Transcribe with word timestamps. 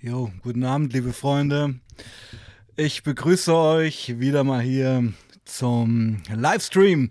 Jo, 0.00 0.30
guten 0.42 0.62
Abend, 0.62 0.92
liebe 0.92 1.12
Freunde. 1.12 1.80
Ich 2.76 3.02
begrüße 3.02 3.52
euch 3.52 4.20
wieder 4.20 4.44
mal 4.44 4.60
hier 4.60 5.12
zum 5.44 6.22
Livestream. 6.32 7.10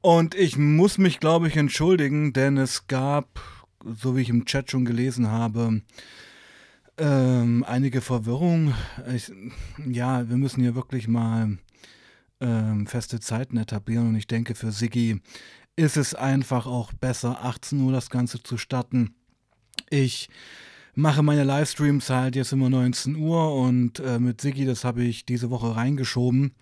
Und 0.00 0.34
ich 0.34 0.56
muss 0.56 0.96
mich, 0.96 1.20
glaube 1.20 1.48
ich, 1.48 1.56
entschuldigen, 1.58 2.32
denn 2.32 2.56
es 2.56 2.86
gab, 2.86 3.42
so 3.84 4.16
wie 4.16 4.22
ich 4.22 4.30
im 4.30 4.46
Chat 4.46 4.70
schon 4.70 4.86
gelesen 4.86 5.30
habe, 5.30 5.82
ähm, 6.96 7.62
einige 7.68 8.00
Verwirrung. 8.00 8.72
Ich, 9.14 9.30
ja, 9.86 10.26
wir 10.26 10.38
müssen 10.38 10.62
hier 10.62 10.74
wirklich 10.74 11.06
mal 11.06 11.58
ähm, 12.40 12.86
feste 12.86 13.20
Zeiten 13.20 13.58
etablieren. 13.58 14.08
Und 14.08 14.16
ich 14.16 14.26
denke, 14.26 14.54
für 14.54 14.72
Siggi 14.72 15.20
ist 15.76 15.98
es 15.98 16.14
einfach 16.14 16.64
auch 16.64 16.94
besser, 16.94 17.44
18 17.44 17.82
Uhr 17.82 17.92
das 17.92 18.08
Ganze 18.08 18.42
zu 18.42 18.56
starten. 18.56 19.14
Ich 19.90 20.30
mache 20.94 21.22
meine 21.22 21.44
Livestreams 21.44 22.10
halt 22.10 22.36
jetzt 22.36 22.52
immer 22.52 22.70
19 22.70 23.16
Uhr 23.16 23.54
und 23.54 24.00
äh, 24.00 24.18
mit 24.18 24.40
Siggi, 24.40 24.64
das 24.64 24.84
habe 24.84 25.02
ich 25.02 25.24
diese 25.24 25.50
Woche 25.50 25.74
reingeschoben, 25.76 26.54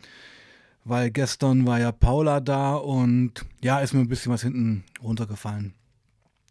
weil 0.84 1.10
gestern 1.10 1.66
war 1.66 1.78
ja 1.78 1.92
Paula 1.92 2.40
da 2.40 2.74
und 2.74 3.44
ja, 3.62 3.80
ist 3.80 3.92
mir 3.92 4.00
ein 4.00 4.08
bisschen 4.08 4.32
was 4.32 4.42
hinten 4.42 4.84
runtergefallen. 5.02 5.74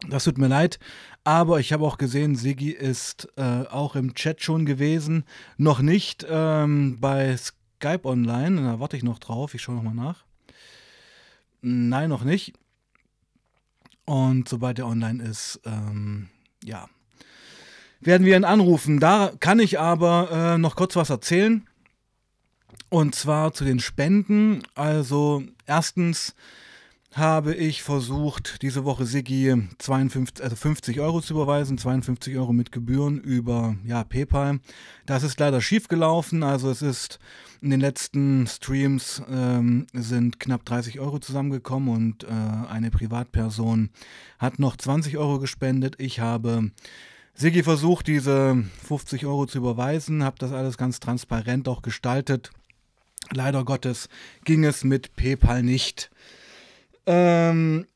Das 0.09 0.23
tut 0.23 0.37
mir 0.37 0.47
leid, 0.47 0.79
aber 1.23 1.59
ich 1.59 1.73
habe 1.73 1.85
auch 1.85 1.97
gesehen, 1.97 2.35
Siggi 2.35 2.71
ist 2.71 3.27
äh, 3.35 3.65
auch 3.69 3.95
im 3.95 4.15
Chat 4.15 4.41
schon 4.41 4.65
gewesen, 4.65 5.25
noch 5.57 5.81
nicht 5.81 6.25
ähm, 6.27 6.97
bei 6.99 7.37
Skype 7.37 8.05
online, 8.05 8.61
da 8.61 8.79
warte 8.79 8.97
ich 8.97 9.03
noch 9.03 9.19
drauf, 9.19 9.53
ich 9.53 9.61
schaue 9.61 9.75
nochmal 9.75 9.93
nach. 9.93 10.25
Nein, 11.61 12.09
noch 12.09 12.23
nicht. 12.23 12.53
Und 14.05 14.49
sobald 14.49 14.79
er 14.79 14.87
online 14.87 15.23
ist, 15.23 15.61
ähm, 15.65 16.29
ja, 16.63 16.89
werden 18.01 18.25
wir 18.25 18.35
ihn 18.35 18.43
anrufen. 18.43 18.99
Da 18.99 19.31
kann 19.39 19.59
ich 19.59 19.79
aber 19.79 20.29
äh, 20.31 20.57
noch 20.57 20.75
kurz 20.75 20.95
was 20.95 21.09
erzählen. 21.09 21.67
Und 22.89 23.15
zwar 23.15 23.53
zu 23.53 23.63
den 23.63 23.79
Spenden. 23.79 24.63
Also 24.75 25.43
erstens 25.65 26.35
habe 27.13 27.53
ich 27.53 27.83
versucht, 27.83 28.61
diese 28.61 28.85
Woche 28.85 29.05
Siggi 29.05 29.67
52, 29.79 30.43
also 30.43 30.55
50 30.55 30.99
Euro 31.01 31.21
zu 31.21 31.33
überweisen, 31.33 31.77
52 31.77 32.37
Euro 32.37 32.53
mit 32.53 32.71
Gebühren 32.71 33.19
über 33.19 33.75
ja, 33.85 34.03
PayPal. 34.03 34.59
Das 35.05 35.23
ist 35.23 35.39
leider 35.39 35.59
schief 35.59 35.89
gelaufen. 35.89 36.41
Also 36.43 36.69
es 36.69 36.81
ist 36.81 37.19
in 37.61 37.69
den 37.69 37.81
letzten 37.81 38.47
Streams 38.47 39.21
ähm, 39.29 39.87
sind 39.93 40.39
knapp 40.39 40.65
30 40.65 40.99
Euro 40.99 41.19
zusammengekommen 41.19 41.89
und 41.89 42.23
äh, 42.23 42.27
eine 42.69 42.91
Privatperson 42.91 43.89
hat 44.39 44.57
noch 44.57 44.77
20 44.77 45.17
Euro 45.17 45.39
gespendet. 45.39 45.95
Ich 45.99 46.21
habe 46.21 46.71
Sigi 47.33 47.63
versucht, 47.63 48.07
diese 48.07 48.63
50 48.87 49.25
Euro 49.25 49.45
zu 49.45 49.57
überweisen, 49.57 50.23
habe 50.23 50.37
das 50.39 50.51
alles 50.51 50.77
ganz 50.77 50.99
transparent 50.99 51.67
auch 51.67 51.81
gestaltet. 51.81 52.51
Leider 53.31 53.63
Gottes 53.63 54.09
ging 54.43 54.63
es 54.63 54.83
mit 54.83 55.15
PayPal 55.15 55.63
nicht. 55.63 56.11
Ähm, 57.05 57.87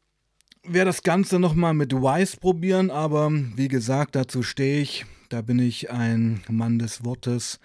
werde 0.63 0.89
das 0.89 1.03
Ganze 1.03 1.39
nochmal 1.39 1.73
mit 1.73 1.93
Wise 1.93 2.37
probieren, 2.37 2.89
aber 2.89 3.31
wie 3.31 3.67
gesagt, 3.67 4.15
dazu 4.15 4.43
stehe 4.43 4.81
ich. 4.81 5.05
Da 5.29 5.41
bin 5.41 5.59
ich 5.59 5.91
ein 5.91 6.43
Mann 6.49 6.79
des 6.79 7.03
Wortes. 7.03 7.59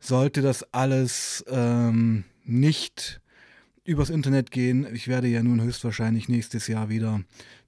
Sollte 0.00 0.42
das 0.42 0.74
alles 0.74 1.44
ähm, 1.48 2.24
nicht 2.44 3.20
übers 3.84 4.10
Internet 4.10 4.50
gehen, 4.50 4.86
ich 4.94 5.08
werde 5.08 5.28
ja 5.28 5.42
nun 5.42 5.62
höchstwahrscheinlich 5.62 6.28
nächstes 6.28 6.68
Jahr 6.68 6.88
wieder 6.88 7.20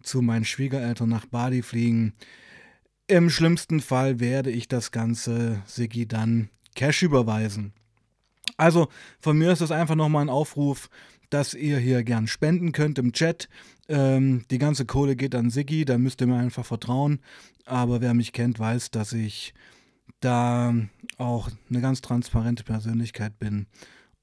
zu 0.03 0.23
meinen 0.23 0.47
Schwiegereltern 0.47 1.09
nach 1.09 1.27
Bali 1.27 1.63
fliegen. 1.63 2.15
Im 3.09 3.31
schlimmsten 3.31 3.81
Fall 3.81 4.19
werde 4.19 4.50
ich 4.50 4.67
das 4.67 4.91
Ganze 4.91 5.62
Siggi 5.67 6.09
dann 6.09 6.49
Cash 6.75 7.05
überweisen. 7.05 7.72
Also 8.56 8.89
von 9.21 9.39
mir 9.39 9.53
ist 9.53 9.61
das 9.61 9.71
einfach 9.71 9.94
nochmal 9.94 10.22
ein 10.22 10.28
Aufruf, 10.28 10.89
dass 11.31 11.55
ihr 11.55 11.78
hier 11.78 12.03
gern 12.03 12.27
spenden 12.27 12.72
könnt 12.72 12.99
im 12.99 13.12
Chat. 13.12 13.49
Ähm, 13.89 14.45
die 14.50 14.59
ganze 14.59 14.87
Kohle 14.87 15.15
geht 15.15 15.37
an 15.37 15.50
Siggi, 15.50 15.84
da 15.84 15.99
müsst 15.99 16.21
ihr 16.21 16.27
mir 16.27 16.39
einfach 16.39 16.66
vertrauen. 16.66 17.21
Aber 17.65 18.00
wer 18.00 18.12
mich 18.12 18.33
kennt, 18.33 18.59
weiß, 18.59 18.91
dass 18.91 19.12
ich 19.12 19.55
da 20.19 20.75
auch 21.16 21.49
eine 21.71 21.81
ganz 21.81 22.00
transparente 22.00 22.65
Persönlichkeit 22.65 23.39
bin 23.39 23.66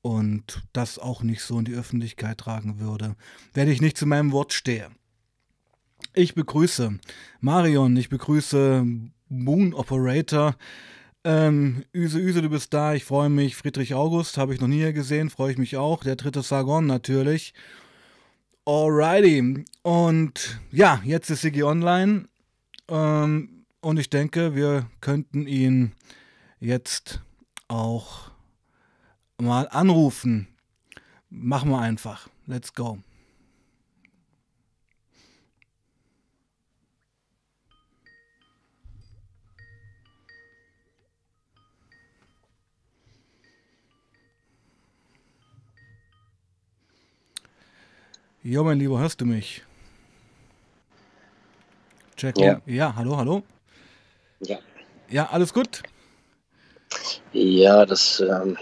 und 0.01 0.63
das 0.73 0.99
auch 0.99 1.23
nicht 1.23 1.41
so 1.41 1.57
in 1.57 1.66
die 1.66 1.75
Öffentlichkeit 1.75 2.38
tragen 2.38 2.79
würde, 2.79 3.16
wenn 3.53 3.69
ich 3.69 3.81
nicht 3.81 3.97
zu 3.97 4.05
meinem 4.05 4.33
Wort 4.33 4.51
stehe. 4.51 4.89
Ich 6.16 6.35
begrüße 6.35 7.00
Marion, 7.41 7.97
ich 7.97 8.07
begrüße 8.07 8.85
Moon 9.29 9.74
Operator. 9.74 10.56
Ähm, 11.24 11.85
Üse, 11.91 12.19
Üse, 12.19 12.44
du 12.44 12.50
bist 12.50 12.72
da, 12.72 12.94
ich 12.94 13.03
freue 13.03 13.29
mich. 13.29 13.56
Friedrich 13.56 13.96
August 13.96 14.38
habe 14.38 14.53
ich 14.53 14.62
noch 14.62 14.68
nie 14.68 14.94
gesehen, 14.94 15.31
freue 15.31 15.53
ich 15.53 15.57
mich 15.57 15.75
auch. 15.75 16.03
Der 16.03 16.16
dritte 16.16 16.44
Sargon 16.44 16.85
natürlich. 16.85 17.56
Alrighty. 18.66 19.66
Und 19.81 20.62
ja, 20.72 21.02
jetzt 21.03 21.31
ist 21.31 21.41
Sigi 21.41 21.63
online. 21.63 22.28
Ähm, 22.90 23.66
und 23.81 23.97
ich 23.97 24.12
denke, 24.12 24.53
wir 24.53 24.85
könnten 25.02 25.47
ihn 25.47 25.94
jetzt 26.59 27.22
auch 27.68 28.29
mal 29.41 29.68
anrufen. 29.68 30.47
Machen 31.31 31.72
wir 31.72 31.79
einfach. 31.79 32.29
Let's 32.46 32.75
go. 32.75 33.00
Jo, 48.45 48.61
mein 48.65 48.77
Lieber, 48.77 48.99
hörst 48.99 49.21
du 49.21 49.25
mich? 49.25 49.63
Check. 52.17 52.37
Ja. 52.37 52.61
ja, 52.65 52.93
hallo, 52.93 53.16
hallo. 53.16 53.43
Ja. 54.41 54.57
Ja, 55.09 55.29
alles 55.31 55.53
gut? 55.53 55.81
Ja, 57.31 57.85
das 57.85 58.19
ähm, 58.19 58.57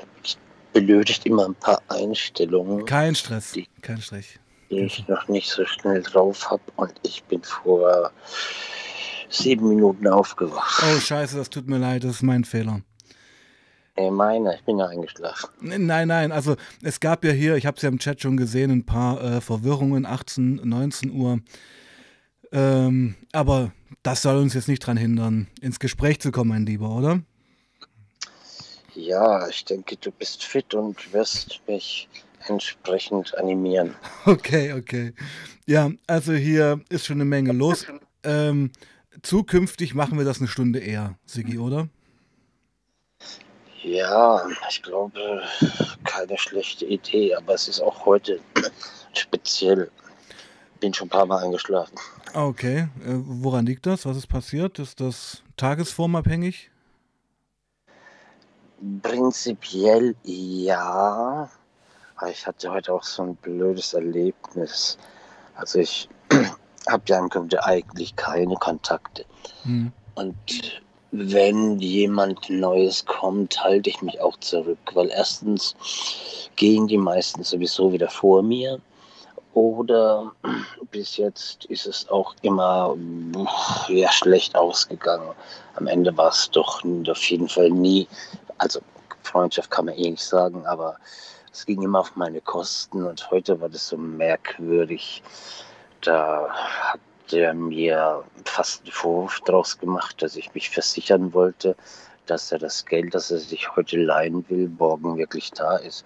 benötigt 0.71 1.25
immer 1.25 1.47
ein 1.47 1.55
paar 1.55 1.81
Einstellungen. 1.87 2.85
Kein 2.85 3.15
Stress, 3.15 3.53
die, 3.53 3.67
kein 3.81 3.99
Stress. 3.99 4.25
Die 4.69 4.81
ich 4.81 5.07
noch 5.07 5.27
nicht 5.27 5.49
so 5.49 5.65
schnell 5.65 6.03
drauf 6.03 6.51
habe 6.51 6.61
und 6.75 6.93
ich 7.01 7.23
bin 7.23 7.41
vor 7.41 8.11
sieben 9.29 9.67
Minuten 9.67 10.07
aufgewacht. 10.07 10.83
Oh, 10.85 10.99
scheiße, 10.99 11.37
das 11.37 11.49
tut 11.49 11.67
mir 11.67 11.79
leid, 11.79 12.03
das 12.03 12.17
ist 12.17 12.21
mein 12.21 12.43
Fehler. 12.43 12.81
Ey, 13.95 14.09
meine, 14.09 14.55
ich 14.55 14.63
bin 14.63 14.79
ja 14.79 14.87
eingeschlafen. 14.87 15.49
Nein, 15.59 16.07
nein, 16.07 16.31
also 16.31 16.55
es 16.81 16.99
gab 16.99 17.25
ja 17.25 17.31
hier, 17.31 17.55
ich 17.55 17.65
habe 17.65 17.75
es 17.75 17.83
ja 17.83 17.89
im 17.89 17.99
Chat 17.99 18.21
schon 18.21 18.37
gesehen, 18.37 18.71
ein 18.71 18.85
paar 18.85 19.21
äh, 19.21 19.41
Verwirrungen, 19.41 20.05
18, 20.05 20.61
19 20.63 21.11
Uhr. 21.11 21.39
Ähm, 22.53 23.15
aber 23.33 23.73
das 24.03 24.21
soll 24.21 24.37
uns 24.37 24.53
jetzt 24.53 24.67
nicht 24.67 24.83
daran 24.83 24.97
hindern, 24.97 25.47
ins 25.61 25.79
Gespräch 25.79 26.19
zu 26.19 26.31
kommen, 26.31 26.49
mein 26.49 26.65
Lieber, 26.65 26.89
oder? 26.89 27.21
Ja, 28.95 29.47
ich 29.47 29.63
denke, 29.65 29.95
du 29.97 30.11
bist 30.11 30.43
fit 30.43 30.73
und 30.73 31.13
wirst 31.13 31.61
mich 31.67 32.09
entsprechend 32.47 33.37
animieren. 33.37 33.95
Okay, 34.25 34.73
okay. 34.73 35.13
Ja, 35.65 35.91
also 36.07 36.33
hier 36.33 36.81
ist 36.89 37.05
schon 37.05 37.17
eine 37.17 37.25
Menge 37.25 37.51
los. 37.51 37.85
Ähm, 38.23 38.69
zukünftig 39.23 39.95
machen 39.95 40.15
wir 40.15 40.25
das 40.25 40.37
eine 40.37 40.47
Stunde 40.47 40.77
eher, 40.77 41.17
Sigi, 41.25 41.57
oder? 41.57 41.89
Ja, 43.83 44.45
ich 44.69 44.83
glaube, 44.83 45.41
keine 46.03 46.37
schlechte 46.37 46.85
Idee, 46.85 47.33
aber 47.35 47.55
es 47.55 47.67
ist 47.67 47.81
auch 47.81 48.05
heute 48.05 48.39
speziell. 49.13 49.89
Bin 50.79 50.93
schon 50.93 51.07
ein 51.07 51.09
paar 51.09 51.25
Mal 51.25 51.43
eingeschlafen. 51.43 51.95
Okay, 52.33 52.87
äh, 53.05 53.13
woran 53.23 53.65
liegt 53.65 53.85
das? 53.85 54.05
Was 54.05 54.17
ist 54.17 54.27
passiert? 54.27 54.79
Ist 54.79 54.99
das 54.99 55.43
tagesformabhängig? 55.57 56.71
Prinzipiell 59.01 60.15
ja. 60.23 61.49
Aber 62.15 62.29
ich 62.29 62.45
hatte 62.45 62.71
heute 62.71 62.93
auch 62.93 63.03
so 63.03 63.23
ein 63.23 63.35
blödes 63.35 63.93
Erlebnis. 63.93 64.97
Also 65.55 65.79
ich 65.79 66.09
habe 66.89 67.03
ja 67.07 67.19
eigentlich 67.63 68.15
keine 68.15 68.55
Kontakte. 68.55 69.25
Hm. 69.63 69.91
Und 70.15 70.81
wenn 71.11 71.79
jemand 71.79 72.49
Neues 72.49 73.05
kommt, 73.05 73.61
halte 73.63 73.89
ich 73.89 74.01
mich 74.01 74.19
auch 74.21 74.37
zurück, 74.39 74.79
weil 74.93 75.09
erstens 75.09 75.75
gehen 76.55 76.87
die 76.87 76.97
meisten 76.97 77.43
sowieso 77.43 77.91
wieder 77.91 78.09
vor 78.09 78.41
mir 78.41 78.79
oder 79.53 80.31
bis 80.91 81.17
jetzt 81.17 81.65
ist 81.65 81.85
es 81.85 82.09
auch 82.09 82.33
immer 82.41 82.95
ja, 83.89 84.11
schlecht 84.11 84.55
ausgegangen. 84.55 85.29
Am 85.75 85.87
Ende 85.87 86.15
war 86.15 86.29
es 86.29 86.49
doch 86.49 86.81
auf 87.09 87.23
jeden 87.29 87.49
Fall 87.49 87.69
nie, 87.69 88.07
also 88.57 88.79
Freundschaft 89.23 89.69
kann 89.69 89.85
man 89.85 89.95
eh 89.95 90.11
nicht 90.11 90.23
sagen, 90.23 90.65
aber 90.65 90.97
es 91.51 91.65
ging 91.65 91.81
immer 91.81 91.99
auf 91.99 92.15
meine 92.15 92.39
Kosten 92.39 93.03
und 93.03 93.29
heute 93.29 93.59
war 93.59 93.67
das 93.67 93.89
so 93.89 93.97
merkwürdig. 93.97 95.21
Da 96.01 96.47
hat 96.49 96.99
der 97.31 97.53
mir 97.53 98.23
fast 98.45 98.83
einen 98.83 98.91
Vorwurf 98.91 99.39
daraus 99.45 99.77
gemacht, 99.77 100.21
dass 100.21 100.35
ich 100.35 100.53
mich 100.53 100.69
versichern 100.69 101.33
wollte, 101.33 101.75
dass 102.25 102.51
er 102.51 102.59
das 102.59 102.85
Geld, 102.85 103.13
das 103.13 103.31
er 103.31 103.39
sich 103.39 103.75
heute 103.75 103.97
leihen 103.97 104.47
will, 104.49 104.69
morgen 104.77 105.17
wirklich 105.17 105.51
da 105.51 105.77
ist. 105.77 106.05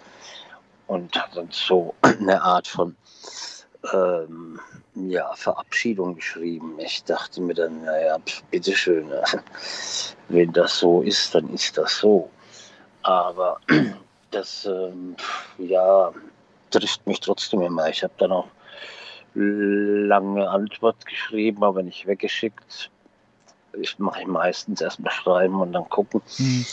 Und 0.88 1.16
hat 1.16 1.36
dann 1.36 1.50
so 1.52 1.94
eine 2.02 2.42
Art 2.42 2.68
von 2.68 2.96
ähm, 3.94 4.60
ja, 4.96 5.34
Verabschiedung 5.36 6.16
geschrieben. 6.16 6.78
Ich 6.80 7.04
dachte 7.04 7.42
mir 7.42 7.54
dann, 7.54 7.84
naja, 7.84 8.18
bitteschön, 8.52 9.12
wenn 10.30 10.54
das 10.54 10.80
so 10.80 11.02
ist, 11.02 11.36
dann 11.36 11.54
ist 11.54 11.78
das 11.78 11.98
so. 11.98 12.30
Aber 13.02 13.60
das, 14.32 14.66
ähm, 14.66 15.16
ja, 15.58 16.12
trifft 16.72 17.06
mich 17.06 17.20
trotzdem 17.20 17.62
immer. 17.62 17.90
Ich 17.90 18.04
habe 18.04 18.14
dann 18.18 18.32
auch 18.32 18.48
lange 19.36 20.50
Antwort 20.50 21.06
geschrieben, 21.06 21.64
aber 21.64 21.84
nicht 21.84 22.08
weggeschickt. 22.08 22.90
Ich 23.74 24.00
mache 24.00 24.26
meistens 24.28 24.82
erstmal 24.82 25.12
schreiben 25.12 25.60
und 25.60 25.74
dann 25.74 25.88
gucken. 25.90 26.22
Mhm. 26.38 26.66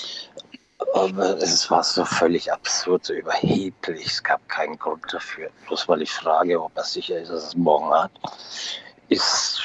Aber 0.94 1.38
es 1.38 1.70
war 1.70 1.82
so 1.82 2.04
völlig 2.04 2.52
absurd, 2.52 3.04
so 3.04 3.14
überheblich. 3.14 4.06
Es 4.06 4.22
gab 4.22 4.46
keinen 4.48 4.78
Grund 4.78 5.02
dafür. 5.12 5.50
Bloß 5.66 5.88
weil 5.88 6.02
ich 6.02 6.10
frage, 6.10 6.62
ob 6.62 6.76
er 6.76 6.84
sicher 6.84 7.20
ist, 7.20 7.30
dass 7.30 7.48
es 7.48 7.56
morgen 7.56 7.92
hat, 7.92 8.12
ist 9.08 9.60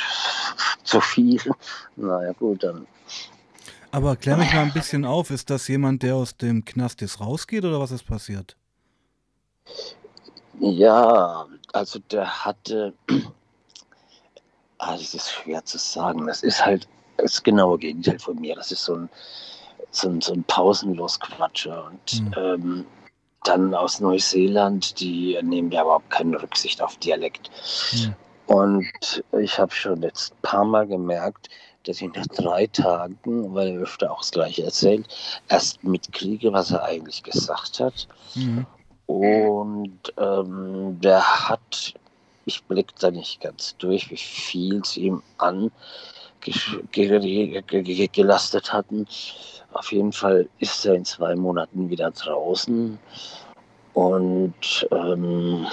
zu 0.83 1.01
viel. 1.01 1.41
Naja, 1.95 2.31
gut, 2.33 2.63
dann. 2.63 2.87
Aber 3.91 4.15
klär 4.15 4.37
mich 4.37 4.53
mal 4.53 4.61
ein 4.61 4.73
bisschen 4.73 5.05
auf. 5.05 5.29
Ist 5.31 5.49
das 5.49 5.67
jemand, 5.67 6.03
der 6.03 6.15
aus 6.15 6.37
dem 6.37 6.65
Knast 6.65 7.01
jetzt 7.01 7.19
rausgeht 7.19 7.65
oder 7.65 7.79
was 7.79 7.91
ist 7.91 8.03
passiert? 8.03 8.55
Ja, 10.59 11.45
also 11.73 11.99
der 12.11 12.45
hatte. 12.45 12.93
Ah, 14.79 14.91
das 14.91 15.15
ist 15.15 15.31
schwer 15.31 15.65
zu 15.65 15.79
sagen. 15.79 16.27
Das 16.27 16.43
ist 16.43 16.63
halt 16.63 16.87
das 17.17 17.41
genaue 17.41 17.79
Gegenteil 17.79 18.19
von 18.19 18.39
mir. 18.39 18.53
Das 18.53 18.71
ist 18.71 18.85
so 18.85 18.93
ein 18.93 19.09
so 19.91 20.09
ein, 20.09 20.21
so 20.21 20.33
ein 20.33 20.43
Pausenlos-Quatscher. 20.43 21.85
Und 21.85 22.21
mhm. 22.21 22.33
ähm, 22.37 22.85
dann 23.43 23.73
aus 23.73 23.99
Neuseeland, 23.99 24.99
die 24.99 25.37
nehmen 25.41 25.71
ja 25.71 25.83
überhaupt 25.83 26.09
keine 26.09 26.41
Rücksicht 26.41 26.81
auf 26.81 26.97
Dialekt. 26.97 27.49
Mhm. 27.93 28.15
Und 28.47 29.23
ich 29.39 29.59
habe 29.59 29.73
schon 29.73 30.01
jetzt 30.01 30.33
ein 30.33 30.41
paar 30.41 30.65
Mal 30.65 30.87
gemerkt, 30.87 31.49
dass 31.83 32.01
ich 32.01 32.13
nach 32.13 32.27
drei 32.27 32.67
Tagen, 32.67 33.17
weil 33.53 33.69
er 33.69 33.81
öfter 33.81 34.11
auch 34.11 34.19
das 34.19 34.31
Gleiche 34.31 34.63
erzählt, 34.63 35.07
erst 35.47 35.83
mitkriege, 35.83 36.51
was 36.51 36.71
er 36.71 36.83
eigentlich 36.83 37.23
gesagt 37.23 37.79
hat. 37.79 38.07
Mhm. 38.35 38.65
Und 39.07 40.13
ähm, 40.17 40.99
der 41.01 41.49
hat, 41.49 41.93
ich 42.45 42.63
blicke 42.65 42.93
da 42.99 43.09
nicht 43.09 43.41
ganz 43.41 43.75
durch, 43.77 44.11
wie 44.11 44.17
viel 44.17 44.81
es 44.81 44.97
ihm 44.97 45.23
an 45.37 45.71
gelastet 48.13 48.71
hatten. 48.71 49.07
Auf 49.73 49.91
jeden 49.91 50.13
Fall 50.13 50.47
ist 50.59 50.85
er 50.85 50.95
in 50.95 51.05
zwei 51.05 51.35
Monaten 51.35 51.89
wieder 51.89 52.11
draußen. 52.11 52.97
Und 53.93 54.87
ähm, 54.91 55.67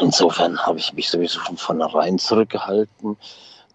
insofern 0.00 0.58
habe 0.64 0.78
ich 0.78 0.92
mich 0.92 1.10
sowieso 1.10 1.40
von 1.40 1.56
vornherein 1.56 2.18
zurückgehalten. 2.18 3.16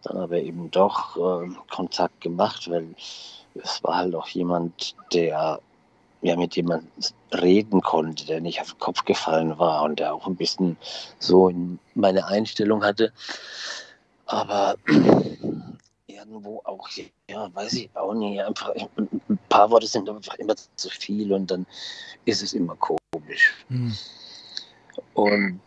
Dann 0.03 0.17
aber 0.17 0.37
eben 0.37 0.69
doch 0.71 1.17
äh, 1.17 1.49
Kontakt 1.69 2.21
gemacht, 2.21 2.69
weil 2.69 2.87
es 3.55 3.83
war 3.83 3.97
halt 3.97 4.15
auch 4.15 4.27
jemand, 4.27 4.95
der 5.13 5.59
ja, 6.25 6.36
mit 6.36 6.56
dem 6.56 6.66
man 6.66 6.88
reden 7.31 7.81
konnte, 7.81 8.25
der 8.25 8.42
nicht 8.42 8.60
auf 8.60 8.72
den 8.72 8.80
Kopf 8.80 9.06
gefallen 9.06 9.60
war 9.60 9.83
und 9.83 10.00
der 10.00 10.12
auch 10.12 10.25
ein 10.25 10.36
bisschen 10.36 10.75
so 11.19 11.50
in 11.50 11.77
meine 11.94 12.25
Einstellung 12.25 12.83
hatte. 12.83 13.13
Aber 14.25 14.75
irgendwo 16.07 16.62
auch, 16.63 16.89
ja, 17.30 17.54
weiß 17.54 17.74
ich 17.74 17.95
auch 17.95 18.16
nicht, 18.16 18.42
einfach 18.42 18.74
ein 18.98 19.39
paar 19.50 19.69
Worte 19.69 19.86
sind 19.86 20.10
einfach 20.10 20.33
immer 20.36 20.56
zu 20.75 20.89
viel 20.89 21.31
und 21.31 21.51
dann 21.51 21.68
ist 22.25 22.42
es 22.42 22.54
immer 22.54 22.75
komisch. 22.75 23.54
Mhm. 23.69 23.95
Und 25.13 25.62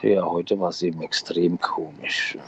ja, 0.00 0.24
heute 0.24 0.58
war 0.58 0.70
es 0.70 0.80
eben 0.80 1.02
extrem 1.02 1.60
komisch. 1.60 2.38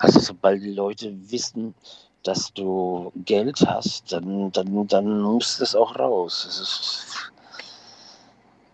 Also 0.00 0.18
sobald 0.18 0.62
die 0.62 0.72
Leute 0.72 1.14
wissen, 1.30 1.76
dass 2.22 2.52
du 2.52 3.12
Geld 3.24 3.60
hast, 3.66 4.12
dann, 4.12 4.52
dann, 4.52 4.86
dann 4.86 5.20
muss 5.20 5.58
das 5.58 5.74
auch 5.74 5.98
raus. 5.98 6.44
Das 6.46 6.60
ist, 6.60 7.32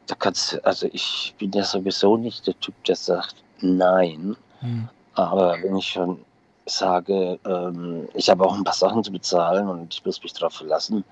da 0.06 0.14
kannst 0.14 0.64
also 0.64 0.88
ich 0.92 1.34
bin 1.38 1.52
ja 1.52 1.64
sowieso 1.64 2.16
nicht 2.16 2.46
der 2.46 2.58
Typ, 2.60 2.74
der 2.84 2.96
sagt 2.96 3.36
nein. 3.60 4.36
Mhm. 4.60 4.88
Aber 5.14 5.56
wenn 5.62 5.76
ich 5.76 5.88
schon 5.88 6.24
sage, 6.66 7.38
ähm, 7.46 8.08
ich 8.14 8.28
habe 8.28 8.44
auch 8.44 8.54
ein 8.54 8.64
paar 8.64 8.74
Sachen 8.74 9.02
zu 9.02 9.12
bezahlen 9.12 9.68
und 9.68 9.94
ich 9.94 10.04
muss 10.04 10.22
mich 10.22 10.32
darauf 10.32 10.54
verlassen. 10.54 11.04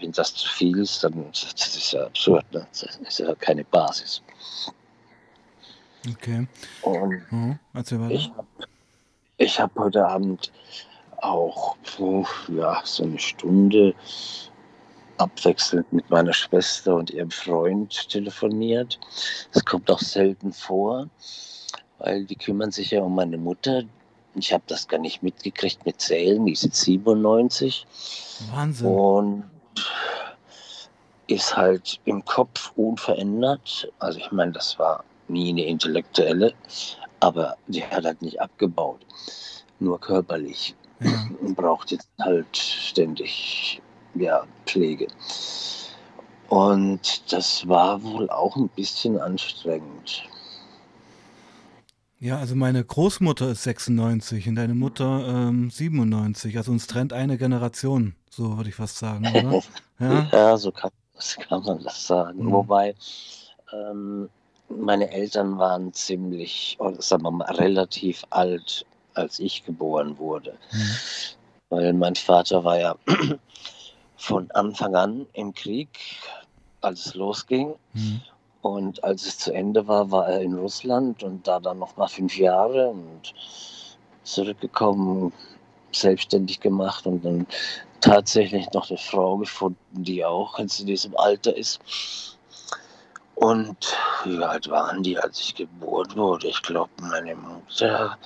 Wenn 0.00 0.12
das 0.12 0.34
zu 0.34 0.48
viel 0.48 0.78
ist, 0.78 1.02
dann 1.02 1.30
das 1.30 1.76
ist 1.76 1.92
ja 1.92 2.04
absurd. 2.04 2.44
Ne? 2.52 2.66
Das 2.70 2.96
ist 2.96 3.18
ja 3.18 3.34
keine 3.34 3.64
Basis. 3.64 4.22
Okay. 6.08 6.46
Und 6.82 7.32
mhm. 7.32 7.58
ich 8.10 8.30
habe 8.30 8.46
ich 9.38 9.60
hab 9.60 9.76
heute 9.76 10.06
Abend 10.06 10.52
auch 11.22 11.76
puh, 11.78 12.26
ja, 12.48 12.80
so 12.84 13.04
eine 13.04 13.18
Stunde 13.18 13.94
abwechselnd 15.16 15.92
mit 15.92 16.08
meiner 16.10 16.32
Schwester 16.32 16.94
und 16.94 17.10
ihrem 17.10 17.30
Freund 17.30 18.08
telefoniert. 18.08 18.98
Das 19.52 19.64
kommt 19.64 19.90
auch 19.90 20.00
selten 20.00 20.52
vor, 20.52 21.08
weil 21.98 22.24
die 22.24 22.36
kümmern 22.36 22.70
sich 22.70 22.92
ja 22.92 23.02
um 23.02 23.14
meine 23.14 23.36
Mutter, 23.36 23.82
ich 24.34 24.52
habe 24.52 24.62
das 24.66 24.86
gar 24.86 24.98
nicht 24.98 25.22
mitgekriegt 25.22 25.84
mit 25.84 26.00
Zählen. 26.00 26.44
Die 26.46 26.52
ist 26.52 26.64
jetzt 26.64 26.80
97. 26.82 27.86
Wahnsinn. 28.52 28.86
Und 28.86 29.44
ist 31.26 31.56
halt 31.56 32.00
im 32.04 32.24
Kopf 32.24 32.72
unverändert. 32.76 33.92
Also 33.98 34.18
ich 34.18 34.32
meine, 34.32 34.52
das 34.52 34.78
war 34.78 35.04
nie 35.28 35.50
eine 35.50 35.64
intellektuelle, 35.66 36.54
aber 37.20 37.56
die 37.66 37.84
hat 37.84 38.04
halt 38.04 38.22
nicht 38.22 38.40
abgebaut. 38.40 39.00
Nur 39.78 40.00
körperlich. 40.00 40.74
Ja. 41.00 41.28
Und 41.40 41.56
braucht 41.56 41.90
jetzt 41.90 42.08
halt 42.20 42.56
ständig 42.56 43.80
ja, 44.14 44.44
Pflege. 44.66 45.06
Und 46.48 47.32
das 47.32 47.68
war 47.68 48.02
wohl 48.02 48.30
auch 48.30 48.56
ein 48.56 48.68
bisschen 48.70 49.20
anstrengend. 49.20 50.24
Ja, 52.20 52.38
also 52.38 52.56
meine 52.56 52.84
Großmutter 52.84 53.50
ist 53.50 53.62
96 53.62 54.48
und 54.48 54.56
deine 54.56 54.74
Mutter 54.74 55.28
ähm, 55.28 55.70
97. 55.70 56.56
Also 56.56 56.72
uns 56.72 56.88
trennt 56.88 57.12
eine 57.12 57.38
Generation, 57.38 58.16
so 58.28 58.56
würde 58.56 58.70
ich 58.70 58.74
fast 58.74 58.98
sagen, 58.98 59.26
oder? 59.28 59.62
Ja, 60.00 60.28
ja 60.32 60.56
so 60.56 60.70
kann, 60.70 60.90
kann, 61.48 61.62
man 61.64 61.82
das 61.82 62.06
sagen. 62.06 62.44
Mhm. 62.44 62.52
Wobei 62.52 62.94
ähm, 63.72 64.28
meine 64.68 65.10
Eltern 65.10 65.58
waren 65.58 65.92
ziemlich, 65.92 66.76
oder 66.80 67.00
sagen 67.00 67.22
wir 67.22 67.30
mal, 67.30 67.50
relativ 67.52 68.24
alt, 68.30 68.84
als 69.18 69.38
ich 69.38 69.64
geboren 69.64 70.18
wurde. 70.18 70.56
Mhm. 70.72 70.90
Weil 71.70 71.92
mein 71.92 72.14
Vater 72.14 72.64
war 72.64 72.78
ja 72.78 72.96
von 74.16 74.50
Anfang 74.52 74.94
an 74.94 75.26
im 75.34 75.52
Krieg, 75.52 75.88
als 76.80 77.06
es 77.06 77.14
losging. 77.14 77.74
Mhm. 77.92 78.20
Und 78.62 79.04
als 79.04 79.26
es 79.26 79.38
zu 79.38 79.52
Ende 79.52 79.86
war, 79.86 80.10
war 80.10 80.28
er 80.28 80.40
in 80.40 80.54
Russland 80.54 81.22
und 81.22 81.46
da 81.46 81.60
dann 81.60 81.78
noch 81.78 81.96
mal 81.96 82.08
fünf 82.08 82.36
Jahre 82.36 82.88
und 82.88 83.34
zurückgekommen, 84.24 85.32
selbstständig 85.92 86.60
gemacht 86.60 87.06
und 87.06 87.24
dann 87.24 87.46
tatsächlich 88.00 88.70
noch 88.72 88.90
eine 88.90 88.98
Frau 88.98 89.36
gefunden, 89.38 90.04
die 90.04 90.24
auch 90.24 90.58
in 90.58 90.68
diesem 90.68 91.16
Alter 91.16 91.56
ist. 91.56 91.80
Und 93.40 93.96
wie 94.24 94.42
alt 94.42 94.68
waren 94.68 95.02
die, 95.04 95.16
als 95.16 95.38
ich 95.40 95.54
geboren 95.54 96.16
wurde? 96.16 96.48
Ich 96.48 96.60
glaube, 96.62 96.90
meine 97.00 97.36
Mutter, 97.36 98.18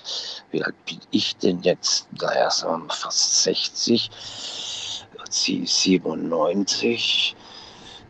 wie 0.50 0.64
alt 0.64 0.74
bin 0.86 1.00
ich 1.10 1.36
denn 1.36 1.60
jetzt? 1.60 2.08
Naja, 2.18 2.50
sagen 2.50 2.86
wir 2.86 2.94
fast 2.94 3.42
60. 3.42 4.10
Sie 5.28 5.66
97. 5.66 7.36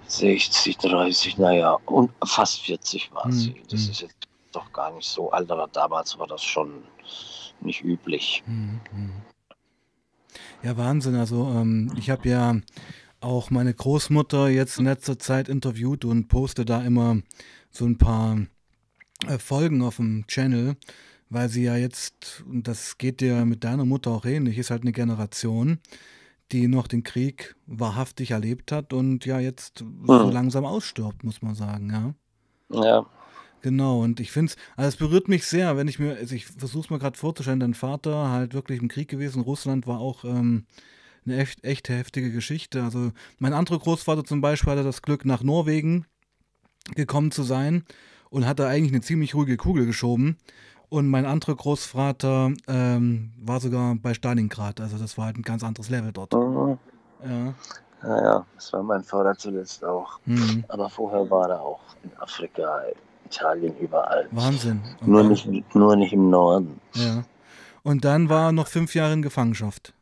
60, 0.06 0.78
30, 0.78 1.38
naja, 1.38 1.78
und 1.86 2.12
fast 2.24 2.60
40 2.60 3.12
war 3.12 3.26
mhm. 3.26 3.32
sie. 3.32 3.62
Das 3.68 3.84
hm. 3.84 3.90
ist 3.90 4.00
jetzt 4.02 4.28
doch 4.52 4.70
gar 4.72 4.92
nicht 4.92 5.08
so 5.08 5.30
alt, 5.30 5.50
aber 5.50 5.68
damals 5.72 6.18
war 6.18 6.26
das 6.26 6.42
schon 6.42 6.84
nicht 7.60 7.82
üblich. 7.82 8.42
Mhm. 8.46 8.80
Ja, 10.62 10.76
Wahnsinn. 10.76 11.16
Also 11.16 11.48
ähm, 11.48 11.92
ich 11.96 12.10
habe 12.10 12.28
ja 12.28 12.56
auch 13.22 13.50
meine 13.50 13.72
Großmutter 13.72 14.48
jetzt 14.48 14.78
in 14.78 14.84
letzter 14.84 15.18
Zeit 15.18 15.48
interviewt 15.48 16.04
und 16.04 16.28
poste 16.28 16.64
da 16.64 16.82
immer 16.82 17.20
so 17.70 17.84
ein 17.84 17.98
paar 17.98 18.38
äh, 19.26 19.38
Folgen 19.38 19.82
auf 19.82 19.96
dem 19.96 20.26
Channel, 20.26 20.76
weil 21.30 21.48
sie 21.48 21.64
ja 21.64 21.76
jetzt, 21.76 22.44
und 22.48 22.68
das 22.68 22.98
geht 22.98 23.20
dir 23.20 23.44
mit 23.44 23.64
deiner 23.64 23.84
Mutter 23.84 24.10
auch 24.10 24.24
ähnlich, 24.24 24.58
ist 24.58 24.70
halt 24.70 24.82
eine 24.82 24.92
Generation, 24.92 25.78
die 26.52 26.68
noch 26.68 26.86
den 26.86 27.02
Krieg 27.02 27.56
wahrhaftig 27.66 28.32
erlebt 28.32 28.72
hat 28.72 28.92
und 28.92 29.24
ja 29.24 29.40
jetzt 29.40 29.80
hm. 29.80 30.04
so 30.06 30.30
langsam 30.30 30.64
ausstirbt, 30.64 31.24
muss 31.24 31.42
man 31.42 31.54
sagen, 31.54 31.90
ja. 31.90 32.82
Ja. 32.82 33.06
Genau, 33.62 34.02
und 34.02 34.18
ich 34.18 34.32
finde 34.32 34.52
es, 34.52 34.56
also 34.76 34.88
es 34.88 34.96
berührt 34.96 35.28
mich 35.28 35.46
sehr, 35.46 35.76
wenn 35.76 35.86
ich 35.86 36.00
mir, 36.00 36.16
also 36.16 36.34
ich 36.34 36.46
versuche 36.46 36.84
es 36.84 36.90
mir 36.90 36.98
gerade 36.98 37.16
vorzustellen, 37.16 37.60
dein 37.60 37.74
Vater 37.74 38.28
halt 38.30 38.54
wirklich 38.54 38.82
im 38.82 38.88
Krieg 38.88 39.08
gewesen, 39.08 39.40
Russland 39.40 39.86
war 39.86 40.00
auch 40.00 40.24
ähm, 40.24 40.66
eine 41.24 41.36
echt, 41.38 41.64
echt 41.64 41.88
heftige 41.88 42.32
Geschichte. 42.32 42.82
Also 42.82 43.12
mein 43.38 43.52
anderer 43.52 43.78
Großvater 43.78 44.24
zum 44.24 44.40
Beispiel 44.40 44.72
hatte 44.72 44.84
das 44.84 45.02
Glück, 45.02 45.24
nach 45.24 45.42
Norwegen 45.42 46.06
gekommen 46.94 47.30
zu 47.30 47.42
sein 47.42 47.84
und 48.30 48.46
hat 48.46 48.58
da 48.58 48.68
eigentlich 48.68 48.92
eine 48.92 49.02
ziemlich 49.02 49.34
ruhige 49.34 49.56
Kugel 49.56 49.86
geschoben. 49.86 50.36
Und 50.88 51.08
mein 51.08 51.24
anderer 51.24 51.54
Großvater 51.54 52.52
ähm, 52.68 53.32
war 53.38 53.60
sogar 53.60 53.94
bei 53.94 54.12
Stalingrad. 54.12 54.80
Also 54.80 54.98
das 54.98 55.16
war 55.16 55.26
halt 55.26 55.38
ein 55.38 55.42
ganz 55.42 55.64
anderes 55.64 55.88
Level 55.88 56.12
dort. 56.12 56.34
Mhm. 56.34 56.78
Ja. 57.24 57.54
Ja, 58.02 58.22
ja, 58.22 58.46
das 58.56 58.72
war 58.72 58.82
mein 58.82 59.02
Vater 59.04 59.34
zuletzt 59.38 59.84
auch. 59.84 60.18
Mhm. 60.26 60.64
Aber 60.68 60.90
vorher 60.90 61.30
war 61.30 61.48
er 61.48 61.60
auch 61.60 61.80
in 62.02 62.10
Afrika, 62.18 62.82
Italien, 63.24 63.74
überall. 63.78 64.26
Wahnsinn. 64.32 64.82
Und 65.00 65.08
Nur 65.08 65.22
nicht, 65.22 65.74
nur 65.74 65.96
nicht 65.96 66.12
im 66.12 66.28
Norden. 66.28 66.80
Ja. 66.94 67.24
Und 67.82 68.04
dann 68.04 68.28
war 68.28 68.48
er 68.48 68.52
noch 68.52 68.66
fünf 68.66 68.94
Jahre 68.94 69.12
in 69.12 69.22
Gefangenschaft. 69.22 69.94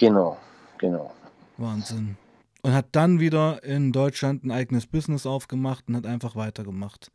Genau, 0.00 0.38
genau. 0.78 1.12
Wahnsinn. 1.58 2.16
Und 2.62 2.72
hat 2.72 2.86
dann 2.92 3.20
wieder 3.20 3.62
in 3.62 3.92
Deutschland 3.92 4.44
ein 4.44 4.50
eigenes 4.50 4.86
Business 4.86 5.26
aufgemacht 5.26 5.84
und 5.88 5.96
hat 5.96 6.06
einfach 6.06 6.36
weitergemacht. 6.36 7.12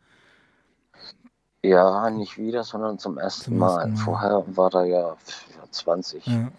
Ja, 1.64 2.12
nicht 2.12 2.38
wieder, 2.38 2.64
sondern 2.64 3.00
zum 3.00 3.18
ersten, 3.18 3.46
Zum 3.46 3.58
Mal. 3.58 3.88
Mal. 3.88 3.98
Vorher 3.98 4.44
war 4.56 4.86
ja 4.86 5.16
pf, 5.16 5.46
ja, 5.56 5.64
20. 5.72 6.28
Ja, 6.28 6.34
ja. 6.34 6.50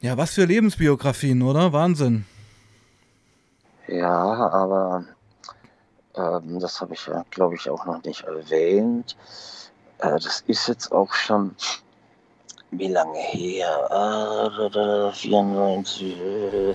ja, 0.00 0.16
was 0.16 0.30
für 0.30 0.46
Lebensbiografien, 0.46 1.42
oder? 1.42 1.74
Wahnsinn. 1.74 2.24
Ja, 3.86 4.08
aber 4.08 5.04
ähm, 6.14 6.58
das 6.58 6.80
habe 6.80 6.94
ich 6.94 7.06
ja, 7.06 7.22
glaube 7.28 7.56
ich, 7.56 7.68
auch 7.68 7.84
noch 7.84 8.02
nicht 8.02 8.22
erwähnt. 8.22 9.14
Äh, 9.98 10.12
das 10.12 10.42
ist 10.46 10.68
jetzt 10.68 10.90
auch 10.90 11.12
schon, 11.12 11.54
wie 12.78 12.88
lange 12.88 13.18
her? 13.18 13.88
Äh, 13.90 14.70
da, 14.70 15.12
94, 15.12 16.20
äh, 16.20 16.70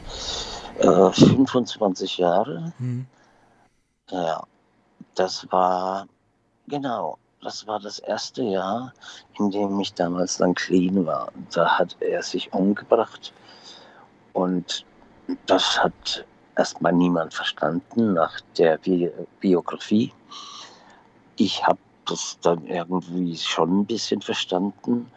äh, 0.80 1.12
25 1.12 2.18
Jahre. 2.18 2.74
Hm. 2.78 3.06
Ja, 4.12 4.44
das 5.16 5.46
war, 5.52 6.08
genau, 6.68 7.18
das 7.42 7.68
war 7.68 7.80
das 7.80 8.00
erste 8.00 8.44
Jahr, 8.44 8.94
in 9.38 9.52
dem 9.52 9.80
ich 9.80 9.94
damals 9.94 10.38
dann 10.38 10.56
clean 10.56 11.06
war. 11.06 11.32
Da 11.54 11.78
hat 11.78 11.96
er 12.00 12.24
sich 12.24 12.52
umgebracht 12.54 13.34
und 14.34 14.86
das 15.46 15.82
hat 15.82 16.26
erstmal 16.58 16.94
niemand 16.94 17.34
verstanden 17.34 18.14
nach 18.14 18.42
der 18.58 18.78
Bi 18.78 19.12
Biografie. 19.40 20.12
Ich 21.38 21.66
habe 21.66 21.80
das 22.06 22.38
dann 22.42 22.66
irgendwie 22.66 23.38
schon 23.38 23.82
ein 23.82 23.86
bisschen 23.86 24.22
verstanden, 24.22 25.12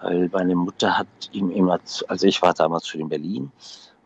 weil 0.00 0.28
meine 0.32 0.54
Mutter 0.54 0.98
hat 0.98 1.06
ihm 1.32 1.50
immer, 1.50 1.80
also 2.08 2.26
ich 2.26 2.40
war 2.42 2.54
damals 2.54 2.88
schon 2.88 3.02
in 3.02 3.08
Berlin 3.08 3.52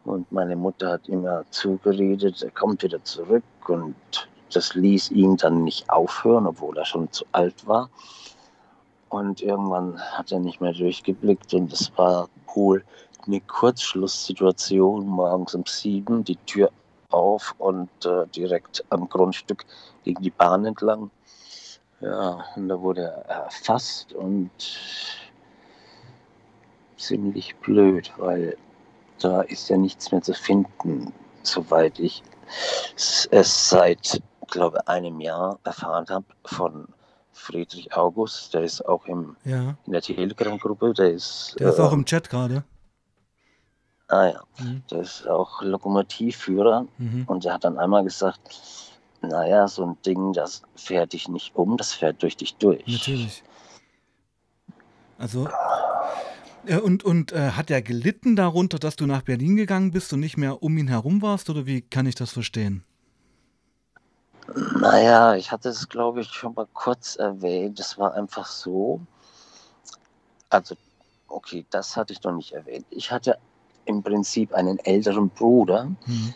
und 0.04 0.30
meine 0.32 0.56
Mutter 0.56 0.92
hat 0.92 1.08
immer 1.08 1.44
zugeredet, 1.50 2.42
er 2.42 2.50
kommt 2.50 2.82
wieder 2.82 3.02
zurück 3.04 3.44
und 3.68 3.94
das 4.52 4.74
ließ 4.74 5.10
ihn 5.10 5.36
dann 5.36 5.64
nicht 5.64 5.90
aufhören, 5.90 6.46
obwohl 6.46 6.76
er 6.78 6.84
schon 6.84 7.10
zu 7.12 7.24
alt 7.32 7.66
war. 7.66 7.90
Und 9.10 9.40
irgendwann 9.40 9.98
hat 10.00 10.32
er 10.32 10.38
nicht 10.38 10.60
mehr 10.60 10.72
durchgeblickt 10.72 11.52
und 11.54 11.72
es 11.72 11.90
war 11.96 12.28
wohl 12.54 12.84
eine 13.26 13.40
Kurzschlusssituation 13.40 15.06
morgens 15.06 15.54
um 15.54 15.64
sieben, 15.66 16.24
die 16.24 16.36
Tür 16.46 16.70
auf 17.10 17.54
und 17.58 17.90
äh, 18.04 18.26
direkt 18.28 18.84
am 18.90 19.08
Grundstück 19.08 19.64
gegen 20.04 20.22
die 20.22 20.30
Bahn 20.30 20.64
entlang. 20.64 21.10
Ja, 22.00 22.44
und 22.54 22.68
da 22.68 22.80
wurde 22.80 23.02
er 23.26 23.44
erfasst 23.44 24.12
und 24.12 24.50
ziemlich 26.98 27.56
blöd, 27.56 28.12
weil 28.18 28.56
da 29.20 29.42
ist 29.42 29.68
ja 29.68 29.76
nichts 29.76 30.12
mehr 30.12 30.22
zu 30.22 30.34
finden, 30.34 31.12
soweit 31.42 31.98
ich 31.98 32.22
es 33.30 33.68
seit, 33.68 34.22
glaube 34.48 34.86
einem 34.88 35.20
Jahr 35.20 35.58
erfahren 35.64 36.06
habe 36.08 36.24
von 36.44 36.88
Friedrich 37.32 37.94
August. 37.96 38.54
Der 38.54 38.62
ist 38.62 38.86
auch 38.86 39.04
im, 39.06 39.36
Ja, 39.44 39.76
in 39.86 39.92
der 39.92 40.02
Telegram-Gruppe. 40.02 40.94
Der 40.94 41.10
ist, 41.12 41.56
der 41.58 41.68
ist 41.70 41.78
äh, 41.78 41.82
auch 41.82 41.92
im 41.92 42.04
Chat 42.04 42.28
gerade. 42.30 42.64
ah 44.08 44.26
ja, 44.26 44.42
Mhm. 44.58 44.82
der 44.90 45.00
ist 45.00 45.26
auch 45.28 45.62
Lokomotivführer 45.62 46.86
Mhm. 46.98 47.24
und 47.26 47.44
der 47.44 47.54
hat 47.54 47.64
dann 47.64 47.78
einmal 47.78 48.04
gesagt, 48.04 48.40
naja, 49.20 49.66
so 49.68 49.84
ein 49.84 49.98
Ding, 50.06 50.32
das 50.32 50.62
fährt 50.76 51.12
dich 51.12 51.28
nicht 51.28 51.54
um, 51.56 51.76
das 51.76 51.92
fährt 51.92 52.22
durch 52.22 52.36
dich 52.36 52.56
durch. 52.56 52.86
Natürlich. 52.86 53.42
Also, 55.18 55.48
und, 56.82 57.04
und 57.04 57.32
äh, 57.32 57.50
hat 57.52 57.70
er 57.70 57.82
gelitten 57.82 58.36
darunter, 58.36 58.78
dass 58.78 58.96
du 58.96 59.06
nach 59.06 59.22
Berlin 59.22 59.56
gegangen 59.56 59.90
bist 59.90 60.12
und 60.12 60.20
nicht 60.20 60.36
mehr 60.36 60.62
um 60.62 60.76
ihn 60.76 60.88
herum 60.88 61.22
warst? 61.22 61.50
Oder 61.50 61.66
wie 61.66 61.82
kann 61.82 62.06
ich 62.06 62.14
das 62.14 62.32
verstehen? 62.32 62.84
Naja, 64.80 65.34
ich 65.34 65.52
hatte 65.52 65.68
es, 65.68 65.88
glaube 65.88 66.22
ich, 66.22 66.28
schon 66.28 66.54
mal 66.54 66.66
kurz 66.72 67.16
erwähnt. 67.16 67.78
Es 67.80 67.98
war 67.98 68.14
einfach 68.14 68.46
so. 68.46 69.00
Also, 70.50 70.74
okay, 71.28 71.66
das 71.70 71.96
hatte 71.96 72.12
ich 72.12 72.22
noch 72.22 72.32
nicht 72.34 72.52
erwähnt. 72.52 72.86
Ich 72.90 73.10
hatte 73.12 73.38
im 73.84 74.02
Prinzip 74.02 74.52
einen 74.54 74.78
älteren 74.80 75.28
Bruder, 75.30 75.84
Mhm. 76.06 76.34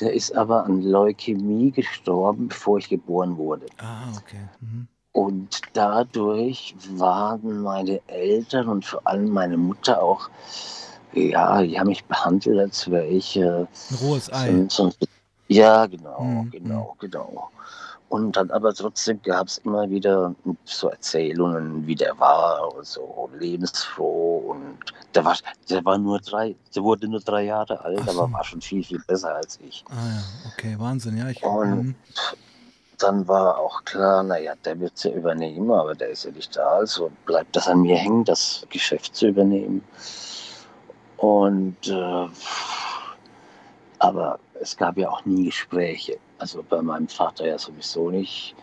der 0.00 0.14
ist 0.14 0.34
aber 0.34 0.64
an 0.64 0.82
Leukämie 0.82 1.70
gestorben, 1.70 2.48
bevor 2.48 2.78
ich 2.78 2.88
geboren 2.88 3.36
wurde. 3.36 3.66
Ah, 3.78 4.10
okay. 4.16 4.48
Mhm. 4.60 4.88
Und 5.12 5.60
dadurch 5.72 6.74
waren 6.90 7.62
meine 7.62 8.00
Eltern 8.06 8.68
und 8.68 8.84
vor 8.84 9.00
allem 9.06 9.28
meine 9.30 9.56
Mutter 9.56 10.00
auch, 10.02 10.30
ja, 11.12 11.62
die 11.62 11.78
haben 11.78 11.88
mich 11.88 12.04
behandelt, 12.04 12.58
als 12.60 12.88
wäre 12.90 13.06
ich 13.06 13.36
äh, 13.36 13.42
Ein 13.42 13.66
rohes 14.00 14.32
Ei. 14.32 14.66
so, 14.68 14.90
so, 14.90 15.06
ja, 15.48 15.86
genau, 15.86 16.20
Mhm, 16.20 16.50
genau, 16.50 16.96
genau. 17.00 17.50
Und 18.08 18.36
dann 18.36 18.50
aber 18.50 18.74
trotzdem 18.74 19.20
gab 19.22 19.46
es 19.48 19.58
immer 19.58 19.88
wieder 19.88 20.34
so 20.64 20.88
Erzählungen, 20.88 21.86
wie 21.86 21.94
der 21.94 22.18
war 22.18 22.74
und 22.74 22.84
so 22.86 23.30
lebensfroh 23.38 24.38
und 24.50 24.78
der 25.14 25.24
war, 25.24 25.36
der 25.68 25.84
war 25.84 25.96
nur 25.98 26.18
drei, 26.20 26.54
der 26.74 26.82
wurde 26.82 27.08
nur 27.08 27.20
drei 27.20 27.44
Jahre 27.44 27.80
alt, 27.84 27.98
Ach 28.02 28.08
aber 28.08 28.26
so. 28.26 28.32
war 28.32 28.44
schon 28.44 28.60
viel, 28.60 28.82
viel 28.84 29.00
besser 29.06 29.34
als 29.36 29.58
ich. 29.60 29.84
Ah 29.90 29.94
ja, 29.94 30.22
okay, 30.52 30.76
Wahnsinn. 30.78 31.16
Ja, 31.18 31.28
ich. 31.28 31.42
Und 31.44 31.70
Mhm. 31.70 31.94
Dann 33.02 33.26
war 33.28 33.58
auch 33.58 33.84
klar, 33.84 34.22
naja, 34.22 34.54
der 34.64 34.78
wird 34.80 34.92
es 34.96 35.04
ja 35.04 35.12
übernehmen, 35.12 35.70
aber 35.70 35.94
der 35.94 36.08
ist 36.08 36.24
ja 36.24 36.30
nicht 36.30 36.56
da, 36.56 36.68
also 36.68 37.10
bleibt 37.26 37.56
das 37.56 37.68
an 37.68 37.82
mir 37.82 37.96
hängen, 37.96 38.24
das 38.24 38.66
Geschäft 38.70 39.14
zu 39.16 39.28
übernehmen. 39.28 39.84
Und 41.16 41.88
äh, 41.88 42.28
aber 43.98 44.38
es 44.60 44.76
gab 44.76 44.96
ja 44.96 45.10
auch 45.10 45.24
nie 45.24 45.44
Gespräche. 45.44 46.18
Also 46.38 46.64
bei 46.66 46.80
meinem 46.80 47.08
Vater 47.08 47.46
ja 47.46 47.58
sowieso 47.58 48.10
nicht. 48.10 48.54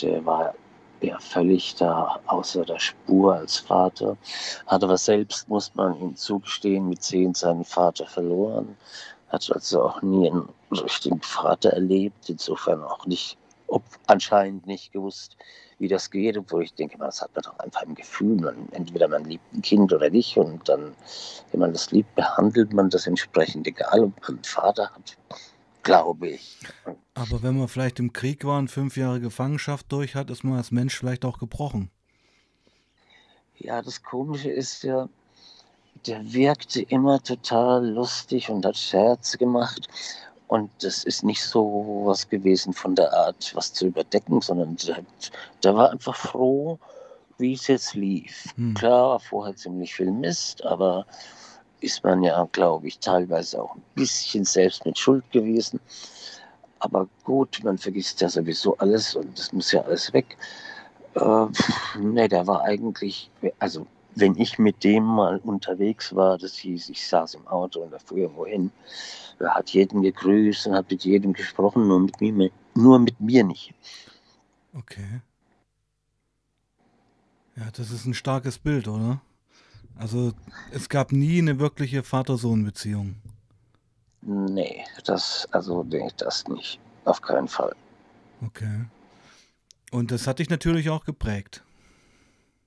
Der 0.00 0.24
war 0.24 0.54
ja 1.02 1.18
völlig 1.18 1.74
da 1.76 2.18
außer 2.26 2.64
der 2.64 2.78
Spur 2.78 3.34
als 3.34 3.58
Vater. 3.58 4.16
Hat 4.66 4.82
aber 4.82 4.96
selbst, 4.96 5.48
muss 5.48 5.74
man 5.74 6.00
ihm 6.00 6.16
zugestehen, 6.16 6.88
mit 6.88 7.02
zehn 7.02 7.34
seinen 7.34 7.64
Vater 7.64 8.06
verloren. 8.06 8.76
Hat 9.28 9.50
also 9.52 9.82
auch 9.82 10.00
nie 10.00 10.30
einen 10.30 10.48
richtigen 10.70 11.20
Vater 11.20 11.70
erlebt. 11.70 12.28
Insofern 12.30 12.82
auch 12.82 13.04
nicht, 13.06 13.36
ob 13.66 13.82
anscheinend 14.06 14.66
nicht 14.66 14.92
gewusst, 14.92 15.36
wie 15.78 15.88
das 15.88 16.10
geht. 16.10 16.36
Obwohl 16.36 16.64
ich 16.64 16.74
denke, 16.74 16.98
das 16.98 17.20
hat 17.20 17.34
man 17.34 17.42
doch 17.42 17.58
einfach 17.58 17.82
im 17.82 17.94
Gefühl. 17.94 18.36
Man, 18.36 18.68
entweder 18.72 19.08
man 19.08 19.24
liebt 19.24 19.52
ein 19.52 19.62
Kind 19.62 19.92
oder 19.92 20.10
nicht. 20.10 20.36
Und 20.36 20.68
dann, 20.68 20.94
wenn 21.50 21.60
man 21.60 21.72
das 21.72 21.90
liebt, 21.90 22.14
behandelt 22.14 22.72
man 22.72 22.90
das 22.90 23.06
entsprechend, 23.06 23.66
egal 23.66 24.04
ob 24.04 24.20
man 24.22 24.36
einen 24.36 24.44
Vater 24.44 24.90
hat. 24.90 25.16
Glaube 25.82 26.28
ich. 26.28 26.58
Aber 27.14 27.42
wenn 27.42 27.58
man 27.58 27.68
vielleicht 27.68 27.98
im 27.98 28.12
Krieg 28.12 28.44
war 28.44 28.58
und 28.58 28.70
fünf 28.70 28.96
Jahre 28.96 29.20
Gefangenschaft 29.20 29.92
durch 29.92 30.14
hat, 30.14 30.30
ist 30.30 30.42
man 30.42 30.56
als 30.56 30.70
Mensch 30.70 30.98
vielleicht 30.98 31.24
auch 31.24 31.38
gebrochen. 31.38 31.90
Ja, 33.58 33.82
das 33.82 34.02
Komische 34.02 34.50
ist 34.50 34.82
ja, 34.82 35.08
der 36.06 36.32
wirkte 36.32 36.82
immer 36.82 37.22
total 37.22 37.86
lustig 37.86 38.50
und 38.50 38.64
hat 38.64 38.76
Scherze 38.76 39.38
gemacht. 39.38 39.88
Und 40.48 40.70
das 40.80 41.04
ist 41.04 41.24
nicht 41.24 41.42
so 41.42 42.02
was 42.04 42.28
gewesen 42.28 42.72
von 42.72 42.94
der 42.94 43.12
Art, 43.12 43.52
was 43.54 43.72
zu 43.72 43.86
überdecken, 43.86 44.40
sondern 44.40 44.76
der, 44.76 44.98
der 45.62 45.74
war 45.74 45.90
einfach 45.90 46.16
froh, 46.16 46.78
wie 47.38 47.54
es 47.54 47.66
jetzt 47.66 47.94
lief. 47.94 48.44
Hm. 48.56 48.74
Klar, 48.74 49.10
war 49.10 49.20
vorher 49.20 49.56
ziemlich 49.56 49.94
viel 49.94 50.10
Mist, 50.10 50.64
aber 50.64 51.06
ist 51.80 52.04
man 52.04 52.22
ja, 52.22 52.48
glaube 52.52 52.88
ich, 52.88 52.98
teilweise 52.98 53.62
auch 53.62 53.74
ein 53.74 53.82
bisschen 53.94 54.44
selbst 54.44 54.84
mit 54.86 54.98
Schuld 54.98 55.28
gewesen. 55.30 55.80
Aber 56.78 57.08
gut, 57.24 57.60
man 57.62 57.78
vergisst 57.78 58.20
ja 58.20 58.28
sowieso 58.28 58.76
alles 58.78 59.16
und 59.16 59.38
das 59.38 59.52
muss 59.52 59.72
ja 59.72 59.82
alles 59.82 60.12
weg. 60.12 60.36
Äh, 61.14 61.46
ne, 61.98 62.28
der 62.28 62.46
war 62.46 62.62
eigentlich, 62.62 63.30
also 63.58 63.86
wenn 64.14 64.36
ich 64.36 64.58
mit 64.58 64.84
dem 64.84 65.04
mal 65.04 65.40
unterwegs 65.44 66.14
war, 66.14 66.38
das 66.38 66.54
hieß, 66.56 66.88
ich 66.88 67.06
saß 67.06 67.34
im 67.34 67.46
Auto 67.48 67.80
und 67.80 67.92
er 67.92 68.00
fuhr 68.00 68.18
irgendwo 68.18 68.46
hin, 68.46 68.70
er 69.40 69.54
hat 69.54 69.70
jeden 69.70 70.02
gegrüßt 70.02 70.66
und 70.66 70.74
hat 70.74 70.90
mit 70.90 71.04
jedem 71.04 71.32
gesprochen, 71.32 71.86
nur 71.88 72.00
mit 72.00 72.20
mir, 72.20 72.50
nur 72.74 72.98
mit 72.98 73.18
mir 73.20 73.44
nicht. 73.44 73.74
Okay. 74.72 75.20
Ja, 77.56 77.70
das 77.76 77.90
ist 77.90 78.06
ein 78.06 78.14
starkes 78.14 78.58
Bild, 78.58 78.88
oder? 78.88 79.20
Also 79.96 80.32
es 80.72 80.88
gab 80.88 81.12
nie 81.12 81.38
eine 81.38 81.60
wirkliche 81.60 82.02
Vater-Sohn-Beziehung. 82.02 83.14
Nee, 84.22 84.84
das, 85.04 85.46
also 85.52 85.84
nee, 85.84 86.10
das 86.16 86.48
nicht. 86.48 86.80
Auf 87.04 87.20
keinen 87.20 87.46
Fall. 87.46 87.74
Okay. 88.44 88.86
Und 89.92 90.10
das 90.10 90.26
hat 90.26 90.38
dich 90.38 90.50
natürlich 90.50 90.90
auch 90.90 91.04
geprägt. 91.04 91.62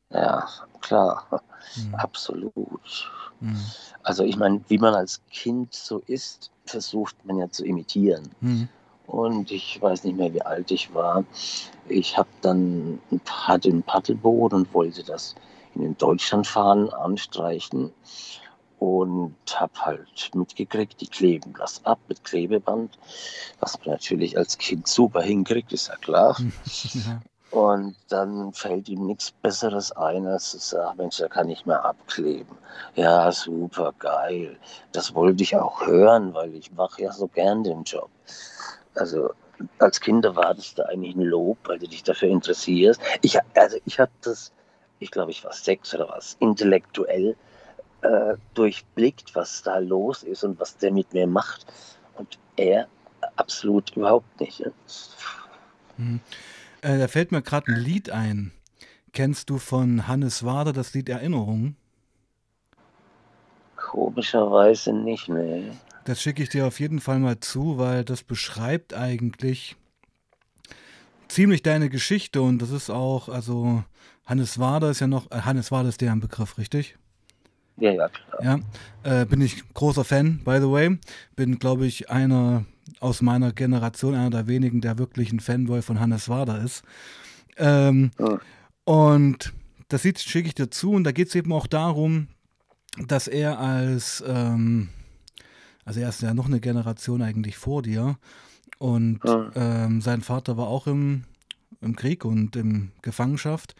Ja, 0.09 0.47
klar. 0.81 1.41
Mhm. 1.75 1.95
Absolut. 1.95 3.11
Mhm. 3.39 3.59
Also 4.03 4.23
ich 4.23 4.37
meine, 4.37 4.61
wie 4.67 4.77
man 4.77 4.93
als 4.93 5.21
Kind 5.31 5.73
so 5.73 6.01
ist, 6.07 6.51
versucht 6.65 7.15
man 7.25 7.37
ja 7.37 7.49
zu 7.49 7.65
imitieren. 7.65 8.29
Mhm. 8.39 8.69
Und 9.05 9.51
ich 9.51 9.81
weiß 9.81 10.03
nicht 10.03 10.17
mehr, 10.17 10.33
wie 10.33 10.41
alt 10.41 10.69
ich 10.71 10.93
war. 10.93 11.23
Ich 11.87 12.17
habe 12.17 12.29
dann 12.41 12.99
hatte 13.25 13.69
ein 13.69 13.83
Paddelboot 13.83 14.53
und 14.53 14.73
wollte 14.73 15.03
das 15.03 15.35
in 15.75 15.81
den 15.81 15.97
Deutschlandfahren 15.97 16.89
anstreichen 16.89 17.93
und 18.79 19.35
habe 19.55 19.73
halt 19.79 20.31
mitgekriegt, 20.35 21.01
die 21.01 21.07
kleben 21.07 21.53
das 21.57 21.83
ab 21.85 21.99
mit 22.07 22.23
Klebeband, 22.23 22.97
was 23.59 23.79
man 23.79 23.93
natürlich 23.95 24.37
als 24.37 24.57
Kind 24.57 24.87
super 24.87 25.21
hinkriegt, 25.21 25.71
ist 25.73 25.87
ja 25.87 25.95
klar. 25.95 26.37
Ja. 26.93 27.21
Und 27.49 27.95
dann 28.09 28.51
fällt 28.53 28.89
ihm 28.89 29.05
nichts 29.05 29.31
Besseres 29.31 29.91
ein, 29.93 30.27
als 30.27 30.51
zu 30.51 30.57
sagen, 30.57 30.97
Mensch, 30.97 31.17
da 31.17 31.27
kann 31.29 31.49
ich 31.49 31.65
mehr 31.65 31.83
abkleben. 31.83 32.57
Ja, 32.95 33.31
super 33.31 33.93
geil. 33.99 34.57
Das 34.91 35.15
wollte 35.15 35.43
ich 35.43 35.55
auch 35.55 35.85
hören, 35.85 36.33
weil 36.33 36.53
ich 36.55 36.73
mache 36.73 37.03
ja 37.03 37.11
so 37.11 37.27
gern 37.27 37.63
den 37.63 37.83
Job. 37.83 38.09
Also 38.95 39.29
als 39.79 40.01
Kind 40.01 40.25
erwartest 40.25 40.77
du 40.77 40.87
eigentlich 40.87 41.15
ein 41.15 41.21
Lob, 41.21 41.57
weil 41.65 41.79
du 41.79 41.87
dich 41.87 42.03
dafür 42.03 42.29
interessierst. 42.29 42.99
Ich, 43.21 43.39
also 43.55 43.77
ich 43.85 43.99
habe 43.99 44.11
das, 44.21 44.51
ich 44.99 45.09
glaube, 45.09 45.31
ich 45.31 45.43
war 45.45 45.53
sechs 45.53 45.95
oder 45.95 46.09
was, 46.09 46.35
intellektuell 46.39 47.35
äh, 48.01 48.35
durchblickt, 48.55 49.35
was 49.35 49.63
da 49.63 49.77
los 49.77 50.23
ist 50.23 50.43
und 50.43 50.59
was 50.59 50.77
der 50.77 50.91
mit 50.91 51.13
mir 51.13 51.27
macht. 51.27 51.65
Und 52.17 52.37
er 52.57 52.87
absolut 53.37 53.95
überhaupt 53.95 54.39
nicht. 54.39 54.63
Hm. 55.95 56.19
Äh, 56.87 56.99
da 56.99 57.09
fällt 57.09 57.33
mir 57.33 57.41
gerade 57.41 57.73
ein 57.73 57.79
Lied 57.81 58.11
ein. 58.11 58.53
Kennst 59.11 59.49
du 59.49 59.57
von 59.57 60.07
Hannes 60.07 60.45
Wader 60.45 60.71
das 60.71 60.93
Lied 60.93 61.09
Erinnerung? 61.09 61.75
Komischerweise 63.75 64.93
nicht, 64.93 65.27
ne. 65.27 65.73
Das 66.05 66.21
schicke 66.21 66.43
ich 66.43 66.49
dir 66.49 66.65
auf 66.65 66.79
jeden 66.79 67.01
Fall 67.01 67.19
mal 67.19 67.41
zu, 67.41 67.77
weil 67.77 68.05
das 68.05 68.23
beschreibt 68.23 68.93
eigentlich 68.93 69.75
ziemlich 71.27 71.61
deine 71.61 71.89
Geschichte 71.89 72.41
und 72.41 72.61
das 72.61 72.71
ist 72.71 72.89
auch, 72.89 73.27
also 73.27 73.83
Hannes 74.25 74.57
Wader 74.57 74.89
ist 74.89 75.01
ja 75.01 75.07
noch, 75.07 75.29
äh, 75.29 75.41
Hannes 75.41 75.73
Wader 75.73 75.89
ist 75.89 75.99
der 75.99 76.13
ein 76.13 76.21
Begriff, 76.21 76.57
richtig? 76.57 76.95
Ja, 77.75 77.91
ja, 77.91 78.07
klar. 78.07 78.61
Ja, 79.03 79.21
äh, 79.21 79.25
bin 79.25 79.41
ich 79.41 79.61
großer 79.73 80.05
Fan, 80.05 80.39
by 80.45 80.59
the 80.61 80.71
way. 80.71 80.97
Bin, 81.35 81.59
glaube 81.59 81.85
ich, 81.85 82.09
einer 82.09 82.63
aus 82.99 83.21
meiner 83.21 83.51
Generation, 83.51 84.15
einer 84.15 84.29
der 84.29 84.47
wenigen, 84.47 84.81
der 84.81 84.97
wirklich 84.97 85.31
ein 85.31 85.39
Fanboy 85.39 85.81
von 85.81 85.99
Hannes 85.99 86.29
Wader 86.29 86.61
ist. 86.61 86.83
Ähm, 87.57 88.11
ja. 88.19 88.39
Und 88.85 89.53
das 89.89 90.03
schicke 90.03 90.47
ich 90.47 90.55
dir 90.55 90.69
zu 90.69 90.91
und 90.91 91.03
da 91.03 91.11
geht 91.11 91.29
es 91.29 91.35
eben 91.35 91.51
auch 91.53 91.67
darum, 91.67 92.27
dass 93.07 93.27
er 93.27 93.59
als, 93.59 94.23
ähm, 94.27 94.89
also 95.85 95.99
er 95.99 96.09
ist 96.09 96.21
ja 96.21 96.33
noch 96.33 96.47
eine 96.47 96.59
Generation 96.59 97.21
eigentlich 97.21 97.57
vor 97.57 97.81
dir 97.81 98.17
und 98.79 99.19
ja. 99.23 99.51
ähm, 99.55 100.01
sein 100.01 100.21
Vater 100.21 100.57
war 100.57 100.67
auch 100.67 100.87
im, 100.87 101.23
im 101.81 101.95
Krieg 101.95 102.25
und 102.25 102.55
in 102.55 102.91
Gefangenschaft 103.01 103.75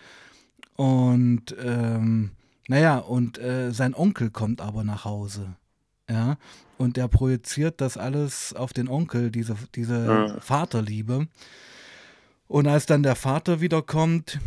und 0.76 1.56
ähm, 1.62 2.32
naja, 2.68 2.98
und 2.98 3.40
äh, 3.40 3.72
sein 3.72 3.96
Onkel 3.96 4.30
kommt 4.30 4.62
aber 4.62 4.84
nach 4.84 5.06
Hause. 5.06 5.56
Ja, 6.10 6.38
und 6.78 6.96
der 6.96 7.08
projiziert 7.08 7.82
das 7.82 7.98
alles 7.98 8.54
auf 8.54 8.72
den 8.72 8.88
Onkel, 8.88 9.30
diese, 9.30 9.56
diese 9.76 10.34
mhm. 10.36 10.42
Vaterliebe. 10.42 11.28
Und 12.48 12.68
als 12.68 12.86
dann 12.86 13.04
der 13.04 13.16
Vater 13.16 13.60
wiederkommt, 13.60 14.40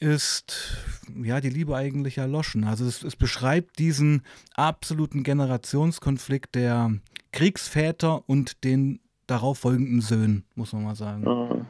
ist 0.00 0.76
ja 1.22 1.40
die 1.40 1.50
Liebe 1.50 1.76
eigentlich 1.76 2.18
erloschen. 2.18 2.64
Also 2.64 2.84
es, 2.84 3.02
es 3.02 3.16
beschreibt 3.16 3.78
diesen 3.78 4.22
absoluten 4.54 5.22
Generationskonflikt 5.22 6.54
der 6.54 6.92
Kriegsväter 7.32 8.28
und 8.28 8.64
den 8.64 9.00
darauf 9.26 9.58
folgenden 9.58 10.00
Söhnen, 10.00 10.44
muss 10.54 10.72
man 10.72 10.84
mal 10.84 10.96
sagen. 10.96 11.22
Mhm. 11.22 11.66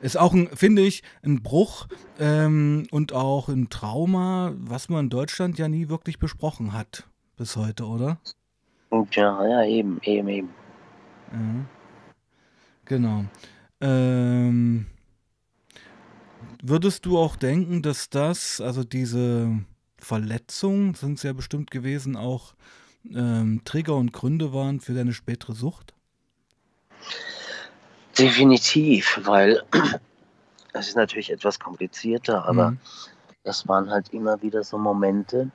Ist 0.00 0.18
auch, 0.18 0.32
ein, 0.34 0.48
finde 0.48 0.82
ich, 0.82 1.04
ein 1.22 1.44
Bruch 1.44 1.86
ähm, 2.18 2.88
und 2.90 3.12
auch 3.12 3.48
ein 3.48 3.68
Trauma, 3.68 4.52
was 4.56 4.88
man 4.88 5.04
in 5.04 5.10
Deutschland 5.10 5.58
ja 5.58 5.68
nie 5.68 5.88
wirklich 5.88 6.18
besprochen 6.18 6.72
hat 6.72 7.06
bis 7.42 7.56
heute, 7.56 7.84
oder? 7.86 8.18
Ja, 9.10 9.44
ja, 9.44 9.64
eben, 9.64 10.00
eben, 10.04 10.28
eben. 10.28 10.54
Ja. 11.32 11.64
Genau. 12.84 13.24
Ähm, 13.80 14.86
würdest 16.62 17.04
du 17.04 17.18
auch 17.18 17.34
denken, 17.34 17.82
dass 17.82 18.10
das, 18.10 18.60
also 18.60 18.84
diese 18.84 19.58
Verletzungen, 19.98 20.94
sind 20.94 21.14
es 21.14 21.24
ja 21.24 21.32
bestimmt 21.32 21.72
gewesen, 21.72 22.14
auch 22.14 22.54
ähm, 23.12 23.62
Trigger 23.64 23.96
und 23.96 24.12
Gründe 24.12 24.52
waren 24.52 24.78
für 24.78 24.94
deine 24.94 25.14
spätere 25.14 25.54
Sucht? 25.54 25.94
Definitiv, 28.16 29.18
weil 29.24 29.64
es 30.74 30.86
ist 30.86 30.96
natürlich 30.96 31.32
etwas 31.32 31.58
komplizierter, 31.58 32.44
aber 32.44 32.70
mhm. 32.70 32.78
das 33.42 33.66
waren 33.66 33.90
halt 33.90 34.10
immer 34.10 34.40
wieder 34.42 34.62
so 34.62 34.78
Momente, 34.78 35.50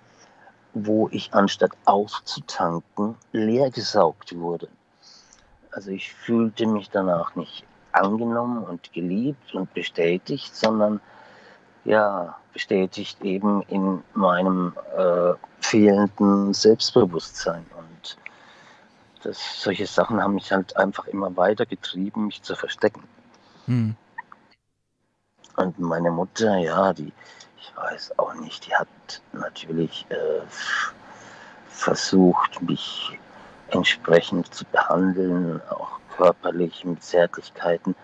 wo 0.74 1.10
ich 1.12 1.34
anstatt 1.34 1.72
aufzutanken 1.86 3.16
leer 3.32 3.72
gesaugt 3.72 4.38
wurde. 4.38 4.68
Also 5.72 5.92
ich 5.92 6.14
fühlte 6.14 6.66
mich 6.66 6.90
danach 6.90 7.36
nicht 7.36 7.64
angenommen 7.92 8.64
und 8.64 8.94
geliebt 8.94 9.54
und 9.54 9.74
bestätigt, 9.74 10.56
sondern 10.56 11.00
ja, 11.86 12.36
bestätigt 12.54 13.22
eben 13.22 13.62
in 13.64 14.04
meinem 14.14 14.74
äh, 14.96 15.34
fehlenden 15.60 16.54
Selbstbewusstsein. 16.54 17.66
Und 17.78 18.18
das, 19.24 19.62
solche 19.62 19.88
Sachen 19.88 20.22
haben 20.22 20.36
mich 20.36 20.52
halt 20.52 20.76
einfach 20.76 21.08
immer 21.08 21.36
weiter 21.38 21.66
getrieben, 21.66 22.28
mich 22.28 22.42
zu 22.44 22.56
verstecken. 22.56 23.04
Hm. 23.66 23.96
Und 25.56 25.80
meine 25.80 26.12
Mutter, 26.12 26.58
ja, 26.58 26.94
die, 26.94 27.12
ich 27.60 27.76
weiß 27.76 28.20
auch 28.20 28.34
nicht, 28.36 28.68
die 28.68 28.76
hat 28.76 28.88
natürlich 29.34 30.06
äh, 30.10 30.42
versucht, 31.68 32.62
mich 32.62 33.18
entsprechend 33.70 34.54
zu 34.54 34.66
behandeln, 34.66 35.62
auch 35.70 36.00
körperlich 36.16 36.86
mit 36.86 37.04
Zärtlichkeiten. 37.04 37.96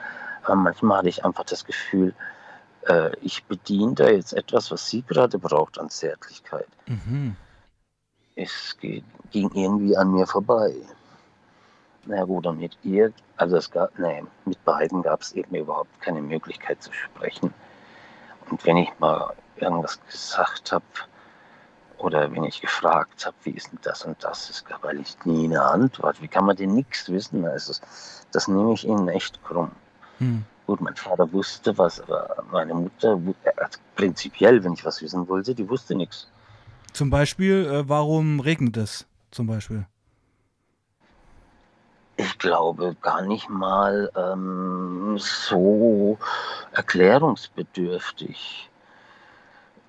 Aber 0.44 0.56
manchmal 0.56 1.00
hatte 1.00 1.10
ich 1.10 1.24
einfach 1.24 1.46
das 1.46 1.66
Gefühl, 1.66 2.14
äh, 2.88 3.12
ich 3.22 3.44
bediene 3.46 3.94
da 3.94 4.10
jetzt 4.10 4.34
etwas, 4.34 4.72
was 4.72 4.90
sie 4.90 5.02
gerade 5.04 5.40
braucht 5.40 5.80
an 5.80 5.90
Zärtlichkeit. 5.90 6.68
Mhm. 6.86 7.36
Es 8.36 8.78
ging 8.80 9.04
irgendwie 9.32 9.96
an 9.96 10.12
mir 10.12 10.28
vorbei. 10.28 10.74
Na 12.06 12.18
ja, 12.18 12.24
gut, 12.26 12.46
und 12.46 12.60
mit 12.60 12.78
ihr, 12.84 13.14
also 13.38 13.56
es 13.56 13.72
gab, 13.72 13.98
nee, 13.98 14.24
mit 14.46 14.64
beiden 14.66 15.02
gab 15.02 15.22
es 15.22 15.32
eben 15.34 15.56
überhaupt 15.56 16.02
keine 16.02 16.22
Möglichkeit 16.22 16.84
zu 16.84 16.92
sprechen. 16.92 17.54
Und 18.50 18.66
wenn 18.66 18.78
ich 18.78 18.90
mal 19.00 19.34
irgendwas 19.58 20.00
gesagt 20.10 20.72
habe 20.72 20.86
oder 21.98 22.32
wenn 22.32 22.44
ich 22.44 22.62
gefragt 22.62 23.26
habe, 23.26 23.36
wie 23.44 23.52
ist 23.52 23.72
denn 23.72 23.80
das 23.82 24.04
und 24.04 24.22
das, 24.24 24.50
es 24.50 24.66
gab 24.66 24.84
eigentlich 24.84 25.16
nie 25.24 25.46
eine 25.46 25.62
Antwort. 25.62 26.22
Wie 26.22 26.28
kann 26.28 26.46
man 26.46 26.56
denn 26.56 26.74
nichts 26.74 27.10
wissen? 27.10 27.46
Also, 27.46 27.74
das 28.32 28.48
nehme 28.48 28.74
ich 28.74 28.86
ihnen 28.86 29.08
echt 29.08 29.42
krumm. 29.44 29.72
Hm. 30.18 30.44
Gut, 30.68 30.82
mein 30.82 30.96
Vater 30.96 31.32
wusste 31.32 31.78
was, 31.78 32.02
aber 32.02 32.44
meine 32.52 32.74
Mutter, 32.74 33.20
also 33.58 33.80
prinzipiell, 33.96 34.64
wenn 34.64 34.74
ich 34.74 34.86
was 34.86 35.02
wissen 35.02 35.28
wollte, 35.28 35.56
die 35.56 35.70
wusste 35.70 35.96
nichts. 35.96 36.28
Zum 36.94 37.10
Beispiel, 37.10 37.66
äh, 37.66 37.90
warum 37.90 38.40
regnet 38.40 38.78
es? 38.78 39.06
Zum 39.32 39.48
Beispiel. 39.48 39.86
Ich 42.18 42.38
glaube 42.38 42.96
gar 43.02 43.22
nicht 43.22 43.50
mal 43.50 44.12
ähm, 44.16 45.18
so 45.18 46.18
erklärungsbedürftig. 46.72 48.70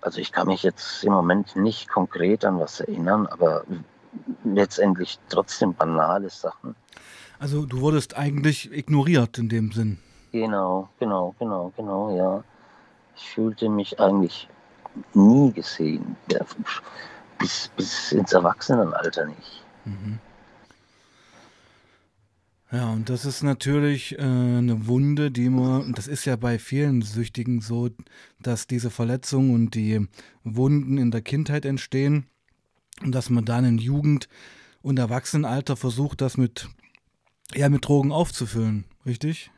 Also 0.04 0.20
ich 0.20 0.32
kann 0.32 0.48
mich 0.48 0.62
jetzt 0.62 1.02
im 1.02 1.14
Moment 1.14 1.56
nicht 1.56 1.88
konkret 1.88 2.44
an 2.44 2.60
was 2.60 2.80
erinnern, 2.80 3.26
aber 3.26 3.64
letztendlich 4.44 5.18
trotzdem 5.30 5.72
banale 5.72 6.28
Sachen. 6.28 6.76
Also 7.38 7.64
du 7.64 7.80
wurdest 7.80 8.14
eigentlich 8.14 8.70
ignoriert 8.70 9.38
in 9.38 9.48
dem 9.48 9.72
Sinn. 9.72 9.98
Genau, 10.30 10.90
genau, 10.98 11.34
genau, 11.38 11.72
genau, 11.74 12.14
ja. 12.14 12.44
Ich 13.16 13.30
fühlte 13.30 13.70
mich 13.70 13.98
eigentlich 13.98 14.46
nie 15.14 15.52
gesehen, 15.52 16.16
bis, 17.38 17.70
bis 17.74 18.12
ins 18.12 18.32
Erwachsenenalter 18.34 19.24
nicht. 19.24 19.64
Mhm. 19.86 20.18
Ja, 22.74 22.90
und 22.90 23.08
das 23.08 23.24
ist 23.24 23.44
natürlich 23.44 24.18
äh, 24.18 24.22
eine 24.22 24.88
Wunde, 24.88 25.30
die 25.30 25.48
man, 25.48 25.92
das 25.92 26.08
ist 26.08 26.24
ja 26.24 26.34
bei 26.34 26.58
vielen 26.58 27.02
Süchtigen 27.02 27.60
so, 27.60 27.90
dass 28.40 28.66
diese 28.66 28.90
Verletzungen 28.90 29.54
und 29.54 29.76
die 29.76 30.08
Wunden 30.42 30.98
in 30.98 31.12
der 31.12 31.22
Kindheit 31.22 31.66
entstehen 31.66 32.26
und 33.00 33.14
dass 33.14 33.30
man 33.30 33.44
dann 33.44 33.64
in 33.64 33.78
Jugend 33.78 34.28
und 34.82 34.98
Erwachsenenalter 34.98 35.76
versucht, 35.76 36.20
das 36.20 36.36
mit, 36.36 36.68
ja, 37.54 37.68
mit 37.68 37.86
Drogen 37.86 38.10
aufzufüllen, 38.10 38.86
richtig? 39.06 39.52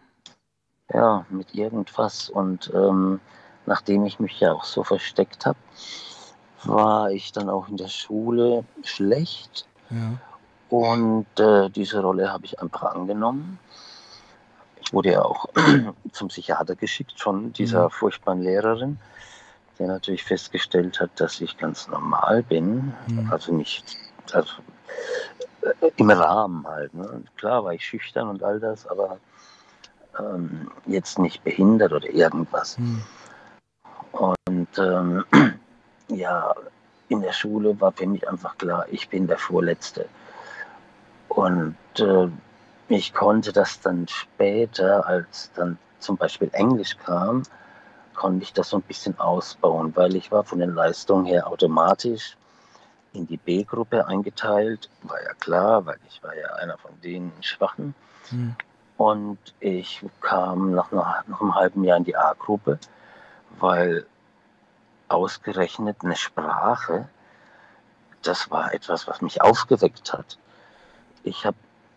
Ja, 0.92 1.24
mit 1.30 1.54
irgendwas. 1.54 2.28
Und 2.28 2.70
ähm, 2.74 3.20
nachdem 3.64 4.04
ich 4.04 4.20
mich 4.20 4.38
ja 4.40 4.52
auch 4.52 4.64
so 4.64 4.84
versteckt 4.84 5.46
habe, 5.46 5.58
war 6.64 7.10
ich 7.12 7.32
dann 7.32 7.48
auch 7.48 7.70
in 7.70 7.78
der 7.78 7.88
Schule 7.88 8.66
schlecht. 8.82 9.66
Ja. 9.88 10.20
Und 10.68 11.26
äh, 11.38 11.70
diese 11.70 12.00
Rolle 12.00 12.32
habe 12.32 12.44
ich 12.44 12.60
einfach 12.60 12.94
angenommen. 12.94 13.58
Ich 14.80 14.92
wurde 14.92 15.12
ja 15.12 15.22
auch 15.22 15.46
zum 16.12 16.28
Psychiater 16.28 16.74
geschickt 16.74 17.20
von 17.20 17.52
dieser 17.52 17.84
Mhm. 17.84 17.90
furchtbaren 17.90 18.42
Lehrerin, 18.42 18.98
der 19.78 19.88
natürlich 19.88 20.24
festgestellt 20.24 21.00
hat, 21.00 21.10
dass 21.16 21.40
ich 21.40 21.56
ganz 21.56 21.88
normal 21.88 22.42
bin. 22.42 22.94
Mhm. 23.06 23.28
Also 23.30 23.52
nicht 23.52 23.96
also, 24.32 24.52
äh, 25.62 25.90
im 25.96 26.10
Rahmen 26.10 26.66
halt. 26.66 26.94
Ne? 26.94 27.22
Klar 27.36 27.64
war 27.64 27.72
ich 27.72 27.84
schüchtern 27.84 28.28
und 28.28 28.42
all 28.42 28.58
das, 28.60 28.86
aber 28.86 29.18
ähm, 30.18 30.70
jetzt 30.86 31.18
nicht 31.18 31.44
behindert 31.44 31.92
oder 31.92 32.08
irgendwas. 32.08 32.78
Mhm. 32.78 33.02
Und 34.12 34.78
ähm, 34.78 35.24
ja, 36.08 36.54
in 37.08 37.20
der 37.20 37.32
Schule 37.32 37.80
war 37.80 37.92
für 37.92 38.06
mich 38.06 38.28
einfach 38.28 38.56
klar, 38.58 38.86
ich 38.90 39.08
bin 39.08 39.26
der 39.26 39.38
Vorletzte. 39.38 40.08
Und 41.36 41.76
äh, 41.98 42.28
ich 42.88 43.12
konnte 43.12 43.52
das 43.52 43.80
dann 43.80 44.08
später, 44.08 45.06
als 45.06 45.50
dann 45.54 45.78
zum 45.98 46.16
Beispiel 46.16 46.48
Englisch 46.52 46.96
kam, 46.96 47.42
konnte 48.14 48.42
ich 48.42 48.54
das 48.54 48.70
so 48.70 48.78
ein 48.78 48.82
bisschen 48.82 49.20
ausbauen, 49.20 49.94
weil 49.94 50.16
ich 50.16 50.32
war 50.32 50.44
von 50.44 50.60
den 50.60 50.74
Leistungen 50.74 51.26
her 51.26 51.46
automatisch 51.46 52.38
in 53.12 53.26
die 53.26 53.36
B-Gruppe 53.36 54.06
eingeteilt. 54.06 54.88
War 55.02 55.22
ja 55.22 55.34
klar, 55.34 55.84
weil 55.84 55.98
ich 56.08 56.22
war 56.22 56.34
ja 56.34 56.54
einer 56.54 56.78
von 56.78 56.98
den 57.02 57.30
Schwachen. 57.42 57.94
Mhm. 58.30 58.56
Und 58.96 59.38
ich 59.60 60.02
kam 60.22 60.74
nach, 60.74 60.90
einer, 60.90 61.22
nach 61.26 61.40
einem 61.42 61.54
halben 61.54 61.84
Jahr 61.84 61.98
in 61.98 62.04
die 62.04 62.16
A-Gruppe, 62.16 62.78
weil 63.58 64.06
ausgerechnet 65.08 65.98
eine 66.02 66.16
Sprache, 66.16 67.10
das 68.22 68.50
war 68.50 68.72
etwas, 68.72 69.06
was 69.06 69.20
mich 69.20 69.42
aufgeweckt 69.42 70.14
hat. 70.14 70.38
Ich 71.26 71.44
habe, 71.44 71.56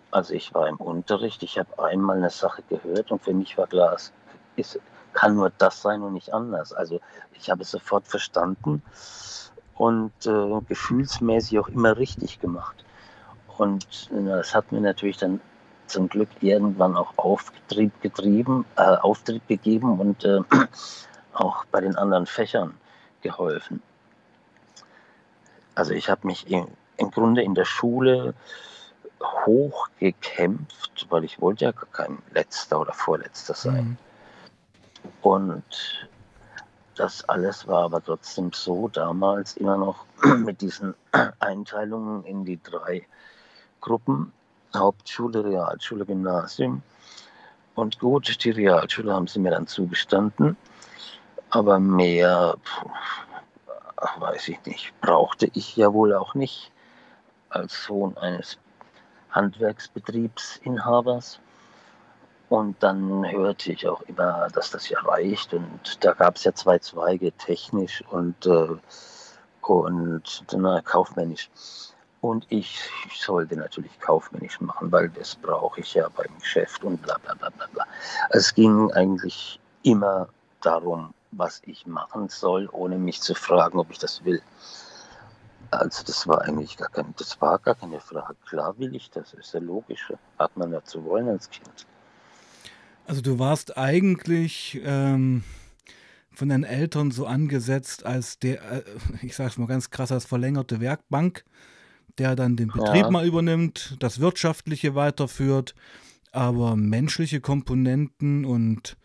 also 0.09 0.33
ich 0.33 0.55
war 0.55 0.67
im 0.67 0.77
Unterricht, 0.77 1.43
ich 1.43 1.59
habe 1.59 1.83
einmal 1.83 2.17
eine 2.17 2.31
Sache 2.31 2.63
gehört 2.67 3.11
und 3.11 3.23
für 3.23 3.33
mich 3.33 3.57
war 3.59 3.67
klar, 3.67 3.93
es 3.93 4.11
ist, 4.55 4.79
kann 5.13 5.35
nur 5.35 5.51
das 5.55 5.83
sein 5.83 6.01
und 6.01 6.13
nicht 6.13 6.33
anders. 6.33 6.73
Also 6.73 6.99
ich 7.33 7.51
habe 7.51 7.61
es 7.61 7.69
sofort 7.69 8.07
verstanden 8.07 8.81
und 9.75 10.11
äh, 10.25 10.61
gefühlsmäßig 10.67 11.59
auch 11.59 11.67
immer 11.67 11.95
richtig 11.97 12.39
gemacht. 12.39 12.83
Und 13.57 14.09
äh, 14.11 14.25
das 14.25 14.55
hat 14.55 14.71
mir 14.71 14.81
natürlich 14.81 15.17
dann 15.17 15.39
zum 15.85 16.09
Glück 16.09 16.29
irgendwann 16.41 16.97
auch 16.97 17.13
Auftrieb 17.17 17.91
getrieben, 18.01 18.65
äh, 18.77 18.81
Auftrieb 18.81 19.47
gegeben 19.47 19.99
und 19.99 20.25
äh, 20.25 20.39
auch 21.33 21.65
bei 21.65 21.81
den 21.81 21.95
anderen 21.95 22.25
Fächern 22.25 22.73
geholfen. 23.21 23.83
Also 25.75 25.93
ich 25.93 26.09
habe 26.09 26.25
mich 26.25 26.49
im, 26.49 26.67
im 26.97 27.11
Grunde 27.11 27.43
in 27.43 27.53
der 27.53 27.65
Schule 27.65 28.33
hochgekämpft, 29.19 31.07
weil 31.09 31.23
ich 31.23 31.41
wollte 31.41 31.65
ja 31.65 31.71
gar 31.71 31.87
kein 31.91 32.19
letzter 32.31 32.79
oder 32.79 32.93
vorletzter 32.93 33.53
sein. 33.53 33.85
Mhm. 33.85 33.97
Und 35.21 35.63
das 36.95 37.27
alles 37.29 37.67
war 37.67 37.85
aber 37.85 38.03
trotzdem 38.03 38.51
so 38.51 38.87
damals 38.89 39.57
immer 39.57 39.77
noch 39.77 40.05
mit 40.37 40.61
diesen 40.61 40.93
Einteilungen 41.39 42.23
in 42.25 42.45
die 42.45 42.61
drei 42.61 43.07
Gruppen, 43.81 44.33
Hauptschule, 44.75 45.43
Realschule, 45.43 46.05
Gymnasium. 46.05 46.83
Und 47.75 47.99
gut, 47.99 48.43
die 48.43 48.51
Realschule 48.51 49.13
haben 49.13 49.27
sie 49.27 49.39
mir 49.39 49.51
dann 49.51 49.67
zugestanden, 49.67 50.57
aber 51.49 51.79
mehr, 51.79 52.57
puh, 52.63 52.89
weiß 54.19 54.49
ich 54.49 54.65
nicht, 54.65 54.93
brauchte 55.01 55.49
ich 55.53 55.77
ja 55.77 55.93
wohl 55.93 56.13
auch 56.13 56.35
nicht 56.35 56.71
als 57.49 57.85
Sohn 57.85 58.17
eines 58.17 58.57
Handwerksbetriebsinhabers. 59.31 61.39
Und 62.49 62.81
dann 62.81 63.29
hörte 63.29 63.71
ich 63.71 63.87
auch 63.87 64.01
immer, 64.03 64.47
dass 64.53 64.71
das 64.71 64.89
ja 64.89 64.99
reicht. 65.01 65.53
Und 65.53 66.03
da 66.03 66.13
gab 66.13 66.35
es 66.35 66.43
ja 66.43 66.53
zwei 66.53 66.79
Zweige, 66.79 67.31
technisch 67.33 68.03
und, 68.09 68.45
äh, 68.47 68.75
und 69.61 70.45
na, 70.51 70.81
kaufmännisch. 70.81 71.49
Und 72.21 72.45
ich, 72.49 72.81
ich 73.05 73.21
sollte 73.21 73.55
natürlich 73.55 73.97
kaufmännisch 73.99 74.59
machen, 74.59 74.91
weil 74.91 75.09
das 75.09 75.35
brauche 75.35 75.79
ich 75.79 75.93
ja 75.93 76.09
beim 76.09 76.37
Geschäft 76.39 76.83
und 76.83 77.01
bla 77.01 77.17
bla 77.23 77.33
bla 77.35 77.49
bla 77.49 77.67
bla. 77.71 77.85
Es 78.31 78.53
ging 78.53 78.91
eigentlich 78.91 79.59
immer 79.83 80.27
darum, 80.61 81.13
was 81.31 81.61
ich 81.65 81.85
machen 81.85 82.27
soll, 82.27 82.67
ohne 82.71 82.97
mich 82.97 83.21
zu 83.21 83.35
fragen, 83.35 83.79
ob 83.79 83.91
ich 83.91 83.99
das 83.99 84.25
will. 84.25 84.41
Also 85.71 86.03
das 86.05 86.27
war 86.27 86.41
eigentlich 86.41 86.77
gar 86.77 86.89
kein, 86.89 87.13
das 87.17 87.39
war 87.41 87.59
gar 87.59 87.75
keine 87.75 87.99
Frage. 87.99 88.35
Klar 88.47 88.77
will 88.79 88.95
ich 88.95 89.09
das, 89.11 89.33
ist 89.33 89.53
ja 89.53 89.59
logisch. 89.59 90.11
Hat 90.37 90.55
man 90.57 90.71
ja 90.71 90.83
zu 90.83 91.03
wollen 91.05 91.27
als 91.29 91.49
Kind. 91.49 91.85
Also 93.05 93.21
du 93.21 93.39
warst 93.39 93.77
eigentlich 93.77 94.79
ähm, 94.83 95.43
von 96.31 96.49
deinen 96.49 96.63
Eltern 96.63 97.11
so 97.11 97.25
angesetzt 97.25 98.05
als 98.05 98.39
der, 98.39 98.61
äh, 98.71 98.83
ich 99.21 99.35
sag's 99.35 99.57
mal 99.57 99.67
ganz 99.67 99.89
krass, 99.89 100.11
als 100.11 100.25
verlängerte 100.25 100.79
Werkbank, 100.79 101.43
der 102.17 102.35
dann 102.35 102.55
den 102.55 102.71
Betrieb 102.71 103.05
Ja. 103.05 103.09
mal 103.09 103.25
übernimmt, 103.25 103.95
das 103.99 104.19
Wirtschaftliche 104.19 104.95
weiterführt, 104.95 105.75
aber 106.31 106.75
menschliche 106.75 107.41
Komponenten 107.41 108.45
und 108.45 108.97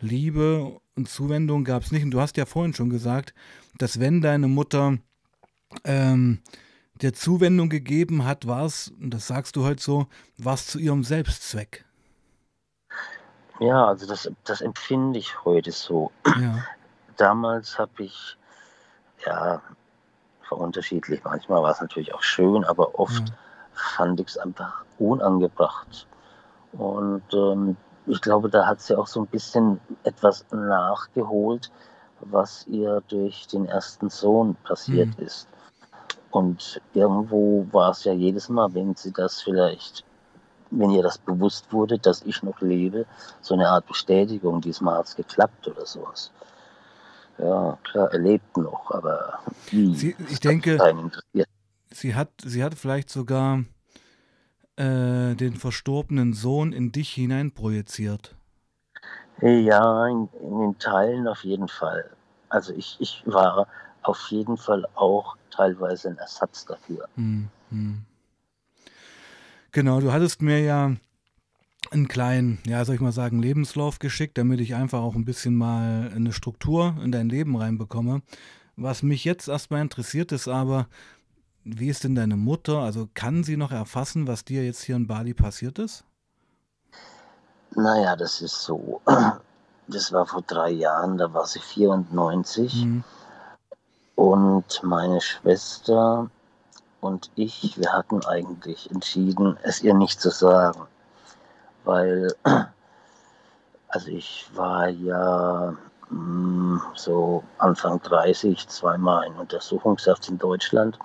Liebe 0.00 0.78
und 0.94 1.08
Zuwendung 1.08 1.64
gab 1.64 1.82
es 1.82 1.90
nicht. 1.92 2.04
Und 2.04 2.12
du 2.12 2.20
hast 2.20 2.36
ja 2.36 2.46
vorhin 2.46 2.74
schon 2.74 2.90
gesagt, 2.90 3.34
dass 3.78 3.98
wenn 3.98 4.20
deine 4.20 4.48
Mutter 4.48 4.98
ähm, 5.84 6.40
dir 7.00 7.12
Zuwendung 7.12 7.68
gegeben 7.68 8.24
hat, 8.24 8.46
war 8.46 8.64
es, 8.64 8.92
und 9.00 9.10
das 9.10 9.26
sagst 9.26 9.56
du 9.56 9.64
heute 9.64 9.82
so, 9.82 10.06
war 10.36 10.54
es 10.54 10.66
zu 10.66 10.78
ihrem 10.78 11.04
Selbstzweck. 11.04 11.84
Ja, 13.60 13.86
also 13.86 14.06
das, 14.06 14.30
das 14.44 14.60
empfinde 14.60 15.18
ich 15.18 15.44
heute 15.44 15.72
so. 15.72 16.10
Ja. 16.40 16.64
Damals 17.16 17.78
habe 17.78 18.04
ich, 18.04 18.36
ja, 19.26 19.60
war 20.48 20.58
unterschiedlich. 20.58 21.22
Manchmal 21.24 21.62
war 21.62 21.72
es 21.72 21.80
natürlich 21.80 22.14
auch 22.14 22.22
schön, 22.22 22.64
aber 22.64 22.98
oft 22.98 23.28
Ja. 23.28 23.34
fand 23.96 24.20
ich 24.20 24.28
es 24.28 24.38
einfach 24.38 24.84
unangebracht. 24.98 26.06
Und 26.72 27.22
ähm, 27.32 27.76
ich 28.06 28.20
glaube, 28.20 28.48
da 28.48 28.66
hat 28.66 28.80
sie 28.80 28.96
auch 28.96 29.06
so 29.08 29.20
ein 29.20 29.26
bisschen 29.26 29.80
etwas 30.04 30.44
nachgeholt, 30.52 31.70
was 32.20 32.66
ihr 32.68 33.02
durch 33.08 33.46
den 33.48 33.66
ersten 33.66 34.08
Sohn 34.08 34.54
passiert 34.64 35.18
Mhm. 35.18 35.24
ist. 35.26 35.48
Und 36.30 36.80
irgendwo 36.94 37.66
war 37.72 37.90
es 37.90 38.04
ja 38.04 38.12
jedes 38.12 38.48
Mal, 38.48 38.72
wenn 38.74 38.94
sie 38.94 39.12
das 39.12 39.40
vielleicht, 39.40 40.04
wenn 40.70 40.90
ihr 40.90 41.02
das 41.02 41.18
bewusst 41.18 41.72
wurde, 41.72 41.98
dass 41.98 42.22
ich 42.22 42.42
noch 42.42 42.60
lebe, 42.60 43.06
so 43.40 43.54
eine 43.54 43.68
Art 43.68 43.86
Bestätigung, 43.86 44.60
diesmal 44.60 44.98
hat 44.98 45.06
es 45.06 45.16
geklappt 45.16 45.66
oder 45.66 45.86
sowas. 45.86 46.30
Ja, 47.38 47.78
klar, 47.84 48.12
er 48.12 48.18
lebt 48.18 48.56
noch, 48.56 48.90
aber 48.90 49.38
wie? 49.70 49.94
Sie, 49.94 50.16
ich 50.28 50.40
denke, 50.40 50.78
sie 51.90 52.14
hat, 52.14 52.30
sie 52.44 52.64
hat 52.64 52.74
vielleicht 52.74 53.10
sogar 53.10 53.64
äh, 54.76 55.34
den 55.34 55.54
verstorbenen 55.54 56.34
Sohn 56.34 56.72
in 56.72 56.92
dich 56.92 57.10
hineinprojiziert. 57.10 58.34
Ja, 59.40 60.06
in, 60.08 60.28
in 60.42 60.58
den 60.58 60.78
Teilen 60.78 61.28
auf 61.28 61.44
jeden 61.44 61.68
Fall. 61.68 62.10
Also 62.48 62.72
ich, 62.72 62.96
ich 62.98 63.22
war 63.24 63.68
auf 64.02 64.30
jeden 64.30 64.56
Fall 64.56 64.86
auch 64.94 65.37
teilweise 65.58 66.10
ein 66.10 66.18
Ersatz 66.18 66.64
dafür. 66.64 67.08
Hm, 67.16 67.48
hm. 67.70 68.02
Genau, 69.72 70.00
du 70.00 70.12
hattest 70.12 70.40
mir 70.40 70.60
ja 70.60 70.92
einen 71.90 72.08
kleinen, 72.08 72.58
ja, 72.64 72.84
soll 72.84 72.94
ich 72.94 73.00
mal 73.00 73.12
sagen, 73.12 73.40
Lebenslauf 73.40 73.98
geschickt, 73.98 74.38
damit 74.38 74.60
ich 74.60 74.74
einfach 74.74 75.00
auch 75.00 75.14
ein 75.14 75.24
bisschen 75.24 75.56
mal 75.56 76.10
eine 76.14 76.32
Struktur 76.32 76.96
in 77.02 77.12
dein 77.12 77.28
Leben 77.28 77.56
reinbekomme. 77.56 78.22
Was 78.76 79.02
mich 79.02 79.24
jetzt 79.24 79.48
erstmal 79.48 79.82
interessiert, 79.82 80.32
ist 80.32 80.48
aber, 80.48 80.86
wie 81.64 81.88
ist 81.88 82.04
denn 82.04 82.14
deine 82.14 82.36
Mutter? 82.36 82.78
Also 82.78 83.08
kann 83.14 83.42
sie 83.42 83.56
noch 83.56 83.72
erfassen, 83.72 84.26
was 84.26 84.44
dir 84.44 84.64
jetzt 84.64 84.82
hier 84.82 84.96
in 84.96 85.06
Bali 85.06 85.34
passiert 85.34 85.78
ist? 85.78 86.04
Naja, 87.74 88.16
das 88.16 88.40
ist 88.40 88.62
so. 88.62 89.00
Das 89.90 90.12
war 90.12 90.26
vor 90.26 90.42
drei 90.42 90.70
Jahren, 90.70 91.16
da 91.16 91.32
war 91.32 91.46
sie 91.46 91.60
94 91.60 92.82
Hm, 92.82 93.04
und 94.18 94.82
meine 94.82 95.20
Schwester 95.20 96.28
und 97.00 97.30
ich, 97.36 97.78
wir 97.78 97.92
hatten 97.92 98.24
eigentlich 98.26 98.90
entschieden, 98.90 99.56
es 99.62 99.82
ihr 99.82 99.94
nicht 99.94 100.20
zu 100.20 100.30
sagen. 100.30 100.88
weil 101.84 102.34
also 103.88 104.08
ich 104.08 104.50
war 104.54 104.88
ja 104.88 105.74
mh, 106.10 106.82
so 106.96 107.44
Anfang 107.58 108.02
30 108.02 108.68
zweimal 108.68 109.26
in 109.28 109.34
Untersuchungshaft 109.36 110.28
in 110.28 110.38
Deutschland. 110.38 110.98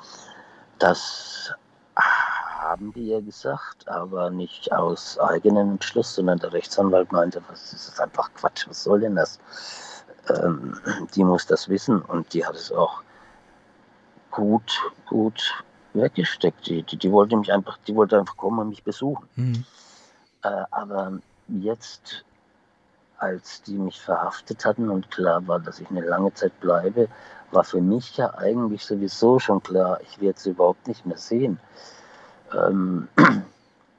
Das 0.79 1.53
haben 1.95 2.93
die 2.93 3.09
ja 3.09 3.21
gesagt, 3.21 3.87
aber 3.89 4.31
nicht 4.31 4.71
aus 4.73 5.19
eigenem 5.19 5.73
Entschluss, 5.73 6.15
sondern 6.15 6.39
der 6.39 6.53
Rechtsanwalt 6.53 7.11
meinte, 7.11 7.43
das 7.49 7.73
ist 7.73 8.01
einfach 8.01 8.33
Quatsch, 8.35 8.67
was 8.67 8.83
soll 8.83 9.01
denn 9.01 9.15
das? 9.15 9.39
Ähm, 10.29 10.77
die 11.15 11.23
muss 11.23 11.45
das 11.45 11.67
wissen 11.69 12.01
und 12.01 12.33
die 12.33 12.45
hat 12.45 12.55
es 12.55 12.71
auch 12.71 13.01
gut, 14.31 14.71
gut 15.07 15.63
weggesteckt. 15.93 16.67
Die, 16.67 16.83
die, 16.83 16.97
die 16.97 17.11
wollte 17.11 17.35
mich 17.37 17.51
einfach, 17.51 17.77
die 17.87 17.95
wollte 17.95 18.19
einfach 18.19 18.37
kommen 18.37 18.59
und 18.59 18.69
mich 18.69 18.83
besuchen. 18.83 19.27
Mhm. 19.35 19.65
Äh, 20.43 20.63
aber 20.71 21.19
jetzt, 21.47 22.25
als 23.17 23.61
die 23.63 23.77
mich 23.77 24.01
verhaftet 24.01 24.65
hatten 24.65 24.89
und 24.89 25.11
klar 25.11 25.45
war, 25.47 25.59
dass 25.59 25.79
ich 25.79 25.89
eine 25.89 26.01
lange 26.01 26.33
Zeit 26.33 26.57
bleibe, 26.59 27.07
war 27.51 27.63
für 27.63 27.81
mich 27.81 28.17
ja 28.17 28.33
eigentlich 28.35 28.83
sowieso 28.83 29.39
schon 29.39 29.61
klar, 29.61 29.99
ich 30.01 30.19
werde 30.19 30.39
sie 30.39 30.49
überhaupt 30.51 30.87
nicht 30.87 31.05
mehr 31.05 31.17
sehen. 31.17 31.59
Ähm, 32.53 33.07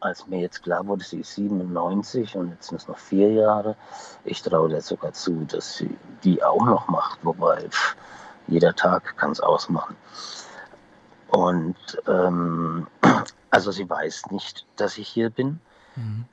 als 0.05 0.27
mir 0.27 0.41
jetzt 0.41 0.63
klar 0.63 0.87
wurde, 0.87 1.03
sie 1.03 1.21
ist 1.21 1.35
97 1.35 2.37
und 2.37 2.51
jetzt 2.51 2.69
sind 2.69 2.81
es 2.81 2.89
noch 2.89 2.99
vier 2.99 3.33
Jahre, 3.33 3.77
ich 4.25 4.43
traue 4.43 4.69
der 4.69 4.83
sogar 4.83 5.13
zu, 5.13 5.45
dass 5.47 5.77
sie 5.77 5.97
die 6.23 6.43
auch 6.43 6.65
noch 6.65 6.89
macht, 6.89 7.19
wobei 7.23 7.69
pff, 7.69 7.97
jeder 8.47 8.75
Tag 8.75 9.17
kann 9.17 9.31
es 9.31 9.41
ausmachen. 9.41 9.97
Und 11.29 11.77
ähm, 12.07 12.87
also 13.51 13.71
sie 13.71 13.89
weiß 13.89 14.31
nicht, 14.31 14.67
dass 14.77 14.99
ich 14.99 15.09
hier 15.09 15.31
bin. 15.31 15.61
Mhm. 15.97 16.27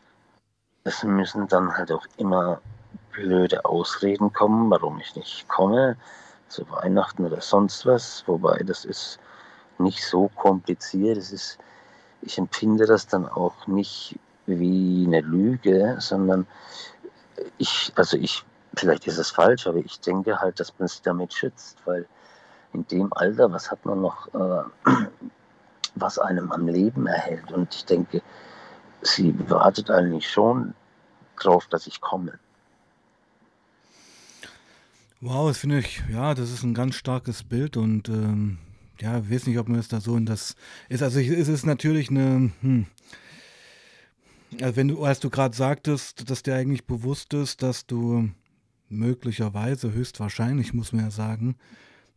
Es 0.83 1.03
müssen 1.03 1.47
dann 1.47 1.75
halt 1.77 1.91
auch 1.91 2.05
immer 2.17 2.59
blöde 3.11 3.65
Ausreden 3.65 4.33
kommen, 4.33 4.69
warum 4.69 4.99
ich 4.99 5.15
nicht 5.15 5.47
komme 5.47 5.95
zu 6.49 6.69
Weihnachten 6.69 7.25
oder 7.25 7.41
sonst 7.41 7.85
was. 7.85 8.23
Wobei 8.27 8.61
das 8.63 8.85
ist 8.85 9.19
nicht 9.77 10.03
so 10.05 10.29
kompliziert. 10.35 11.17
Es 11.17 11.31
ist, 11.31 11.57
ich 12.21 12.37
empfinde 12.37 12.85
das 12.85 13.07
dann 13.07 13.27
auch 13.27 13.67
nicht 13.67 14.17
wie 14.45 15.05
eine 15.07 15.21
Lüge, 15.21 15.97
sondern 15.99 16.47
ich, 17.57 17.91
also 17.95 18.17
ich, 18.17 18.43
vielleicht 18.75 19.07
ist 19.07 19.17
es 19.17 19.31
falsch, 19.31 19.67
aber 19.67 19.77
ich 19.77 19.99
denke 19.99 20.39
halt, 20.39 20.59
dass 20.59 20.77
man 20.79 20.87
sich 20.87 21.01
damit 21.01 21.33
schützt, 21.33 21.77
weil 21.85 22.07
in 22.73 22.87
dem 22.87 23.11
Alter, 23.13 23.51
was 23.51 23.71
hat 23.71 23.85
man 23.85 24.01
noch, 24.01 24.33
äh, 24.33 24.63
was 25.95 26.19
einem 26.19 26.51
am 26.51 26.67
Leben 26.67 27.07
erhält? 27.07 27.51
Und 27.51 27.73
ich 27.75 27.85
denke, 27.85 28.21
sie 29.01 29.35
wartet 29.49 29.89
eigentlich 29.89 30.29
schon 30.29 30.73
drauf, 31.39 31.67
dass 31.67 31.87
ich 31.87 32.01
komme. 32.01 32.39
Wow, 35.19 35.49
das 35.49 35.59
finde 35.59 35.79
ich, 35.79 36.01
ja, 36.11 36.33
das 36.33 36.51
ist 36.51 36.63
ein 36.63 36.73
ganz 36.73 36.95
starkes 36.95 37.43
Bild 37.43 37.77
und 37.77 38.09
ähm, 38.09 38.57
ja, 39.01 39.19
ich 39.19 39.31
weiß 39.31 39.47
nicht, 39.47 39.57
ob 39.57 39.67
man 39.67 39.79
es 39.79 39.87
da 39.87 39.99
so 39.99 40.15
in 40.15 40.25
das 40.25 40.55
ist. 40.89 41.03
Also 41.03 41.19
es 41.19 41.47
ist 41.47 41.65
natürlich 41.65 42.09
eine, 42.09 42.51
hm, 42.61 42.85
also 44.59 44.75
wenn 44.75 44.89
du, 44.89 45.03
als 45.03 45.19
du 45.19 45.29
gerade 45.29 45.55
sagtest, 45.55 46.29
dass 46.29 46.43
dir 46.43 46.55
eigentlich 46.55 46.85
bewusst 46.85 47.33
ist, 47.33 47.63
dass 47.63 47.85
du 47.85 48.29
möglicherweise, 48.89 49.93
höchstwahrscheinlich, 49.93 50.73
muss 50.73 50.91
man 50.91 51.05
ja 51.05 51.11
sagen, 51.11 51.55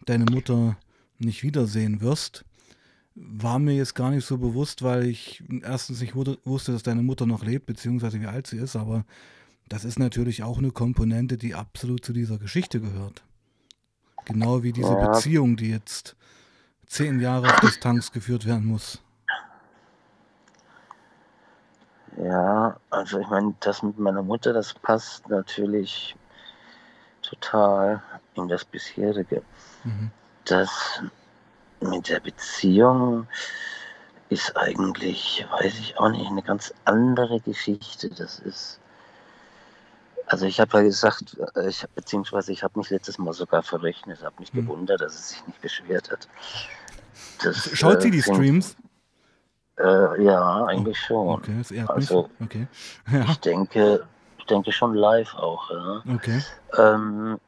deine 0.07 0.25
Mutter 0.25 0.77
nicht 1.19 1.43
wiedersehen 1.43 2.01
wirst, 2.01 2.45
war 3.15 3.61
mir 3.61 3.75
jetzt 3.75 3.95
gar 3.95 4.11
nicht 4.11 4.27
so 4.27 4.39
bewusst, 4.39 4.83
weil 4.83 5.07
ich 5.07 5.45
erstens 5.63 6.01
nicht 6.01 6.17
wusste, 6.17 6.73
dass 6.73 6.83
deine 6.83 7.03
Mutter 7.03 7.27
noch 7.27 7.45
lebt, 7.45 7.67
beziehungsweise 7.67 8.21
wie 8.21 8.27
alt 8.27 8.49
sie 8.49 8.57
ist, 8.57 8.75
aber 8.75 9.05
das 9.69 9.85
ist 9.85 9.99
natürlich 9.99 10.43
auch 10.43 10.59
eine 10.59 10.73
Komponente, 10.73 11.39
die 11.39 11.55
absolut 11.55 12.05
zu 12.05 12.13
dieser 12.13 12.39
Geschichte 12.39 12.81
gehört. 12.81 13.23
Genau 14.27 14.63
wie 14.63 14.73
diese 14.73 14.89
ja. 14.89 15.09
Beziehung, 15.11 15.57
die 15.57 15.69
jetzt 15.69 16.17
zehn 16.87 17.21
Jahre 17.21 17.47
auf 17.47 17.61
Distanz 17.61 18.13
geführt 18.13 18.47
werden 18.47 18.67
muss. 18.67 19.01
Ja, 22.17 22.77
also 22.91 23.19
ich 23.19 23.29
meine, 23.29 23.55
das 23.61 23.83
mit 23.83 23.99
meiner 23.99 24.23
Mutter, 24.23 24.53
das 24.53 24.73
passt 24.75 25.29
natürlich 25.29 26.15
total 27.23 28.03
in 28.35 28.49
das 28.49 28.65
bisherige. 28.65 29.43
Mhm. 29.83 30.11
Das 30.45 31.03
mit 31.81 32.09
der 32.09 32.21
Beziehung 32.21 33.27
ist 34.29 34.57
eigentlich, 34.57 35.47
weiß 35.51 35.79
ich 35.79 35.99
auch 35.99 36.11
nicht, 36.11 36.31
eine 36.31 36.43
ganz 36.43 36.73
andere 36.85 37.41
Geschichte. 37.41 38.11
Das 38.11 38.39
ist, 38.39 38.81
also 40.27 40.47
ich 40.47 40.61
habe 40.61 40.79
ja 40.79 40.85
gesagt, 40.85 41.37
äh, 41.57 41.69
ich, 41.69 41.85
beziehungsweise 41.95 42.53
ich 42.53 42.63
habe 42.63 42.79
mich 42.79 42.91
letztes 42.91 43.19
Mal 43.19 43.33
sogar 43.33 43.63
verrechnet, 43.63 44.23
habe 44.23 44.37
mich 44.39 44.53
mhm. 44.53 44.63
gewundert, 44.63 45.01
dass 45.01 45.15
es 45.15 45.29
sich 45.31 45.47
nicht 45.47 45.61
beschwert 45.61 46.11
hat. 46.11 46.29
Das, 47.43 47.71
Schaut 47.73 48.03
sie 48.03 48.09
äh, 48.09 48.13
die 48.13 48.21
sind, 48.21 48.35
Streams? 48.35 48.77
Äh, 49.79 50.23
ja, 50.23 50.65
eigentlich 50.67 50.99
oh, 51.05 51.07
schon. 51.07 51.29
Okay, 51.29 51.55
das 51.59 51.71
ehrt 51.71 51.91
also, 51.91 52.31
mich. 52.39 52.49
Okay. 52.49 52.67
Ja. 53.13 53.25
Ich 53.31 53.41
denke, 53.41 54.07
ich 54.39 54.45
denke 54.47 54.73
schon 54.73 54.95
live 54.95 55.35
auch. 55.35 55.71
Ja. 55.71 56.03
Okay. 56.15 56.43
Ähm, 56.79 57.39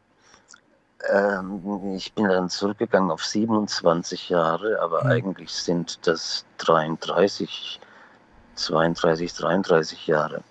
ähm, 1.12 1.94
ich 1.94 2.12
bin 2.14 2.28
dann 2.28 2.48
zurückgegangen 2.48 3.10
auf 3.10 3.24
27 3.24 4.28
Jahre, 4.28 4.80
aber 4.80 5.04
mhm. 5.04 5.10
eigentlich 5.10 5.52
sind 5.52 6.06
das 6.06 6.44
33, 6.58 7.80
32, 8.54 9.32
33 9.34 10.06
Jahre, 10.06 10.42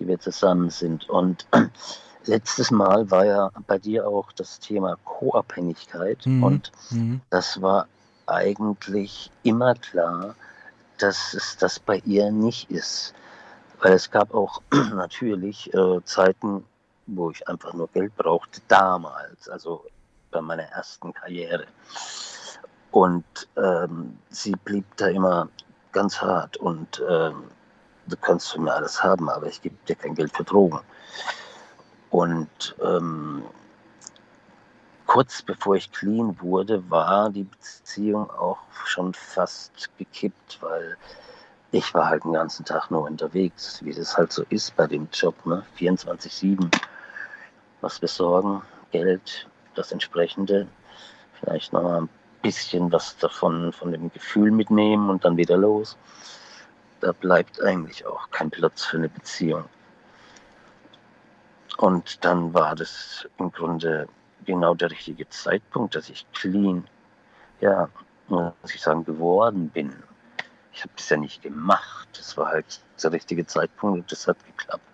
die 0.00 0.08
wir 0.08 0.18
zusammen 0.18 0.70
sind. 0.70 1.08
Und 1.08 1.46
letztes 2.24 2.70
Mal 2.70 3.10
war 3.10 3.26
ja 3.26 3.50
bei 3.66 3.78
dir 3.78 4.08
auch 4.08 4.32
das 4.32 4.58
Thema 4.58 4.96
Co-Abhängigkeit 5.04 6.26
mhm. 6.26 6.42
und 6.42 6.72
mhm. 6.90 7.20
das 7.30 7.62
war 7.62 7.86
eigentlich 8.26 9.30
immer 9.42 9.74
klar, 9.74 10.34
dass 10.98 11.34
es 11.34 11.56
das 11.56 11.78
bei 11.78 11.98
ihr 12.04 12.30
nicht 12.30 12.70
ist. 12.70 13.14
Weil 13.80 13.92
es 13.92 14.10
gab 14.10 14.34
auch 14.34 14.62
natürlich 14.94 15.72
äh, 15.74 16.04
Zeiten, 16.04 16.64
wo 17.06 17.30
ich 17.30 17.46
einfach 17.48 17.72
nur 17.72 17.88
Geld 17.88 18.16
brauchte, 18.16 18.60
damals, 18.68 19.48
also 19.48 19.84
bei 20.30 20.40
meiner 20.40 20.64
ersten 20.64 21.12
Karriere. 21.12 21.66
Und 22.90 23.24
ähm, 23.56 24.18
sie 24.30 24.54
blieb 24.64 24.84
da 24.96 25.08
immer 25.08 25.48
ganz 25.92 26.20
hart 26.20 26.56
und 26.56 27.02
ähm, 27.08 27.44
du 28.10 28.16
kannst 28.16 28.52
von 28.52 28.64
mir 28.64 28.74
alles 28.74 29.02
haben, 29.02 29.28
aber 29.28 29.46
ich 29.46 29.62
gebe 29.62 29.76
dir 29.88 29.96
kein 29.96 30.14
Geld 30.14 30.36
für 30.36 30.44
Drogen. 30.44 30.80
Und 32.10 32.76
ähm, 32.82 33.44
kurz 35.06 35.42
bevor 35.42 35.76
ich 35.76 35.90
clean 35.92 36.36
wurde, 36.40 36.88
war 36.90 37.30
die 37.30 37.44
Beziehung 37.44 38.30
auch 38.30 38.58
schon 38.84 39.14
fast 39.14 39.90
gekippt, 39.98 40.58
weil 40.60 40.96
ich 41.72 41.94
war 41.94 42.08
halt 42.08 42.24
den 42.24 42.32
ganzen 42.32 42.64
Tag 42.64 42.90
nur 42.90 43.02
unterwegs, 43.02 43.84
wie 43.84 43.92
das 43.92 44.16
halt 44.16 44.32
so 44.32 44.44
ist 44.50 44.74
bei 44.76 44.86
dem 44.86 45.08
Job, 45.12 45.34
ne? 45.46 45.64
24-7 45.78 46.68
was 47.80 47.98
besorgen, 47.98 48.62
Geld, 48.90 49.48
das 49.74 49.92
entsprechende, 49.92 50.66
vielleicht 51.40 51.72
noch 51.72 51.82
mal 51.82 52.02
ein 52.02 52.08
bisschen 52.42 52.90
was 52.92 53.16
davon, 53.18 53.72
von 53.72 53.92
dem 53.92 54.12
Gefühl 54.12 54.50
mitnehmen 54.50 55.10
und 55.10 55.24
dann 55.24 55.36
wieder 55.36 55.56
los. 55.56 55.96
Da 57.00 57.12
bleibt 57.12 57.62
eigentlich 57.62 58.04
auch 58.06 58.30
kein 58.30 58.50
Platz 58.50 58.84
für 58.84 58.98
eine 58.98 59.08
Beziehung. 59.08 59.64
Und 61.78 62.24
dann 62.24 62.52
war 62.52 62.74
das 62.74 63.26
im 63.38 63.50
Grunde 63.50 64.06
genau 64.44 64.74
der 64.74 64.90
richtige 64.90 65.28
Zeitpunkt, 65.30 65.94
dass 65.94 66.10
ich 66.10 66.26
clean, 66.32 66.86
ja, 67.60 67.88
muss 68.28 68.74
ich 68.74 68.82
sagen, 68.82 69.04
geworden 69.04 69.70
bin. 69.70 70.02
Ich 70.72 70.82
habe 70.82 70.92
das 70.96 71.08
ja 71.08 71.16
nicht 71.16 71.42
gemacht. 71.42 72.08
Das 72.12 72.36
war 72.36 72.48
halt 72.48 72.80
der 73.02 73.12
richtige 73.12 73.46
Zeitpunkt 73.46 73.98
und 74.00 74.12
das 74.12 74.26
hat 74.26 74.36
geklappt. 74.44 74.84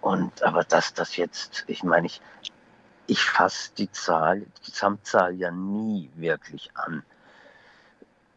Und 0.00 0.42
aber 0.42 0.64
dass 0.64 0.94
das 0.94 1.16
jetzt, 1.16 1.64
ich 1.66 1.82
meine, 1.82 2.06
ich, 2.06 2.20
ich 3.06 3.24
fasse 3.24 3.72
die 3.76 3.90
Zahl, 3.90 4.40
die 4.40 4.70
Gesamtzahl 4.70 5.34
ja 5.34 5.50
nie 5.50 6.10
wirklich 6.14 6.70
an. 6.74 7.02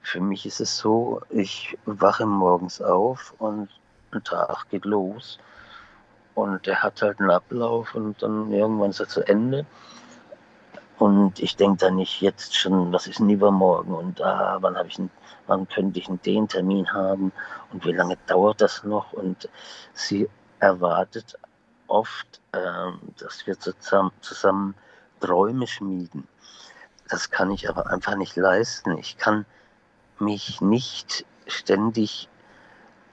Für 0.07 0.21
mich 0.21 0.45
ist 0.45 0.61
es 0.61 0.77
so, 0.77 1.21
ich 1.29 1.77
wache 1.85 2.25
morgens 2.25 2.81
auf 2.81 3.35
und 3.39 3.67
ein 4.11 4.23
Tag 4.23 4.69
geht 4.69 4.85
los. 4.85 5.37
Und 6.33 6.65
der 6.65 6.81
hat 6.81 7.01
halt 7.01 7.19
einen 7.19 7.29
Ablauf 7.29 7.93
und 7.93 8.23
dann 8.23 8.49
irgendwann 8.53 8.91
ist 8.91 9.01
er 9.01 9.09
zu 9.09 9.27
Ende. 9.27 9.65
Und 10.97 11.41
ich 11.41 11.57
denke 11.57 11.79
dann 11.79 11.97
nicht 11.97 12.21
jetzt 12.21 12.55
schon, 12.55 12.93
was 12.93 13.07
ist 13.07 13.19
denn 13.19 13.29
übermorgen 13.29 13.93
und 13.93 14.21
ah, 14.21 14.57
wann 14.61 14.77
ich 14.87 14.97
einen, 14.97 15.11
wann 15.45 15.67
könnte 15.67 15.99
ich 15.99 16.07
einen 16.07 16.21
den 16.21 16.47
Termin 16.47 16.89
haben 16.93 17.33
und 17.73 17.83
wie 17.83 17.91
lange 17.91 18.17
dauert 18.27 18.61
das 18.61 18.85
noch? 18.85 19.11
Und 19.11 19.49
sie 19.93 20.29
erwartet 20.61 21.37
oft, 21.87 22.39
ähm, 22.53 22.99
dass 23.17 23.45
wir 23.45 23.59
zusammen, 23.59 24.11
zusammen 24.21 24.73
Träume 25.19 25.67
schmieden. 25.67 26.29
Das 27.09 27.29
kann 27.29 27.51
ich 27.51 27.67
aber 27.67 27.87
einfach 27.87 28.15
nicht 28.15 28.37
leisten. 28.37 28.97
Ich 28.97 29.17
kann 29.17 29.45
mich 30.21 30.61
nicht 30.61 31.25
ständig 31.47 32.29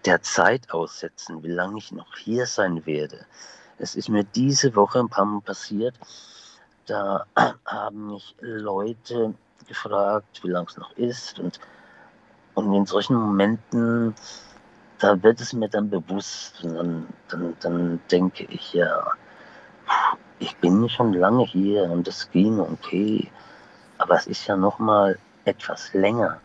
der 0.04 0.22
Zeit 0.22 0.70
aussetzen, 0.70 1.42
wie 1.42 1.50
lange 1.50 1.78
ich 1.78 1.92
noch 1.92 2.16
hier 2.16 2.46
sein 2.46 2.84
werde. 2.86 3.26
Es 3.78 3.94
ist 3.94 4.08
mir 4.08 4.24
diese 4.24 4.76
Woche 4.76 5.00
ein 5.00 5.08
paar 5.08 5.24
Mal 5.24 5.40
passiert, 5.40 5.94
da 6.86 7.26
haben 7.66 8.08
mich 8.08 8.36
Leute 8.40 9.34
gefragt, 9.66 10.40
wie 10.42 10.50
lange 10.50 10.66
es 10.68 10.76
noch 10.76 10.92
ist. 10.96 11.38
Und, 11.38 11.58
und 12.54 12.72
in 12.72 12.86
solchen 12.86 13.16
Momenten, 13.16 14.14
da 14.98 15.20
wird 15.22 15.40
es 15.40 15.52
mir 15.52 15.68
dann 15.68 15.90
bewusst. 15.90 16.62
Und 16.62 16.74
dann, 16.74 17.06
dann, 17.28 17.56
dann 17.60 18.00
denke 18.10 18.44
ich, 18.44 18.74
ja, 18.74 19.06
ich 20.38 20.56
bin 20.56 20.88
schon 20.88 21.14
lange 21.14 21.44
hier 21.46 21.84
und 21.84 22.06
es 22.06 22.30
ging 22.30 22.60
okay. 22.60 23.30
Aber 23.98 24.16
es 24.16 24.26
ist 24.26 24.46
ja 24.46 24.56
noch 24.56 24.78
mal 24.78 25.18
etwas 25.44 25.92
länger. 25.94 26.40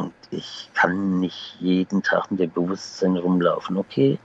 Und 0.00 0.14
ich 0.30 0.70
kann 0.72 1.20
nicht 1.20 1.56
jeden 1.60 2.02
Tag 2.02 2.30
mit 2.30 2.40
dem 2.40 2.50
Bewusstsein 2.50 3.18
rumlaufen. 3.18 3.76
Okay, 3.76 4.18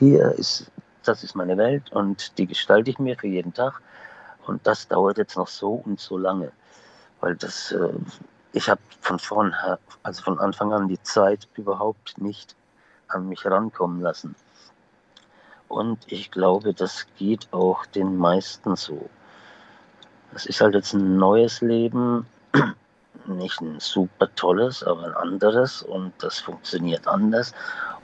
hier 0.00 0.32
ist, 0.32 0.72
das 1.04 1.22
ist 1.22 1.36
meine 1.36 1.56
Welt 1.56 1.92
und 1.92 2.36
die 2.36 2.48
gestalte 2.48 2.90
ich 2.90 2.98
mir 2.98 3.16
für 3.16 3.28
jeden 3.28 3.54
Tag. 3.54 3.80
Und 4.44 4.66
das 4.66 4.88
dauert 4.88 5.18
jetzt 5.18 5.36
noch 5.36 5.46
so 5.46 5.74
und 5.74 6.00
so 6.00 6.18
lange. 6.18 6.50
Weil 7.20 7.36
das, 7.36 7.70
äh, 7.70 7.92
ich 8.52 8.68
habe 8.68 8.80
von 9.02 9.20
vorn, 9.20 9.54
also 10.02 10.20
von 10.20 10.40
Anfang 10.40 10.72
an 10.72 10.88
die 10.88 11.00
Zeit 11.04 11.46
überhaupt 11.54 12.20
nicht 12.20 12.56
an 13.06 13.28
mich 13.28 13.46
rankommen 13.46 14.00
lassen. 14.00 14.34
Und 15.68 16.00
ich 16.08 16.32
glaube, 16.32 16.74
das 16.74 17.06
geht 17.16 17.46
auch 17.52 17.86
den 17.86 18.16
meisten 18.16 18.74
so. 18.74 19.08
Es 20.34 20.44
ist 20.46 20.60
halt 20.60 20.74
jetzt 20.74 20.92
ein 20.92 21.18
neues 21.18 21.60
Leben, 21.60 22.26
nicht 23.26 23.60
ein 23.60 23.80
super 23.80 24.34
tolles, 24.34 24.82
aber 24.82 25.04
ein 25.04 25.14
anderes 25.14 25.82
und 25.82 26.12
das 26.18 26.40
funktioniert 26.40 27.06
anders. 27.06 27.52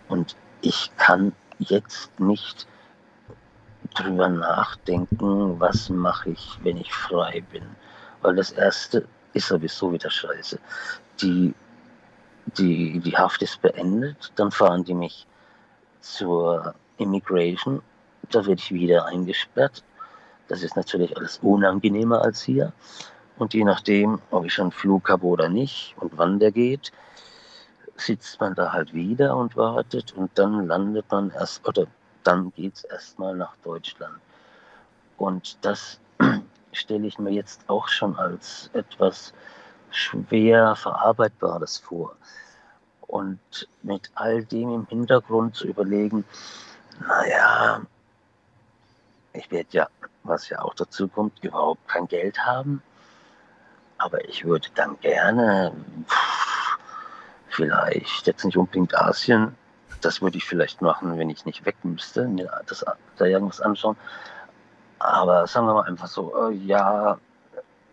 Und 0.09 0.37
ich 0.61 0.91
kann 0.97 1.33
jetzt 1.59 2.19
nicht 2.19 2.67
drüber 3.95 4.29
nachdenken, 4.29 5.59
was 5.61 5.89
mache 5.89 6.31
ich, 6.31 6.59
wenn 6.63 6.77
ich 6.77 6.93
frei 6.93 7.43
bin. 7.53 7.65
Weil 8.23 8.37
das 8.37 8.53
erste 8.53 9.07
ist 9.33 9.49
sowieso 9.49 9.93
wieder 9.93 10.11
scheiße. 10.11 10.59
Die, 11.21 11.55
die, 12.59 13.01
die 13.01 13.17
Haft 13.17 13.43
ist 13.43 13.61
beendet, 13.63 14.33
dann 14.37 14.51
fahren 14.51 14.85
die 14.85 14.95
mich 14.95 15.27
zur 16.01 16.75
Immigration, 16.99 17.83
da 18.31 18.41
werde 18.47 18.61
ich 18.61 18.73
wieder 18.73 19.07
eingesperrt. 19.07 19.83
Das 20.49 20.63
ist 20.63 20.77
natürlich 20.77 21.17
alles 21.17 21.39
unangenehmer 21.43 22.23
als 22.23 22.43
hier. 22.43 22.73
Und 23.41 23.55
je 23.55 23.65
nachdem, 23.65 24.21
ob 24.31 24.45
ich 24.45 24.61
einen 24.61 24.71
Flug 24.71 25.09
habe 25.09 25.25
oder 25.25 25.49
nicht 25.49 25.95
und 25.97 26.19
wann 26.19 26.39
der 26.39 26.53
geht, 26.53 26.93
sitzt 27.97 28.39
man 28.39 28.55
da 28.55 28.71
halt 28.71 28.93
wieder 28.93 29.35
und 29.35 29.57
wartet 29.57 30.13
und 30.13 30.31
dann 30.35 30.67
landet 30.67 31.07
man 31.11 31.31
erst, 31.31 31.67
oder 31.67 31.87
dann 32.23 32.53
geht 32.53 32.75
es 32.75 32.85
erstmal 32.85 33.35
nach 33.35 33.57
Deutschland. 33.65 34.19
Und 35.17 35.57
das 35.63 35.99
stelle 36.73 37.07
ich 37.07 37.19
mir 37.19 37.31
jetzt 37.31 37.63
auch 37.69 37.89
schon 37.89 38.15
als 38.15 38.69
etwas 38.75 39.33
schwer 39.91 40.77
Verarbeitbares 40.77 41.79
vor. 41.79 42.15
Und 43.07 43.41
mit 43.83 44.11
all 44.17 44.45
dem 44.45 44.69
im 44.75 44.87
Hintergrund 44.87 45.57
zu 45.57 45.67
überlegen, 45.67 46.27
naja, 47.01 47.81
ich 49.33 49.51
werde 49.51 49.69
ja, 49.71 49.89
was 50.25 50.51
ja 50.51 50.61
auch 50.61 50.75
dazu 50.75 51.09
kommt, 51.09 51.43
überhaupt 51.43 51.89
kein 51.89 52.07
Geld 52.07 52.39
haben. 52.45 52.83
Aber 54.01 54.27
ich 54.27 54.45
würde 54.45 54.69
dann 54.75 54.99
gerne 55.01 55.73
vielleicht 57.51 58.27
jetzt 58.27 58.45
nicht 58.45 58.57
unbedingt 58.57 58.97
Asien, 58.97 59.55
das 60.01 60.23
würde 60.23 60.39
ich 60.39 60.45
vielleicht 60.47 60.81
machen, 60.81 61.19
wenn 61.19 61.29
ich 61.29 61.45
nicht 61.45 61.67
weg 61.67 61.77
müsste, 61.83 62.27
mir 62.27 62.51
das, 62.67 62.85
da 63.19 63.25
irgendwas 63.27 63.61
anschauen. 63.61 63.97
Aber 64.99 65.47
sagen 65.47 65.67
wir 65.67 65.75
mal 65.75 65.87
einfach 65.87 66.07
so, 66.07 66.49
äh, 66.49 66.55
ja, 66.55 67.19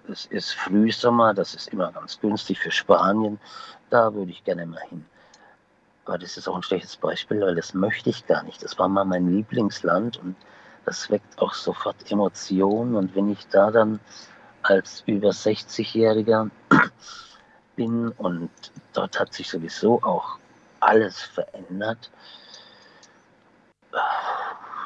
es 0.09 0.25
ist 0.27 0.53
Frühsommer, 0.53 1.33
das 1.33 1.53
ist 1.53 1.73
immer 1.73 1.91
ganz 1.91 2.21
günstig 2.21 2.59
für 2.59 2.71
Spanien, 2.71 3.37
da 3.89 4.13
würde 4.13 4.31
ich 4.31 4.45
gerne 4.45 4.65
mal 4.65 4.81
hin. 4.89 5.05
Aber 6.05 6.17
das 6.17 6.37
ist 6.37 6.47
auch 6.47 6.55
ein 6.55 6.63
schlechtes 6.63 6.95
Beispiel, 6.95 7.41
weil 7.41 7.55
das 7.55 7.73
möchte 7.73 8.09
ich 8.09 8.25
gar 8.27 8.43
nicht. 8.43 8.63
Das 8.63 8.79
war 8.79 8.87
mal 8.87 9.03
mein 9.03 9.29
Lieblingsland 9.29 10.17
und 10.19 10.37
das 10.85 11.11
weckt 11.11 11.37
auch 11.41 11.53
sofort 11.53 12.09
Emotionen. 12.09 12.95
Und 12.95 13.13
wenn 13.13 13.29
ich 13.29 13.45
da 13.49 13.71
dann 13.71 13.99
als 14.67 15.03
über 15.05 15.29
60-Jähriger 15.29 16.49
bin 17.75 18.09
und 18.09 18.49
dort 18.93 19.19
hat 19.19 19.33
sich 19.33 19.49
sowieso 19.49 20.01
auch 20.03 20.37
alles 20.81 21.21
verändert. 21.21 22.11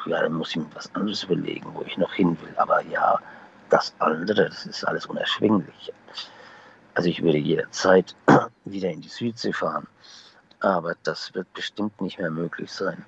Ja, 0.06 0.22
dann 0.22 0.32
muss 0.34 0.50
ich 0.50 0.56
mir 0.56 0.66
was 0.74 0.94
anderes 0.94 1.24
überlegen, 1.24 1.74
wo 1.74 1.82
ich 1.82 1.96
noch 1.96 2.12
hin 2.12 2.40
will. 2.40 2.54
Aber 2.56 2.80
ja, 2.82 3.18
das 3.70 3.92
andere, 3.98 4.48
das 4.48 4.66
ist 4.66 4.84
alles 4.84 5.06
unerschwinglich. 5.06 5.92
Also 6.94 7.08
ich 7.08 7.22
würde 7.22 7.38
jederzeit 7.38 8.14
wieder 8.64 8.90
in 8.90 9.00
die 9.00 9.08
Südsee 9.08 9.52
fahren, 9.52 9.86
aber 10.60 10.94
das 11.02 11.34
wird 11.34 11.52
bestimmt 11.54 12.00
nicht 12.00 12.18
mehr 12.18 12.30
möglich 12.30 12.70
sein. 12.70 13.04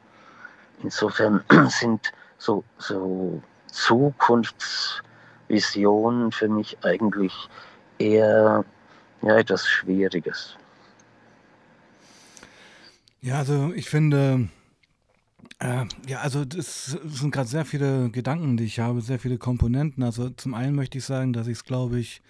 Insofern 0.83 1.45
sind 1.69 2.13
so, 2.39 2.65
so 2.79 3.41
Zukunftsvisionen 5.55 6.33
für 6.33 6.49
mich 6.49 6.77
eigentlich 6.83 7.33
eher 7.99 8.65
ja, 9.23 9.39
etwas 9.39 9.67
Schwieriges. 9.67 10.57
Ja, 13.21 13.39
also 13.39 13.73
ich 13.75 13.89
finde, 13.89 14.49
äh, 15.59 15.85
ja, 16.07 16.19
also 16.21 16.45
das 16.45 16.99
sind 17.05 17.31
gerade 17.31 17.49
sehr 17.49 17.65
viele 17.65 18.11
Gedanken, 18.11 18.57
die 18.57 18.65
ich 18.65 18.81
habe, 18.81 19.01
sehr 19.01 19.19
viele 19.19 19.39
Komponenten. 19.39 20.03
Also 20.03 20.31
zum 20.31 20.55
einen 20.55 20.75
möchte 20.75 20.99
ich 20.99 21.05
sagen, 21.05 21.33
dass 21.33 21.47
ich 21.47 21.59
es, 21.59 21.65
glaube 21.65 21.99
ich, 21.99 22.21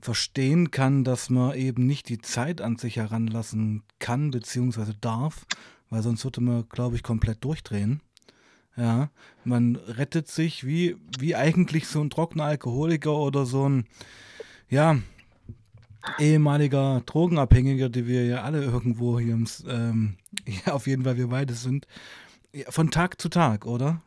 verstehen 0.00 0.70
kann, 0.70 1.02
dass 1.02 1.30
man 1.30 1.54
eben 1.54 1.86
nicht 1.86 2.08
die 2.08 2.18
Zeit 2.18 2.60
an 2.60 2.76
sich 2.76 2.96
heranlassen 2.96 3.82
kann, 3.98 4.30
beziehungsweise 4.30 4.94
darf, 4.94 5.46
weil 5.90 6.02
sonst 6.02 6.24
würde 6.24 6.40
man, 6.40 6.68
glaube 6.68 6.96
ich, 6.96 7.02
komplett 7.02 7.42
durchdrehen. 7.42 8.00
Ja, 8.78 9.08
man 9.44 9.74
rettet 9.74 10.28
sich 10.28 10.64
wie, 10.64 10.96
wie 11.18 11.34
eigentlich 11.34 11.88
so 11.88 12.00
ein 12.00 12.10
trockener 12.10 12.44
Alkoholiker 12.44 13.12
oder 13.12 13.44
so 13.44 13.68
ein, 13.68 13.86
ja, 14.68 14.96
ehemaliger 16.18 17.02
Drogenabhängiger, 17.04 17.88
die 17.88 18.06
wir 18.06 18.24
ja 18.24 18.42
alle 18.42 18.62
irgendwo 18.62 19.18
hier, 19.18 19.36
ähm, 19.68 20.16
ja, 20.46 20.72
auf 20.74 20.86
jeden 20.86 21.02
Fall 21.02 21.16
wir 21.16 21.28
beide 21.28 21.54
sind, 21.54 21.88
von 22.68 22.92
Tag 22.92 23.20
zu 23.20 23.28
Tag, 23.28 23.66
oder? 23.66 24.00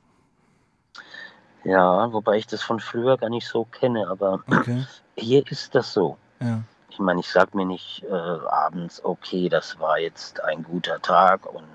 Ja, 1.65 2.11
wobei 2.13 2.37
ich 2.37 2.47
das 2.47 2.63
von 2.63 2.79
früher 2.79 3.17
gar 3.17 3.29
nicht 3.29 3.47
so 3.47 3.65
kenne, 3.65 4.07
aber 4.07 4.41
okay. 4.47 4.85
hier 5.17 5.45
ist 5.51 5.75
das 5.75 5.91
so. 5.93 6.17
Ja. 6.39 6.63
Ich 6.89 6.99
meine, 6.99 7.19
ich 7.19 7.29
sage 7.29 7.55
mir 7.55 7.65
nicht 7.65 8.03
äh, 8.03 8.13
abends, 8.13 9.03
okay, 9.03 9.49
das 9.49 9.79
war 9.79 9.99
jetzt 9.99 10.41
ein 10.43 10.63
guter 10.63 11.01
Tag 11.01 11.45
und 11.45 11.65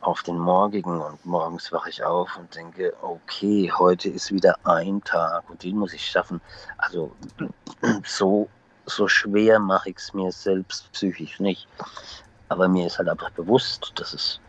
auf 0.00 0.22
den 0.22 0.38
morgigen 0.38 1.00
und 1.00 1.24
morgens 1.26 1.70
wache 1.72 1.90
ich 1.90 2.02
auf 2.02 2.36
und 2.36 2.54
denke, 2.54 2.94
okay, 3.02 3.70
heute 3.76 4.08
ist 4.08 4.32
wieder 4.32 4.56
ein 4.64 5.02
Tag 5.04 5.48
und 5.50 5.62
den 5.62 5.76
muss 5.76 5.92
ich 5.92 6.06
schaffen. 6.06 6.40
Also 6.78 7.12
so, 8.04 8.48
so 8.86 9.08
schwer 9.08 9.58
mache 9.58 9.90
ich 9.90 9.98
es 9.98 10.14
mir 10.14 10.32
selbst 10.32 10.90
psychisch 10.92 11.38
nicht. 11.40 11.68
Aber 12.48 12.66
mir 12.66 12.86
ist 12.86 12.98
halt 12.98 13.08
einfach 13.08 13.30
bewusst, 13.30 13.92
dass 13.96 14.12
es, 14.12 14.40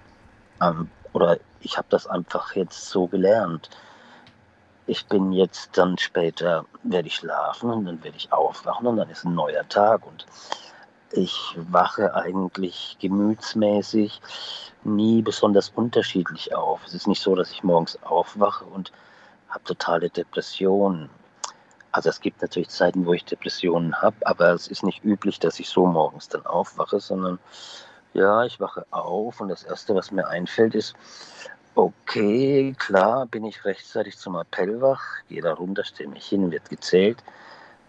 ähm, 0.62 0.89
oder 1.14 1.38
ich 1.60 1.78
habe 1.78 1.88
das 1.89 2.08
einfach 2.08 2.56
jetzt 2.56 2.89
so 2.89 3.08
gelernt. 3.08 3.70
Ich 4.88 5.06
bin 5.06 5.32
jetzt 5.32 5.78
dann 5.78 5.97
später, 5.97 6.66
werde 6.84 7.08
ich 7.08 7.16
schlafen 7.16 7.70
und 7.70 7.86
dann 7.86 8.04
werde 8.04 8.18
ich 8.18 8.32
aufwachen 8.32 8.88
und 8.88 8.97
dann 8.97 9.10
ist 9.10 9.26
ein 9.26 9.36
neuer 9.36 9.68
Tag 9.68 10.06
und 10.08 10.26
ich 11.14 11.57
wache 11.70 12.16
eigentlich 12.16 12.97
gemütsmäßig 12.99 14.22
nie 14.84 15.22
besonders 15.22 15.70
unterschiedlich 15.70 16.55
auf. 16.55 16.82
Es 16.86 16.93
ist 16.93 17.07
nicht 17.07 17.22
so, 17.22 17.36
dass 17.36 17.51
ich 17.51 17.64
morgens 17.64 18.01
aufwache 18.03 18.66
und 18.66 18.91
habe 19.49 19.64
totale 19.64 20.09
Depressionen. 20.09 21.09
Also 21.91 22.09
es 22.09 22.22
gibt 22.22 22.41
natürlich 22.41 22.70
Zeiten, 22.70 23.05
wo 23.05 23.14
ich 23.14 23.26
Depressionen 23.26 24.01
habe, 24.01 24.16
aber 24.26 24.51
es 24.51 24.68
ist 24.68 24.84
nicht 24.84 25.03
üblich, 25.03 25.39
dass 25.39 25.59
ich 25.59 25.70
so 25.70 25.86
morgens 25.86 26.30
dann 26.30 26.45
aufwache, 26.45 26.99
sondern 26.99 27.38
ja, 28.14 28.43
ich 28.43 28.59
wache 28.59 28.86
auf 28.91 29.41
und 29.41 29.49
das 29.49 29.64
Erste, 29.64 29.95
was 29.95 30.12
mir 30.12 30.28
einfällt, 30.28 30.76
ist, 30.76 30.95
okay, 31.76 32.76
klar, 32.78 33.26
bin 33.26 33.45
ich 33.45 33.64
rechtzeitig 33.66 34.18
zum 34.18 34.36
Appell 34.36 34.82
wach, 34.82 35.03
gehe 35.30 35.41
da 35.41 35.53
runter, 35.53 35.84
stelle 35.84 36.09
mich 36.09 36.28
hin, 36.28 36.51
wird 36.51 36.70
gezählt. 36.70 37.24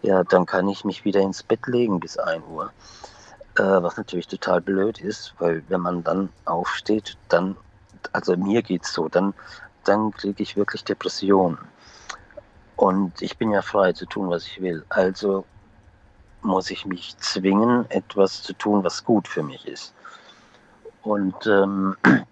Ja, 0.01 0.23
dann 0.23 0.45
kann 0.45 0.67
ich 0.67 0.83
mich 0.83 1.05
wieder 1.05 1.21
ins 1.21 1.43
Bett 1.43 1.65
legen 1.67 1.99
bis 1.99 2.17
1 2.17 2.43
Uhr. 2.49 2.71
Äh, 3.55 3.83
was 3.83 3.97
natürlich 3.97 4.27
total 4.27 4.61
blöd 4.61 4.99
ist, 4.99 5.35
weil 5.37 5.63
wenn 5.67 5.81
man 5.81 6.03
dann 6.03 6.29
aufsteht, 6.45 7.17
dann, 7.29 7.55
also 8.11 8.35
mir 8.35 8.63
geht's 8.63 8.93
so, 8.93 9.09
dann, 9.09 9.33
dann 9.83 10.11
kriege 10.11 10.41
ich 10.41 10.57
wirklich 10.57 10.83
Depressionen. 10.83 11.59
Und 12.75 13.21
ich 13.21 13.37
bin 13.37 13.51
ja 13.51 13.61
frei 13.61 13.93
zu 13.93 14.07
tun, 14.07 14.29
was 14.29 14.47
ich 14.47 14.59
will. 14.61 14.83
Also 14.89 15.45
muss 16.41 16.71
ich 16.71 16.85
mich 16.85 17.15
zwingen, 17.19 17.89
etwas 17.89 18.41
zu 18.41 18.53
tun, 18.53 18.83
was 18.83 19.03
gut 19.03 19.27
für 19.27 19.43
mich 19.43 19.67
ist. 19.67 19.93
Und 21.03 21.45
ähm, 21.45 21.95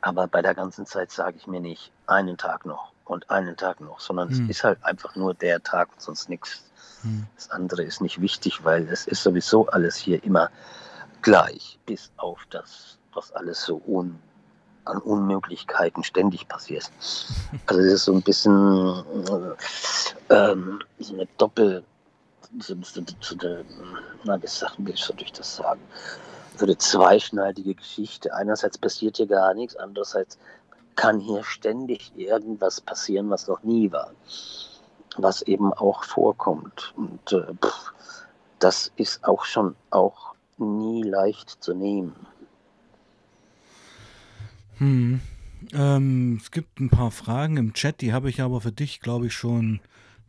aber 0.00 0.28
bei 0.28 0.42
der 0.42 0.54
ganzen 0.54 0.86
Zeit 0.86 1.10
sage 1.10 1.36
ich 1.38 1.46
mir 1.48 1.60
nicht 1.60 1.90
einen 2.06 2.36
Tag 2.36 2.66
noch 2.66 2.92
und 3.04 3.28
einen 3.30 3.56
Tag 3.56 3.80
noch, 3.80 3.98
sondern 3.98 4.28
hm. 4.28 4.44
es 4.44 4.58
ist 4.58 4.64
halt 4.64 4.82
einfach 4.84 5.16
nur 5.16 5.34
der 5.34 5.62
Tag 5.62 5.88
und 5.92 6.00
sonst 6.00 6.28
nichts. 6.28 6.69
Das 7.36 7.50
andere 7.50 7.82
ist 7.82 8.00
nicht 8.00 8.20
wichtig, 8.20 8.64
weil 8.64 8.88
es 8.88 9.06
ist 9.06 9.22
sowieso 9.22 9.66
alles 9.68 9.96
hier 9.96 10.22
immer 10.22 10.50
gleich, 11.22 11.78
bis 11.86 12.10
auf 12.16 12.46
das, 12.50 12.98
was 13.14 13.32
alles 13.32 13.62
so 13.62 13.80
un, 13.86 14.18
an 14.84 14.98
Unmöglichkeiten 14.98 16.04
ständig 16.04 16.48
passiert. 16.48 16.90
Also 17.66 17.80
es 17.80 17.92
ist 17.92 18.04
so 18.04 18.12
ein 18.12 18.22
bisschen 18.22 19.04
äh, 20.28 20.34
ähm, 20.34 20.80
so 20.98 21.14
eine 21.14 21.26
Doppel, 21.38 21.84
so, 22.58 22.74
so, 22.82 23.02
so 23.20 23.36
na, 24.24 24.42
wie 24.42 24.46
Sachen 24.46 24.86
will 24.86 24.94
ich 24.94 25.04
so 25.04 25.12
durch 25.14 25.32
das 25.32 25.56
sagen, 25.56 25.80
so 26.56 26.66
eine 26.66 26.76
zweischneidige 26.76 27.74
Geschichte. 27.74 28.34
Einerseits 28.34 28.76
passiert 28.76 29.16
hier 29.16 29.26
gar 29.26 29.54
nichts, 29.54 29.76
andererseits 29.76 30.38
kann 30.96 31.20
hier 31.20 31.42
ständig 31.44 32.12
irgendwas 32.16 32.80
passieren, 32.80 33.30
was 33.30 33.46
noch 33.46 33.62
nie 33.62 33.90
war, 33.90 34.10
was 35.22 35.42
eben 35.42 35.72
auch 35.72 36.04
vorkommt. 36.04 36.94
Und 36.96 37.32
äh, 37.32 37.54
pff, 37.54 37.92
das 38.58 38.92
ist 38.96 39.24
auch 39.24 39.44
schon 39.44 39.74
auch 39.90 40.34
nie 40.58 41.02
leicht 41.02 41.62
zu 41.62 41.74
nehmen. 41.74 42.14
Hm. 44.78 45.20
Ähm, 45.74 46.38
es 46.40 46.50
gibt 46.50 46.80
ein 46.80 46.88
paar 46.88 47.10
Fragen 47.10 47.56
im 47.56 47.74
Chat, 47.74 48.00
die 48.00 48.12
habe 48.12 48.30
ich 48.30 48.40
aber 48.40 48.60
für 48.60 48.72
dich, 48.72 49.00
glaube 49.00 49.26
ich, 49.26 49.34
schon 49.34 49.80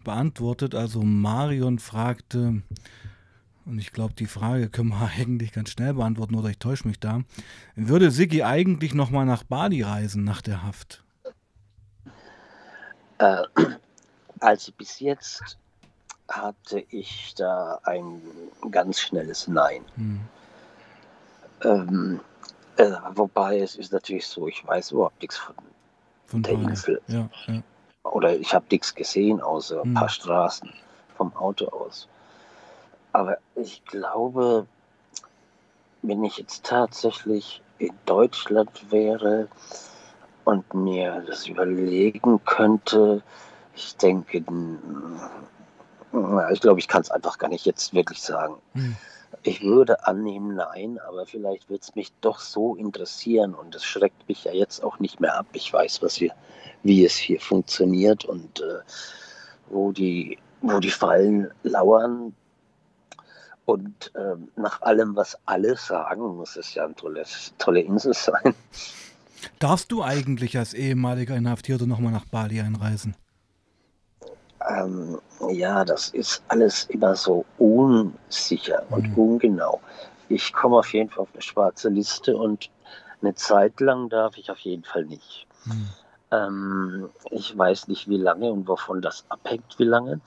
beantwortet. 0.04 0.76
Also 0.76 1.02
Marion 1.04 1.80
fragte, 1.80 2.62
und 3.66 3.80
ich 3.80 3.94
glaube, 3.94 4.14
die 4.14 4.26
Frage 4.26 4.70
können 4.70 4.89
wir 4.89 5.10
eigentlich 5.18 5.54
ganz 5.54 5.70
schnell 5.70 5.94
beantworten, 5.94 6.36
oder 6.36 6.50
ich 6.50 6.58
täusche 6.58 6.88
mich 6.88 7.00
da. 7.00 7.22
Würde 7.76 8.12
Siggi 8.12 8.44
eigentlich 8.44 8.94
nochmal 8.94 9.26
nach 9.26 9.44
Bali 9.44 9.82
reisen 9.84 10.24
nach 10.24 10.42
der 10.42 10.64
Haft? 10.64 11.04
Äh, 13.20 13.44
also 14.42 14.72
bis 14.74 15.00
jetzt 15.00 15.58
hatte 16.28 16.84
ich 16.89 17.34
da 17.36 17.80
ein 17.84 18.22
ganz 18.70 19.00
schnelles 19.00 19.48
Nein. 19.48 19.86
Hm. 19.96 20.20
Ähm, 21.64 22.20
äh, 22.78 22.92
wobei 23.14 23.60
es 23.60 23.76
ist 23.76 23.94
natürlich 23.94 24.28
so, 24.28 24.48
ich 24.48 24.66
weiß 24.66 24.92
überhaupt 24.92 25.22
nichts 25.22 25.38
von, 25.38 25.56
von 26.28 26.44
der. 26.44 26.54
Insel. 26.54 27.02
Ja, 27.08 27.30
ja. 27.48 27.62
Oder 28.04 28.36
ich 28.36 28.54
habe 28.54 28.66
nichts 28.72 28.96
gesehen, 28.96 29.42
außer 29.42 29.82
hm. 29.82 29.92
ein 29.92 29.94
paar 29.94 30.10
Straßen 30.10 30.74
vom 31.18 31.36
Auto 31.36 31.68
aus. 31.68 32.08
Aber 33.14 33.38
ich 33.56 33.84
glaube, 33.86 34.66
wenn 36.02 36.24
ich 36.24 36.38
jetzt 36.38 36.66
tatsächlich 36.66 37.62
in 37.78 37.94
Deutschland 38.06 38.92
wäre 38.92 39.48
und 40.46 40.74
mir 40.74 41.24
das 41.28 41.48
überlegen 41.48 42.44
könnte, 42.46 43.22
ich 43.76 43.95
denke, 43.97 44.43
ich 46.51 46.61
glaube, 46.61 46.80
ich 46.80 46.88
kann 46.88 47.01
es 47.01 47.11
einfach 47.11 47.38
gar 47.38 47.47
nicht 47.47 47.65
jetzt 47.65 47.93
wirklich 47.93 48.22
sagen. 48.22 48.55
Hm. 48.74 48.95
Ich 49.43 49.63
würde 49.63 50.05
annehmen, 50.05 50.55
nein, 50.55 50.99
aber 51.07 51.26
vielleicht 51.26 51.69
wird 51.69 51.84
es 51.84 51.95
mich 51.95 52.11
doch 52.22 52.39
so 52.39 52.76
interessieren 52.76 53.55
und 53.55 53.74
es 53.74 53.84
schreckt 53.84 54.28
mich 54.28 54.43
ja 54.43 54.51
jetzt 54.51 54.84
auch 54.84 54.99
nicht 54.99 55.19
mehr 55.19 55.38
ab. 55.38 55.47
Ich 55.53 55.72
weiß, 55.72 56.01
was 56.01 56.15
hier, 56.15 56.34
wie 56.84 57.05
es 57.05 57.15
hier 57.15 57.39
funktioniert 57.39 58.26
und 58.26 58.59
äh, 58.59 58.80
wo, 59.69 59.91
die, 59.91 60.38
wo 60.61 60.80
die 60.80 60.91
Fallen 60.91 61.49
lauern. 61.63 62.36
Und 63.65 64.11
ähm, 64.15 64.49
nach 64.57 64.82
allem, 64.82 65.15
was 65.15 65.38
alle 65.45 65.78
sagen, 65.78 66.36
muss 66.36 66.57
es 66.57 66.74
ja 66.74 66.84
eine 66.86 66.95
tolle, 66.95 67.24
tolle 67.57 67.82
Insel 67.82 68.13
sein. 68.13 68.53
Darfst 69.59 69.91
du 69.91 70.03
eigentlich 70.03 70.57
als 70.57 70.74
ehemaliger 70.74 71.36
Inhaftierter 71.36 71.88
nochmal 71.88 72.11
nach 72.11 72.26
Bali 72.26 72.59
einreisen? 72.59 73.15
Ähm, 74.72 75.19
ja, 75.49 75.84
das 75.84 76.09
ist 76.09 76.43
alles 76.47 76.86
immer 76.86 77.15
so 77.15 77.45
unsicher 77.57 78.84
und 78.89 79.09
mhm. 79.09 79.17
ungenau. 79.17 79.82
Ich 80.30 80.53
komme 80.53 80.78
auf 80.78 80.93
jeden 80.93 81.09
Fall 81.09 81.24
auf 81.24 81.34
eine 81.34 81.41
schwarze 81.41 81.89
Liste 81.89 82.36
und 82.38 82.69
eine 83.22 83.36
Zeit 83.36 83.80
lang 83.80 84.09
darf 84.09 84.38
ich 84.38 84.49
auf 84.49 84.59
jeden 84.59 84.84
Fall 84.84 85.05
nicht. 85.05 85.47
Mhm. 85.65 85.89
Ähm, 86.32 87.09
ich 87.30 87.57
weiß 87.57 87.88
nicht, 87.88 88.07
wie 88.07 88.17
lange 88.17 88.51
und 88.51 88.67
wovon 88.67 89.01
das 89.01 89.26
abhängt, 89.30 89.78
wie 89.78 89.86
lange. 89.86 90.22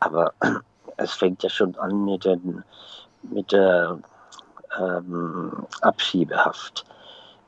Aber 0.00 0.32
es 0.96 1.12
fängt 1.12 1.42
ja 1.42 1.50
schon 1.50 1.74
an 1.76 2.04
mit, 2.04 2.24
den, 2.24 2.62
mit 3.22 3.52
der 3.52 3.98
ähm, 4.78 5.66
Abschiebehaft 5.80 6.84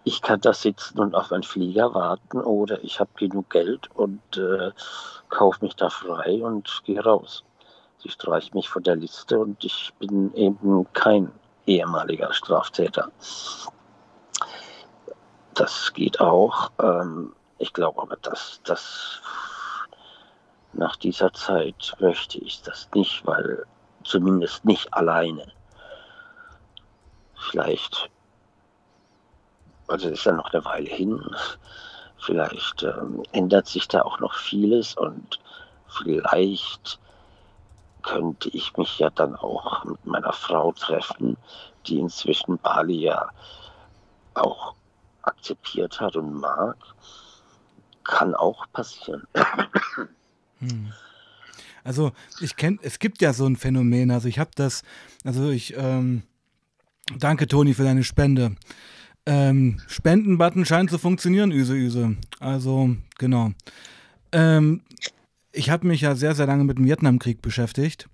ich 0.04 0.22
kann 0.22 0.40
da 0.40 0.52
sitzen 0.52 0.98
und 0.98 1.14
auf 1.14 1.30
einen 1.32 1.42
Flieger 1.42 1.94
warten 1.94 2.40
oder 2.40 2.82
ich 2.82 3.00
habe 3.00 3.10
genug 3.16 3.50
Geld 3.50 3.90
und 3.94 4.20
äh, 4.36 4.72
kaufe 5.28 5.64
mich 5.64 5.76
da 5.76 5.90
frei 5.90 6.42
und 6.42 6.82
gehe 6.84 7.02
raus. 7.02 7.44
Sie 7.98 8.08
streicht 8.08 8.54
mich 8.54 8.68
von 8.68 8.82
der 8.82 8.96
Liste 8.96 9.38
und 9.38 9.62
ich 9.62 9.92
bin 9.98 10.32
eben 10.34 10.86
kein 10.94 11.30
ehemaliger 11.66 12.32
Straftäter. 12.32 13.10
Das 15.54 15.92
geht 15.92 16.18
auch. 16.20 16.70
Ähm, 16.82 17.34
ich 17.58 17.74
glaube 17.74 18.00
aber, 18.00 18.16
dass 18.16 18.60
das 18.64 19.20
nach 20.72 20.96
dieser 20.96 21.32
Zeit 21.34 21.94
möchte 21.98 22.38
ich 22.38 22.62
das 22.62 22.88
nicht, 22.94 23.26
weil 23.26 23.66
zumindest 24.02 24.64
nicht 24.64 24.94
alleine. 24.94 25.52
Vielleicht 27.34 28.10
also 29.90 30.08
ist 30.08 30.24
ja 30.24 30.32
noch 30.32 30.52
eine 30.52 30.64
Weile 30.64 30.88
hin. 30.88 31.20
Vielleicht 32.18 32.82
ähm, 32.82 33.22
ändert 33.32 33.66
sich 33.66 33.88
da 33.88 34.02
auch 34.02 34.20
noch 34.20 34.34
vieles 34.34 34.94
und 34.94 35.40
vielleicht 35.88 36.98
könnte 38.02 38.48
ich 38.50 38.76
mich 38.76 38.98
ja 38.98 39.10
dann 39.10 39.36
auch 39.36 39.84
mit 39.84 40.04
meiner 40.06 40.32
Frau 40.32 40.72
treffen, 40.72 41.36
die 41.86 41.98
inzwischen 41.98 42.58
Bali 42.58 43.04
ja 43.04 43.30
auch 44.34 44.74
akzeptiert 45.22 46.00
hat 46.00 46.16
und 46.16 46.40
mag. 46.40 46.76
Kann 48.04 48.34
auch 48.34 48.66
passieren. 48.72 49.26
Hm. 50.58 50.92
Also 51.84 52.12
ich 52.40 52.56
kenne, 52.56 52.78
es 52.82 52.98
gibt 52.98 53.22
ja 53.22 53.32
so 53.32 53.46
ein 53.46 53.56
Phänomen, 53.56 54.10
also 54.10 54.28
ich 54.28 54.38
habe 54.38 54.50
das, 54.54 54.82
also 55.24 55.48
ich, 55.48 55.74
ähm, 55.74 56.22
danke 57.16 57.46
Toni 57.46 57.72
für 57.72 57.84
deine 57.84 58.04
Spende. 58.04 58.56
Ähm, 59.30 59.76
Spendenbutton 59.86 60.64
scheint 60.64 60.90
zu 60.90 60.98
funktionieren, 60.98 61.52
Üse 61.52 61.76
Üse. 61.76 62.16
Also, 62.40 62.96
genau. 63.16 63.52
Ähm, 64.32 64.82
ich 65.52 65.70
habe 65.70 65.86
mich 65.86 66.00
ja 66.00 66.16
sehr, 66.16 66.34
sehr 66.34 66.46
lange 66.46 66.64
mit 66.64 66.78
dem 66.78 66.84
Vietnamkrieg 66.84 67.40
beschäftigt 67.40 68.08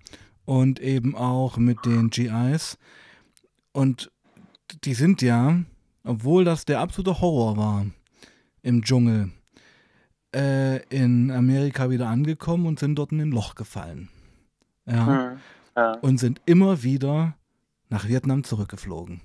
und 0.45 0.79
eben 0.79 1.15
auch 1.15 1.57
mit 1.57 1.83
den 1.85 2.11
GIs. 2.11 2.77
Und 3.71 4.11
die 4.83 4.93
sind 4.93 5.23
ja, 5.23 5.59
obwohl 6.03 6.45
das 6.45 6.65
der 6.65 6.81
absolute 6.81 7.19
Horror 7.19 7.57
war 7.57 7.87
im 8.61 8.83
Dschungel, 8.83 9.31
äh, 10.35 10.83
in 10.89 11.31
Amerika 11.31 11.89
wieder 11.89 12.09
angekommen 12.09 12.67
und 12.67 12.77
sind 12.77 12.93
dort 12.93 13.11
in 13.11 13.21
ein 13.21 13.31
Loch 13.31 13.55
gefallen. 13.55 14.09
Ja. 14.85 15.31
Hm, 15.31 15.37
ja. 15.75 15.91
Und 15.93 16.19
sind 16.19 16.41
immer 16.45 16.83
wieder 16.83 17.35
nach 17.89 18.07
Vietnam 18.07 18.43
zurückgeflogen 18.43 19.21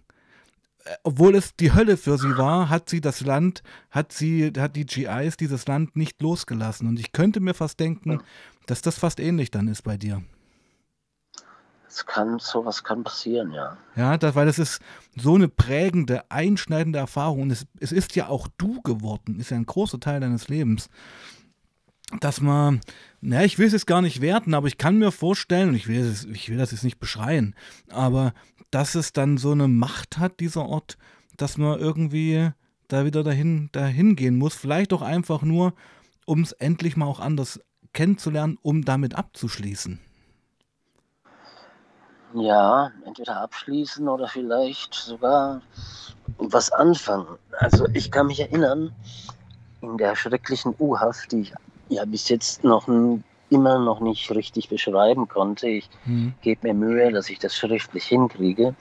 obwohl 1.03 1.35
es 1.35 1.55
die 1.57 1.73
Hölle 1.73 1.97
für 1.97 2.19
sie 2.19 2.37
war, 2.37 2.69
hat 2.69 2.89
sie 2.89 3.01
das 3.01 3.21
Land, 3.21 3.63
hat 3.91 4.13
sie, 4.13 4.53
hat 4.57 4.77
die 4.77 4.87
GIs 4.87 5.37
dieses 5.37 5.67
Land 5.67 5.97
nicht 5.97 6.21
losgelassen. 6.21 6.89
Und 6.89 6.99
ich 6.99 7.13
könnte 7.13 7.41
mir 7.41 7.55
fast 7.55 7.79
denken, 7.79 8.21
dass 8.67 8.83
das 8.83 8.99
fast 8.99 9.21
ähnlich 9.21 9.51
dann 9.51 9.69
ist 9.69 9.83
bei 9.83 9.97
dir. 9.97 10.23
Es 11.89 12.07
kann, 12.07 12.39
sowas 12.39 12.85
kann 12.85 13.05
passieren, 13.05 13.53
ja. 13.53 13.77
Ja, 13.97 14.17
das, 14.17 14.35
weil 14.35 14.47
das 14.47 14.59
ist 14.59 14.81
so 15.15 15.35
eine 15.35 15.49
prägende, 15.49 16.31
einschneidende 16.31 16.99
Erfahrung. 16.99 17.43
Und 17.43 17.51
es, 17.51 17.67
es 17.81 17.93
ist 17.93 18.17
ja 18.17 18.29
auch 18.29 18.49
du 18.57 18.81
geworden, 18.81 19.39
ist 19.39 19.51
ja 19.51 19.59
ein 19.59 19.67
großer 19.67 20.01
Teil 20.01 20.21
deines 20.21 20.49
Lebens. 20.49 20.89
Dass 22.21 22.41
man, 22.41 22.81
naja, 23.21 23.45
ich 23.45 23.59
will 23.59 23.67
es 23.67 23.73
jetzt 23.73 23.87
gar 23.87 24.01
nicht 24.01 24.23
werten, 24.23 24.55
aber 24.55 24.69
ich 24.69 24.79
kann 24.79 24.99
mir 24.99 25.13
vorstellen, 25.13 25.71
und 25.71 25.75
ich 25.75 25.87
will, 25.87 26.01
es, 26.01 26.25
ich 26.25 26.49
will 26.49 26.59
das 26.59 26.73
jetzt 26.73 26.85
nicht 26.85 26.99
beschreien, 26.99 27.55
aber 27.91 28.33
dass 28.73 28.97
es 28.97 29.13
dann 29.13 29.37
so 29.37 29.53
eine 29.53 29.69
Macht 29.69 30.19
hat, 30.19 30.41
dieser 30.41 30.67
Ort, 30.67 30.99
dass 31.37 31.59
man 31.59 31.79
irgendwie 31.79 32.51
da 32.89 33.05
wieder 33.05 33.23
dahin, 33.23 33.69
dahin 33.73 34.17
gehen 34.17 34.37
muss. 34.37 34.55
Vielleicht 34.55 34.93
auch 34.93 35.03
einfach 35.03 35.43
nur, 35.43 35.75
um 36.27 36.41
es 36.41 36.53
endlich 36.53 36.97
mal 36.97 37.07
auch 37.07 37.21
anders 37.21 37.61
kennenzulernen, 37.93 38.59
um 38.63 38.85
damit 38.85 39.15
abzuschließen. 39.15 40.01
Ja, 42.35 42.91
entweder 43.05 43.43
abschließen 43.43 44.09
oder 44.09 44.27
vielleicht 44.27 44.95
sogar 44.95 45.61
was 46.39 46.73
anfangen. 46.73 47.39
Also 47.59 47.87
ich 47.93 48.11
kann 48.11 48.29
mich 48.29 48.41
erinnern, 48.41 48.91
in 49.83 49.99
der 49.99 50.17
schrecklichen 50.17 50.75
U-Haft, 50.79 51.33
die 51.33 51.43
ich 51.43 51.53
ja 51.91 52.07
bis 52.07 52.31
jetzt 52.31 52.65
noch 52.65 52.89
immer 53.53 53.79
noch 53.79 54.01
nicht 54.01 54.31
richtig 54.31 54.69
beschreiben 54.69 55.29
konnte. 55.29 55.69
Ich 55.69 55.89
mhm. 56.05 56.35
gebe 56.41 56.69
mir 56.69 56.75
Mühe, 56.75 57.13
dass 57.13 57.29
ich 57.29 57.39
das 57.39 57.55
schriftlich 57.55 58.07
hinkriege. 58.07 58.75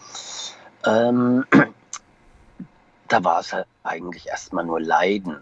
Ähm, 0.85 1.45
da 3.07 3.23
war 3.23 3.41
es 3.41 3.53
halt 3.53 3.67
eigentlich 3.83 4.27
erstmal 4.29 4.65
nur 4.65 4.79
Leiden. 4.79 5.37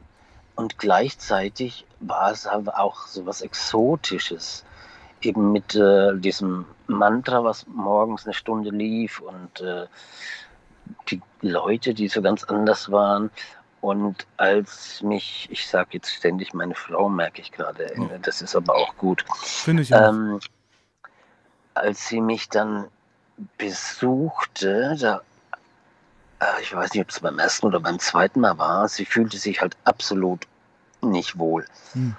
Und 0.56 0.78
gleichzeitig 0.78 1.86
war 2.00 2.32
es 2.32 2.48
aber 2.48 2.80
auch 2.80 3.08
so 3.08 3.26
was 3.26 3.42
Exotisches. 3.42 4.66
Eben 5.22 5.52
mit 5.52 5.76
äh, 5.76 6.18
diesem 6.18 6.66
Mantra, 6.88 7.44
was 7.44 7.68
morgens 7.68 8.26
eine 8.26 8.34
Stunde 8.34 8.72
lief 8.72 9.22
und 9.22 9.62
äh, 9.62 9.86
die 11.10 11.22
Leute, 11.42 11.94
die 11.94 12.08
so 12.08 12.22
ganz 12.22 12.44
anders 12.46 12.92
waren. 12.92 13.30
Und 13.82 14.28
als 14.38 15.02
mich, 15.02 15.48
ich 15.52 15.68
sage 15.68 15.90
jetzt 15.94 16.14
ständig 16.14 16.54
meine 16.54 16.76
Frau, 16.76 17.08
merke 17.08 17.42
ich 17.42 17.52
gerade, 17.52 17.92
das 18.22 18.42
ist 18.42 18.56
aber 18.56 18.76
auch 18.76 18.96
gut. 18.98 19.26
Finde 19.36 19.84
ich 19.84 19.94
auch. 19.96 20.10
Ähm, 20.10 20.40
als 21.76 22.08
sie 22.08 22.20
mich 22.20 22.50
dann 22.50 22.88
besuchte, 23.58 24.98
da, 25.00 25.22
äh, 26.40 26.62
ich 26.62 26.76
weiß 26.76 26.94
nicht, 26.94 27.04
ob 27.04 27.10
es 27.10 27.22
beim 27.22 27.40
ersten 27.40 27.68
oder 27.68 27.80
beim 27.80 28.00
zweiten 28.00 28.42
Mal 28.42 28.58
war, 28.58 28.88
sie 28.90 29.06
fühlte 29.06 29.38
sich 29.38 29.62
halt 29.62 29.78
absolut 29.86 30.46
nicht 31.02 31.40
wohl. 31.40 31.66
Hm. 31.94 32.16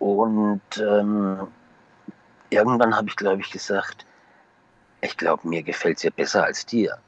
Und 0.00 0.62
ähm, 0.78 1.46
irgendwann 2.50 2.96
habe 2.96 3.08
ich, 3.08 3.16
glaube 3.16 3.40
ich, 3.40 3.50
gesagt, 3.50 4.04
ich 5.00 5.16
glaube, 5.16 5.46
mir 5.46 5.62
gefällt 5.62 5.98
es 5.98 6.02
ja 6.02 6.10
besser 6.10 6.44
als 6.44 6.66
dir. 6.66 6.98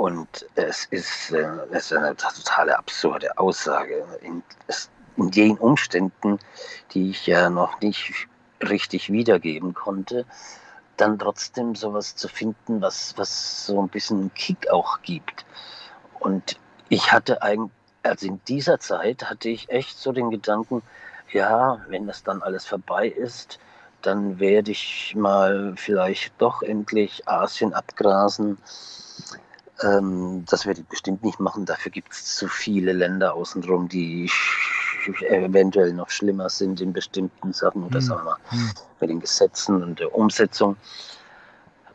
Und 0.00 0.46
es 0.54 0.86
ist, 0.86 1.30
äh, 1.30 1.46
es 1.72 1.90
ist 1.90 1.98
eine 1.98 2.16
totale 2.16 2.78
absurde 2.78 3.36
Aussage. 3.36 4.02
In, 4.22 4.42
es, 4.66 4.88
in 5.18 5.30
den 5.30 5.58
Umständen, 5.58 6.38
die 6.92 7.10
ich 7.10 7.26
ja 7.26 7.50
noch 7.50 7.82
nicht 7.82 8.26
richtig 8.62 9.12
wiedergeben 9.12 9.74
konnte, 9.74 10.24
dann 10.96 11.18
trotzdem 11.18 11.74
sowas 11.74 12.16
zu 12.16 12.28
finden, 12.28 12.80
was, 12.80 13.18
was 13.18 13.66
so 13.66 13.82
ein 13.82 13.90
bisschen 13.90 14.32
Kick 14.32 14.70
auch 14.70 15.02
gibt. 15.02 15.44
Und 16.18 16.58
ich 16.88 17.12
hatte 17.12 17.42
eigentlich, 17.42 17.70
also 18.02 18.26
in 18.26 18.40
dieser 18.48 18.80
Zeit 18.80 19.28
hatte 19.28 19.50
ich 19.50 19.68
echt 19.68 19.98
so 19.98 20.12
den 20.12 20.30
Gedanken, 20.30 20.80
ja, 21.30 21.84
wenn 21.88 22.06
das 22.06 22.22
dann 22.22 22.40
alles 22.40 22.64
vorbei 22.64 23.06
ist, 23.06 23.58
dann 24.00 24.38
werde 24.38 24.70
ich 24.70 25.14
mal 25.14 25.74
vielleicht 25.76 26.32
doch 26.38 26.62
endlich 26.62 27.28
Asien 27.28 27.74
abgrasen. 27.74 28.56
Ähm, 29.82 30.44
das 30.48 30.66
werde 30.66 30.80
ich 30.80 30.86
bestimmt 30.86 31.24
nicht 31.24 31.40
machen. 31.40 31.64
Dafür 31.64 31.90
gibt 31.90 32.12
es 32.12 32.36
zu 32.36 32.48
viele 32.48 32.92
Länder 32.92 33.34
außenrum, 33.34 33.88
die 33.88 34.30
eventuell 35.28 35.92
noch 35.92 36.10
schlimmer 36.10 36.50
sind 36.50 36.80
in 36.80 36.92
bestimmten 36.92 37.52
Sachen 37.52 37.84
oder 37.84 38.00
hm. 38.00 38.00
sagen 38.00 38.20
wir 38.20 38.24
mal 38.24 38.36
hm. 38.48 38.70
mit 39.00 39.10
den 39.10 39.20
Gesetzen 39.20 39.82
und 39.82 40.00
der 40.00 40.14
Umsetzung. 40.14 40.76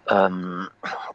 Ähm, 0.07 0.69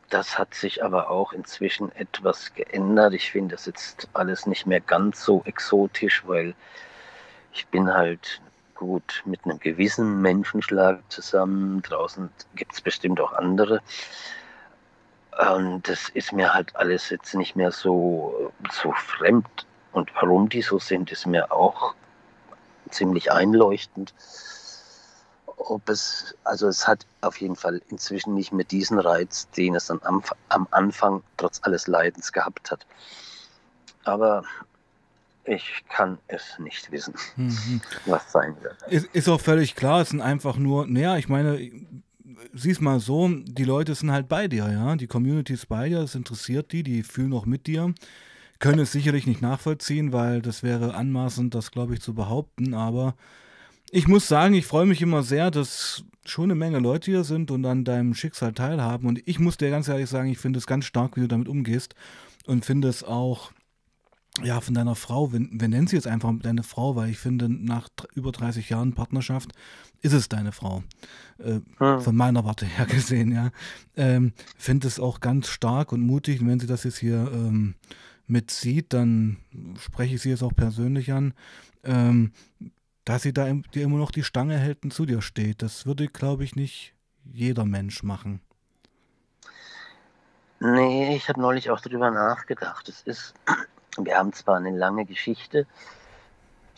das 0.08 0.38
hat 0.38 0.54
sich 0.54 0.82
aber 0.82 1.10
auch 1.10 1.32
inzwischen 1.32 1.92
etwas 1.92 2.54
geändert. 2.54 3.14
Ich 3.14 3.30
finde 3.30 3.54
das 3.54 3.66
jetzt 3.66 4.08
alles 4.12 4.46
nicht 4.46 4.66
mehr 4.66 4.80
ganz 4.80 5.24
so 5.24 5.42
exotisch, 5.44 6.24
weil 6.26 6.54
ich 7.52 7.66
bin 7.68 7.92
halt 7.92 8.40
gut 8.74 9.22
mit 9.26 9.44
einem 9.44 9.60
gewissen 9.60 10.20
Menschenschlag 10.22 11.00
zusammen. 11.08 11.82
Draußen 11.82 12.30
gibt 12.54 12.72
es 12.72 12.80
bestimmt 12.80 13.20
auch 13.20 13.32
andere. 13.32 13.80
Und 15.40 15.88
das 15.88 16.10
ist 16.10 16.32
mir 16.32 16.52
halt 16.52 16.76
alles 16.76 17.08
jetzt 17.08 17.34
nicht 17.34 17.56
mehr 17.56 17.72
so, 17.72 18.52
so 18.70 18.92
fremd. 18.92 19.46
Und 19.92 20.14
warum 20.14 20.48
die 20.48 20.60
so 20.60 20.78
sind, 20.78 21.10
ist 21.10 21.26
mir 21.26 21.50
auch 21.50 21.94
ziemlich 22.90 23.32
einleuchtend. 23.32 24.12
Ob 25.56 25.88
es, 25.88 26.34
also 26.44 26.68
es 26.68 26.86
hat 26.86 27.06
auf 27.22 27.40
jeden 27.40 27.56
Fall 27.56 27.80
inzwischen 27.88 28.34
nicht 28.34 28.52
mehr 28.52 28.64
diesen 28.64 28.98
Reiz, 28.98 29.48
den 29.50 29.74
es 29.74 29.86
dann 29.86 30.00
am, 30.02 30.22
am 30.48 30.68
Anfang 30.70 31.22
trotz 31.36 31.60
alles 31.62 31.86
Leidens 31.86 32.32
gehabt 32.32 32.70
hat. 32.70 32.86
Aber 34.04 34.44
ich 35.44 35.84
kann 35.88 36.18
es 36.28 36.58
nicht 36.58 36.90
wissen, 36.92 37.14
mhm. 37.36 37.80
was 38.06 38.30
sein 38.30 38.56
wird. 38.60 38.76
Ist, 38.88 39.06
ist, 39.14 39.28
auch 39.28 39.40
völlig 39.40 39.74
klar, 39.74 40.02
es 40.02 40.10
sind 40.10 40.20
einfach 40.20 40.56
nur, 40.56 40.86
naja, 40.86 41.16
ich 41.16 41.28
meine, 41.28 41.70
sieh's 42.52 42.80
mal 42.80 43.00
so, 43.00 43.28
die 43.28 43.64
Leute 43.64 43.94
sind 43.94 44.10
halt 44.10 44.28
bei 44.28 44.48
dir, 44.48 44.70
ja. 44.70 44.96
Die 44.96 45.06
Community 45.06 45.54
ist 45.54 45.68
bei 45.68 45.88
dir, 45.88 46.00
es 46.00 46.14
interessiert 46.14 46.72
die, 46.72 46.82
die 46.82 47.02
fühlen 47.02 47.32
auch 47.32 47.46
mit 47.46 47.66
dir 47.66 47.94
können 48.60 48.78
es 48.78 48.92
sicherlich 48.92 49.26
nicht 49.26 49.42
nachvollziehen, 49.42 50.12
weil 50.12 50.42
das 50.42 50.62
wäre 50.62 50.94
anmaßend, 50.94 51.54
das 51.54 51.72
glaube 51.72 51.94
ich 51.94 52.00
zu 52.00 52.14
behaupten. 52.14 52.74
Aber 52.74 53.16
ich 53.90 54.06
muss 54.06 54.28
sagen, 54.28 54.54
ich 54.54 54.66
freue 54.66 54.86
mich 54.86 55.02
immer 55.02 55.22
sehr, 55.22 55.50
dass 55.50 56.04
schon 56.24 56.44
eine 56.44 56.54
Menge 56.54 56.78
Leute 56.78 57.10
hier 57.10 57.24
sind 57.24 57.50
und 57.50 57.64
an 57.64 57.84
deinem 57.84 58.14
Schicksal 58.14 58.52
teilhaben. 58.52 59.08
Und 59.08 59.26
ich 59.26 59.40
muss 59.40 59.56
dir 59.56 59.70
ganz 59.70 59.88
ehrlich 59.88 60.08
sagen, 60.08 60.28
ich 60.28 60.38
finde 60.38 60.58
es 60.58 60.66
ganz 60.66 60.84
stark, 60.84 61.16
wie 61.16 61.22
du 61.22 61.28
damit 61.28 61.48
umgehst 61.48 61.94
und 62.46 62.64
finde 62.64 62.88
es 62.88 63.02
auch 63.02 63.50
ja, 64.42 64.60
von 64.60 64.74
deiner 64.74 64.94
Frau, 64.94 65.32
wir, 65.32 65.40
wir 65.40 65.68
nennen 65.68 65.86
sie 65.86 65.96
jetzt 65.96 66.06
einfach 66.06 66.32
deine 66.40 66.62
Frau, 66.62 66.96
weil 66.96 67.10
ich 67.10 67.18
finde, 67.18 67.48
nach 67.48 67.88
über 68.14 68.32
30 68.32 68.70
Jahren 68.70 68.94
Partnerschaft 68.94 69.52
ist 70.02 70.12
es 70.12 70.28
deine 70.28 70.52
Frau. 70.52 70.82
Äh, 71.38 71.60
hm. 71.78 72.00
Von 72.00 72.16
meiner 72.16 72.44
Warte 72.44 72.66
her 72.66 72.86
gesehen, 72.86 73.32
ja. 73.32 73.50
Ähm, 73.96 74.32
finde 74.56 74.86
es 74.86 75.00
auch 75.00 75.20
ganz 75.20 75.48
stark 75.48 75.92
und 75.92 76.00
mutig, 76.00 76.44
wenn 76.44 76.60
sie 76.60 76.66
das 76.66 76.84
jetzt 76.84 76.98
hier 76.98 77.30
ähm, 77.32 77.74
mitzieht, 78.26 78.92
dann 78.92 79.38
spreche 79.78 80.14
ich 80.14 80.22
sie 80.22 80.30
jetzt 80.30 80.42
auch 80.42 80.54
persönlich 80.54 81.12
an, 81.12 81.34
ähm, 81.84 82.32
dass 83.04 83.22
sie 83.22 83.32
da 83.32 83.52
dir 83.52 83.82
immer 83.82 83.98
noch 83.98 84.12
die 84.12 84.22
Stange 84.22 84.56
hält 84.56 84.84
und 84.84 84.92
zu 84.92 85.04
dir 85.04 85.20
steht. 85.20 85.62
Das 85.62 85.84
würde, 85.86 86.06
glaube 86.06 86.44
ich, 86.44 86.54
nicht 86.54 86.94
jeder 87.24 87.64
Mensch 87.64 88.02
machen. 88.02 88.40
Nee, 90.60 91.16
ich 91.16 91.28
habe 91.28 91.40
neulich 91.40 91.70
auch 91.70 91.80
darüber 91.80 92.10
nachgedacht. 92.10 92.88
Es 92.88 93.02
ist, 93.02 93.34
wir 93.98 94.16
haben 94.16 94.32
zwar 94.32 94.56
eine 94.56 94.76
lange 94.76 95.04
Geschichte, 95.04 95.66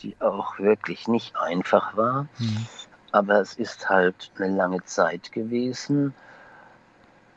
die 0.01 0.15
auch 0.19 0.59
wirklich 0.59 1.07
nicht 1.07 1.35
einfach 1.35 1.95
war, 1.95 2.27
mhm. 2.39 2.67
aber 3.11 3.39
es 3.39 3.53
ist 3.53 3.89
halt 3.89 4.31
eine 4.37 4.55
lange 4.55 4.83
Zeit 4.85 5.31
gewesen 5.31 6.13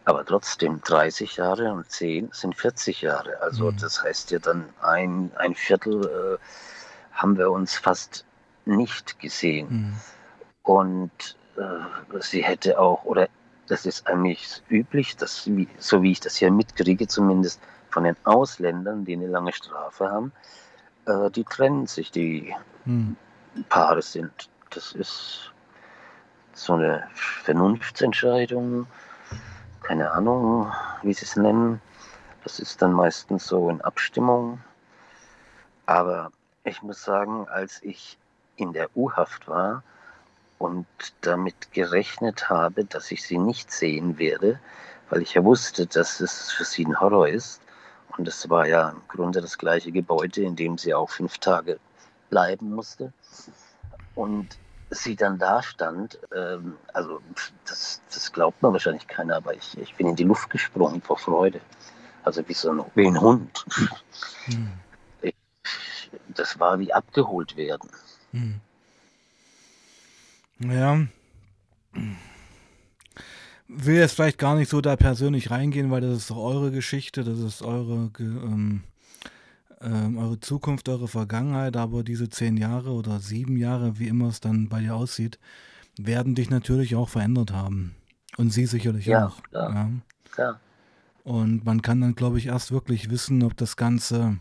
aber 0.06 0.24
trotzdem 0.24 0.80
30 0.82 1.36
Jahre 1.36 1.72
und 1.72 1.90
10 1.90 2.30
sind 2.32 2.54
40 2.54 3.02
Jahre. 3.02 3.42
Also 3.42 3.72
mhm. 3.72 3.76
das 3.76 4.02
heißt 4.02 4.30
ja 4.30 4.38
dann 4.38 4.64
ein, 4.80 5.32
ein 5.34 5.56
Viertel 5.56 6.38
äh, 6.38 6.38
haben 7.12 7.36
wir 7.36 7.50
uns 7.50 7.76
fast 7.76 8.24
nicht 8.64 9.18
gesehen. 9.18 9.68
Mhm. 9.68 9.96
Und 10.62 11.36
äh, 11.56 12.20
sie 12.20 12.44
hätte 12.44 12.78
auch, 12.78 13.04
oder 13.04 13.28
das 13.66 13.84
ist 13.84 14.06
eigentlich 14.06 14.62
üblich, 14.70 15.16
dass, 15.16 15.48
wie, 15.48 15.68
so 15.78 16.02
wie 16.02 16.12
ich 16.12 16.20
das 16.20 16.36
hier 16.36 16.52
mitkriege, 16.52 17.08
zumindest 17.08 17.60
von 17.96 18.04
den 18.04 18.16
Ausländern, 18.24 19.06
die 19.06 19.14
eine 19.14 19.26
lange 19.26 19.54
Strafe 19.54 20.10
haben, 20.10 20.32
äh, 21.06 21.30
die 21.30 21.44
trennen 21.44 21.86
sich, 21.86 22.10
die 22.10 22.54
mhm. 22.84 23.16
Paare 23.70 24.02
sind. 24.02 24.50
Das 24.68 24.92
ist 24.92 25.50
so 26.52 26.74
eine 26.74 27.08
Vernunftsentscheidung 27.14 28.86
keine 29.86 30.10
Ahnung, 30.10 30.72
wie 31.02 31.14
sie 31.14 31.24
es 31.24 31.36
nennen. 31.36 31.80
Das 32.42 32.58
ist 32.58 32.82
dann 32.82 32.92
meistens 32.92 33.46
so 33.46 33.70
in 33.70 33.80
Abstimmung. 33.80 34.60
Aber 35.86 36.32
ich 36.64 36.82
muss 36.82 37.04
sagen, 37.04 37.46
als 37.48 37.80
ich 37.82 38.18
in 38.56 38.72
der 38.72 38.88
U-Haft 38.96 39.46
war 39.46 39.84
und 40.58 40.86
damit 41.20 41.72
gerechnet 41.72 42.50
habe, 42.50 42.84
dass 42.84 43.12
ich 43.12 43.22
sie 43.22 43.38
nicht 43.38 43.70
sehen 43.70 44.18
werde, 44.18 44.58
weil 45.08 45.22
ich 45.22 45.34
ja 45.34 45.44
wusste, 45.44 45.86
dass 45.86 46.18
es 46.20 46.50
für 46.50 46.64
sie 46.64 46.84
ein 46.84 46.98
Horror 46.98 47.28
ist. 47.28 47.62
Und 48.16 48.28
es 48.28 48.48
war 48.48 48.66
ja 48.66 48.90
im 48.90 49.02
Grunde 49.08 49.40
das 49.40 49.58
gleiche 49.58 49.92
Gebäude, 49.92 50.42
in 50.42 50.56
dem 50.56 50.78
sie 50.78 50.94
auch 50.94 51.10
fünf 51.10 51.38
Tage 51.38 51.78
bleiben 52.30 52.72
musste. 52.72 53.12
Und 54.14 54.58
sie 54.90 55.16
dann 55.16 55.38
da 55.38 55.62
stand, 55.62 56.18
ähm, 56.34 56.76
also 56.92 57.20
das, 57.66 58.00
das, 58.12 58.32
glaubt 58.32 58.62
man 58.62 58.72
wahrscheinlich 58.72 59.06
keiner, 59.06 59.36
aber 59.36 59.54
ich, 59.54 59.76
ich 59.78 59.94
bin 59.96 60.06
in 60.08 60.16
die 60.16 60.24
Luft 60.24 60.48
gesprungen 60.50 61.02
vor 61.02 61.18
Freude. 61.18 61.60
Also 62.22 62.46
wie 62.48 62.54
so 62.54 62.70
ein, 62.70 62.84
wie 62.94 63.06
ein 63.06 63.20
Hund. 63.20 63.64
Hm. 64.46 64.72
Ich, 65.22 65.34
das 66.28 66.58
war 66.58 66.78
wie 66.78 66.92
abgeholt 66.92 67.56
werden. 67.56 67.90
Hm. 68.32 68.60
Ja. 70.58 71.00
Will 73.68 73.96
jetzt 73.96 74.14
vielleicht 74.14 74.38
gar 74.38 74.54
nicht 74.54 74.70
so 74.70 74.80
da 74.80 74.96
persönlich 74.96 75.50
reingehen, 75.50 75.90
weil 75.90 76.00
das 76.00 76.18
ist 76.18 76.30
doch 76.30 76.36
eure 76.36 76.70
Geschichte, 76.70 77.24
das 77.24 77.38
ist 77.40 77.62
eure 77.62 78.10
ähm, 78.20 78.82
ähm, 79.80 80.18
eure 80.18 80.40
Zukunft, 80.40 80.88
eure 80.88 81.08
Vergangenheit, 81.08 81.76
aber 81.76 82.02
diese 82.02 82.28
zehn 82.28 82.56
Jahre 82.56 82.92
oder 82.92 83.20
sieben 83.20 83.56
Jahre, 83.56 83.98
wie 83.98 84.08
immer 84.08 84.28
es 84.28 84.40
dann 84.40 84.68
bei 84.68 84.80
dir 84.80 84.94
aussieht, 84.94 85.38
werden 85.98 86.34
dich 86.34 86.50
natürlich 86.50 86.96
auch 86.96 87.08
verändert 87.08 87.52
haben. 87.52 87.94
Und 88.36 88.50
sie 88.50 88.66
sicherlich 88.66 89.06
ja, 89.06 89.26
auch. 89.26 89.42
Klar. 89.44 89.74
Ja. 89.74 89.90
klar. 90.30 90.60
Und 91.24 91.64
man 91.64 91.82
kann 91.82 92.00
dann, 92.00 92.14
glaube 92.14 92.38
ich, 92.38 92.46
erst 92.46 92.70
wirklich 92.70 93.10
wissen, 93.10 93.42
ob 93.42 93.56
das 93.56 93.76
Ganze 93.76 94.38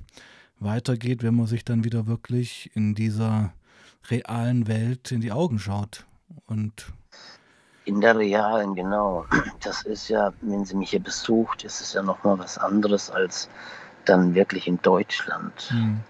weitergeht, 0.59 1.23
wenn 1.23 1.35
man 1.35 1.47
sich 1.47 1.65
dann 1.65 1.83
wieder 1.83 2.07
wirklich 2.07 2.71
in 2.75 2.93
dieser 2.93 3.53
realen 4.09 4.67
Welt 4.67 5.11
in 5.11 5.21
die 5.21 5.31
Augen 5.31 5.59
schaut. 5.59 6.05
Und 6.45 6.93
in 7.85 8.01
der 8.01 8.17
realen, 8.17 8.75
genau. 8.75 9.25
Das 9.61 9.83
ist 9.83 10.09
ja, 10.09 10.33
wenn 10.41 10.65
sie 10.65 10.75
mich 10.75 10.91
hier 10.91 11.01
besucht, 11.01 11.63
ist 11.63 11.81
es 11.81 11.93
ja 11.93 12.03
nochmal 12.03 12.37
was 12.37 12.57
anderes 12.57 13.09
als 13.09 13.49
dann 14.05 14.35
wirklich 14.35 14.67
in 14.67 14.79
Deutschland. 14.81 15.71
Mhm. 15.71 16.01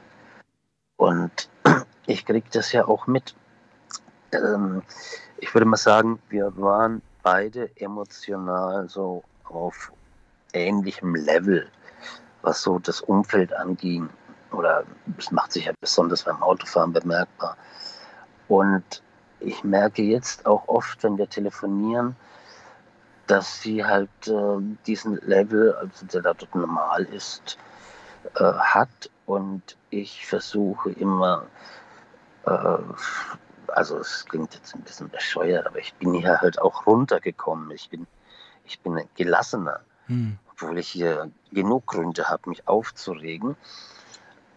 Und 0.98 1.50
ich 2.06 2.26
kriege 2.26 2.48
das 2.52 2.72
ja 2.72 2.88
auch 2.88 3.08
mit. 3.08 3.36
Ähm, 4.32 4.82
ich 5.38 5.54
würde 5.54 5.66
mal 5.66 5.78
sagen, 5.78 6.20
wir 6.30 6.52
waren 6.58 7.02
beide 7.24 7.70
emotional 7.78 8.90
so 8.90 9.24
auf 9.46 9.92
ähnlichem 10.54 11.16
Level, 11.16 11.68
was 12.42 12.62
so 12.62 12.80
das 12.80 13.02
Umfeld 13.02 13.54
anging. 13.54 14.10
Oder 14.52 14.84
es 15.18 15.32
macht 15.32 15.52
sich 15.52 15.66
ja 15.66 15.74
besonders 15.80 16.24
beim 16.24 16.42
Autofahren 16.42 16.94
bemerkbar. 16.94 17.58
Und 18.48 19.02
ich 19.40 19.64
merke 19.64 20.02
jetzt 20.02 20.46
auch 20.46 20.68
oft, 20.68 21.04
wenn 21.04 21.18
wir 21.18 21.30
telefonieren, 21.30 22.16
dass 23.28 23.62
sie 23.62 23.84
halt 23.84 24.10
äh, 24.28 24.58
diesen 24.86 25.18
Level, 25.22 25.74
also 25.74 26.06
der 26.06 26.22
da 26.22 26.34
dort 26.34 26.54
normal 26.56 27.04
ist, 27.06 27.58
äh, 28.36 28.44
hat. 28.44 29.10
Und 29.26 29.78
ich 29.90 30.26
versuche 30.26 30.92
immer, 30.92 31.46
äh, 32.46 32.78
also 33.68 33.98
es 33.98 34.26
klingt 34.26 34.54
jetzt 34.54 34.76
ein 34.76 34.82
bisschen 34.82 35.10
bescheuert, 35.10 35.66
aber 35.66 35.80
ich 35.80 35.94
bin 35.96 36.14
hier 36.14 36.40
halt 36.40 36.62
auch 36.62 36.86
runtergekommen. 36.86 37.72
Ich 37.72 37.90
bin, 37.90 38.06
ich 38.66 38.80
bin 38.82 39.02
gelassener, 39.16 39.82
hm. 40.08 40.38
obwohl 40.52 40.78
ich 40.78 40.90
hier 40.90 41.32
genug 41.52 41.88
Gründe 41.88 42.30
habe, 42.30 42.50
mich 42.50 42.68
aufzuregen. 42.68 43.56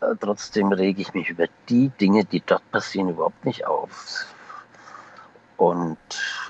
Äh, 0.01 0.15
trotzdem 0.21 0.73
rege 0.73 1.01
ich 1.01 1.15
mich 1.15 1.31
über 1.31 1.47
die 1.69 1.89
Dinge, 1.89 2.25
die 2.25 2.41
dort 2.41 2.71
passieren, 2.71 3.09
überhaupt 3.09 3.45
nicht 3.47 3.67
auf. 3.67 4.27
Und 5.59 5.99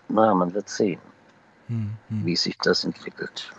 naja, 0.09 0.35
man 0.35 0.55
wird 0.55 0.69
sehen, 0.69 1.01
hm, 1.67 1.97
hm. 2.09 2.25
wie 2.25 2.37
sich 2.37 2.57
das 2.59 2.85
entwickelt. 2.85 3.51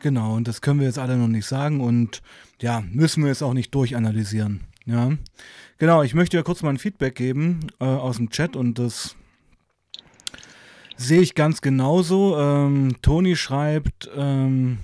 Genau, 0.00 0.34
und 0.36 0.48
das 0.48 0.60
können 0.60 0.80
wir 0.80 0.86
jetzt 0.86 0.98
alle 0.98 1.16
noch 1.16 1.28
nicht 1.28 1.46
sagen 1.46 1.80
und 1.80 2.22
ja, 2.60 2.82
müssen 2.92 3.22
wir 3.22 3.28
jetzt 3.28 3.42
auch 3.42 3.52
nicht 3.52 3.74
durchanalysieren. 3.74 4.64
Ja, 4.86 5.12
genau, 5.76 6.02
ich 6.02 6.14
möchte 6.14 6.36
ja 6.36 6.42
kurz 6.42 6.62
mal 6.62 6.70
ein 6.70 6.78
Feedback 6.78 7.16
geben 7.16 7.66
äh, 7.80 7.84
aus 7.84 8.16
dem 8.16 8.30
Chat 8.30 8.56
und 8.56 8.78
das 8.78 9.16
sehe 10.96 11.20
ich 11.20 11.34
ganz 11.34 11.60
genauso. 11.60 12.38
Ähm, 12.38 12.96
Toni 13.02 13.36
schreibt, 13.36 14.08
ähm, 14.14 14.78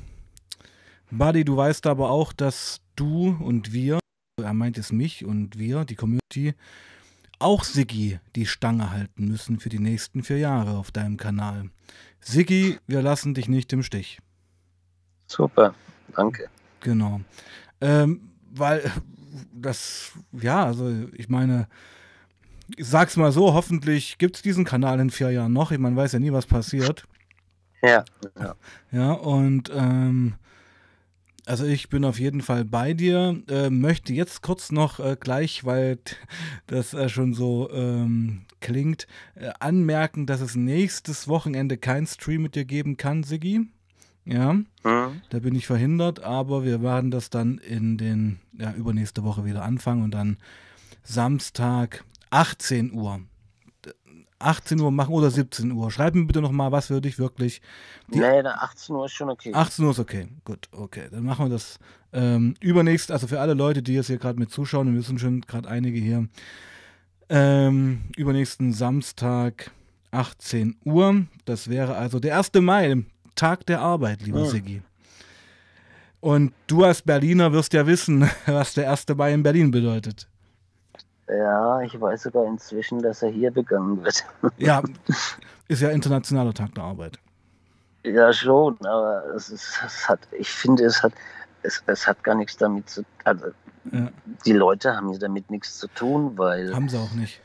Buddy, 1.10 1.44
du 1.44 1.56
weißt 1.56 1.86
aber 1.86 2.10
auch, 2.10 2.32
dass 2.32 2.80
du 2.96 3.36
und 3.40 3.72
wir, 3.72 3.98
er 4.42 4.54
meint 4.54 4.78
es 4.78 4.92
mich 4.92 5.24
und 5.24 5.58
wir, 5.58 5.84
die 5.84 5.94
Community, 5.94 6.54
auch 7.38 7.64
Siggi 7.64 8.18
die 8.36 8.46
Stange 8.46 8.90
halten 8.90 9.28
müssen 9.28 9.60
für 9.60 9.68
die 9.68 9.78
nächsten 9.78 10.22
vier 10.22 10.38
Jahre 10.38 10.76
auf 10.76 10.90
deinem 10.90 11.16
Kanal. 11.16 11.70
Siggi, 12.20 12.78
wir 12.86 13.02
lassen 13.02 13.34
dich 13.34 13.48
nicht 13.48 13.72
im 13.72 13.82
Stich. 13.82 14.20
Super, 15.26 15.74
danke. 16.14 16.48
Genau. 16.80 17.20
Ähm, 17.80 18.30
weil 18.52 18.90
das, 19.52 20.12
ja, 20.32 20.64
also 20.64 20.90
ich 21.12 21.28
meine, 21.28 21.66
ich 22.76 22.86
sag's 22.86 23.16
mal 23.16 23.32
so, 23.32 23.52
hoffentlich 23.52 24.18
gibt 24.18 24.36
es 24.36 24.42
diesen 24.42 24.64
Kanal 24.64 25.00
in 25.00 25.10
vier 25.10 25.30
Jahren 25.30 25.52
noch. 25.52 25.70
Ich 25.70 25.78
Man 25.78 25.96
weiß 25.96 26.12
ja 26.12 26.18
nie, 26.18 26.32
was 26.32 26.46
passiert. 26.46 27.04
Ja. 27.82 28.04
Ja, 28.38 28.54
ja 28.90 29.12
und 29.12 29.70
ähm, 29.74 30.34
also 31.46 31.64
ich 31.64 31.88
bin 31.88 32.04
auf 32.04 32.18
jeden 32.18 32.40
Fall 32.40 32.64
bei 32.64 32.94
dir. 32.94 33.42
Äh, 33.48 33.70
möchte 33.70 34.12
jetzt 34.12 34.42
kurz 34.42 34.72
noch 34.72 34.98
äh, 35.00 35.16
gleich, 35.18 35.64
weil 35.64 35.98
das 36.66 36.94
äh, 36.94 37.08
schon 37.08 37.34
so 37.34 37.70
ähm, 37.70 38.42
klingt, 38.60 39.06
äh, 39.34 39.50
anmerken, 39.60 40.26
dass 40.26 40.40
es 40.40 40.56
nächstes 40.56 41.28
Wochenende 41.28 41.76
kein 41.76 42.06
Stream 42.06 42.42
mit 42.42 42.54
dir 42.54 42.64
geben 42.64 42.96
kann, 42.96 43.22
Siggi. 43.22 43.68
Ja, 44.26 44.54
mhm. 44.54 44.64
da 45.28 45.38
bin 45.38 45.54
ich 45.54 45.66
verhindert, 45.66 46.22
aber 46.22 46.64
wir 46.64 46.82
werden 46.82 47.10
das 47.10 47.28
dann 47.28 47.58
in 47.58 47.98
den, 47.98 48.38
ja, 48.58 48.72
übernächste 48.72 49.22
Woche 49.22 49.44
wieder 49.44 49.62
anfangen 49.62 50.02
und 50.02 50.12
dann 50.12 50.38
Samstag 51.02 52.04
18 52.30 52.94
Uhr. 52.94 53.20
18 54.44 54.80
Uhr 54.80 54.90
machen 54.90 55.14
oder 55.14 55.30
17 55.30 55.72
Uhr. 55.72 55.90
Schreib 55.90 56.14
mir 56.14 56.24
bitte 56.24 56.40
nochmal, 56.40 56.72
was 56.72 56.86
für 56.86 57.00
dich 57.00 57.18
wirklich. 57.18 57.60
Die 58.08 58.18
nee, 58.18 58.42
18 58.42 58.94
Uhr 58.94 59.06
ist 59.06 59.12
schon 59.12 59.30
okay. 59.30 59.52
18 59.52 59.84
Uhr 59.84 59.90
ist 59.92 59.98
okay. 59.98 60.28
Gut, 60.44 60.68
okay. 60.72 61.08
Dann 61.10 61.24
machen 61.24 61.46
wir 61.46 61.50
das 61.50 61.78
ähm, 62.12 62.54
übernächst, 62.60 63.10
also 63.10 63.26
für 63.26 63.40
alle 63.40 63.54
Leute, 63.54 63.82
die 63.82 63.94
jetzt 63.94 64.06
hier 64.06 64.18
gerade 64.18 64.38
mit 64.38 64.50
zuschauen, 64.50 64.94
wir 64.94 65.02
sind 65.02 65.20
schon 65.20 65.40
gerade 65.42 65.68
einige 65.68 65.98
hier. 65.98 66.28
Ähm, 67.28 68.02
übernächsten 68.16 68.72
Samstag 68.72 69.70
18 70.10 70.76
Uhr. 70.84 71.26
Das 71.44 71.68
wäre 71.68 71.96
also 71.96 72.20
der 72.20 72.38
1. 72.38 72.52
Mai, 72.60 73.04
Tag 73.34 73.66
der 73.66 73.80
Arbeit, 73.80 74.22
lieber 74.22 74.44
ja. 74.44 74.46
Siggi. 74.46 74.82
Und 76.20 76.54
du 76.68 76.84
als 76.84 77.02
Berliner 77.02 77.52
wirst 77.52 77.72
ja 77.72 77.86
wissen, 77.86 78.28
was 78.46 78.74
der 78.74 78.90
1. 78.90 79.06
Mai 79.16 79.34
in 79.34 79.42
Berlin 79.42 79.70
bedeutet. 79.70 80.28
Ja, 81.28 81.80
ich 81.80 81.98
weiß 81.98 82.24
sogar 82.24 82.46
inzwischen, 82.46 83.00
dass 83.00 83.22
er 83.22 83.30
hier 83.30 83.50
begangen 83.50 84.02
wird. 84.04 84.24
Ja, 84.58 84.82
ist 85.68 85.82
ja 85.82 85.90
internationaler 85.90 86.52
Tag 86.52 86.74
der 86.74 86.84
Arbeit. 86.84 87.18
Ja, 88.04 88.32
schon, 88.32 88.76
aber 88.84 89.24
es, 89.34 89.48
ist, 89.48 89.80
es 89.84 90.08
hat, 90.08 90.20
ich 90.32 90.50
finde, 90.50 90.84
es 90.84 91.02
hat, 91.02 91.12
es, 91.62 91.82
es 91.86 92.06
hat 92.06 92.22
gar 92.22 92.34
nichts 92.34 92.56
damit 92.58 92.90
zu 92.90 93.02
tun. 93.02 93.10
Also, 93.24 93.46
ja. 93.90 94.08
die 94.44 94.52
Leute 94.52 94.94
haben 94.94 95.10
hier 95.10 95.18
damit 95.18 95.50
nichts 95.50 95.78
zu 95.78 95.88
tun, 95.88 96.36
weil. 96.36 96.74
Haben 96.74 96.88
sie 96.88 96.98
auch 96.98 97.12
nicht 97.12 97.40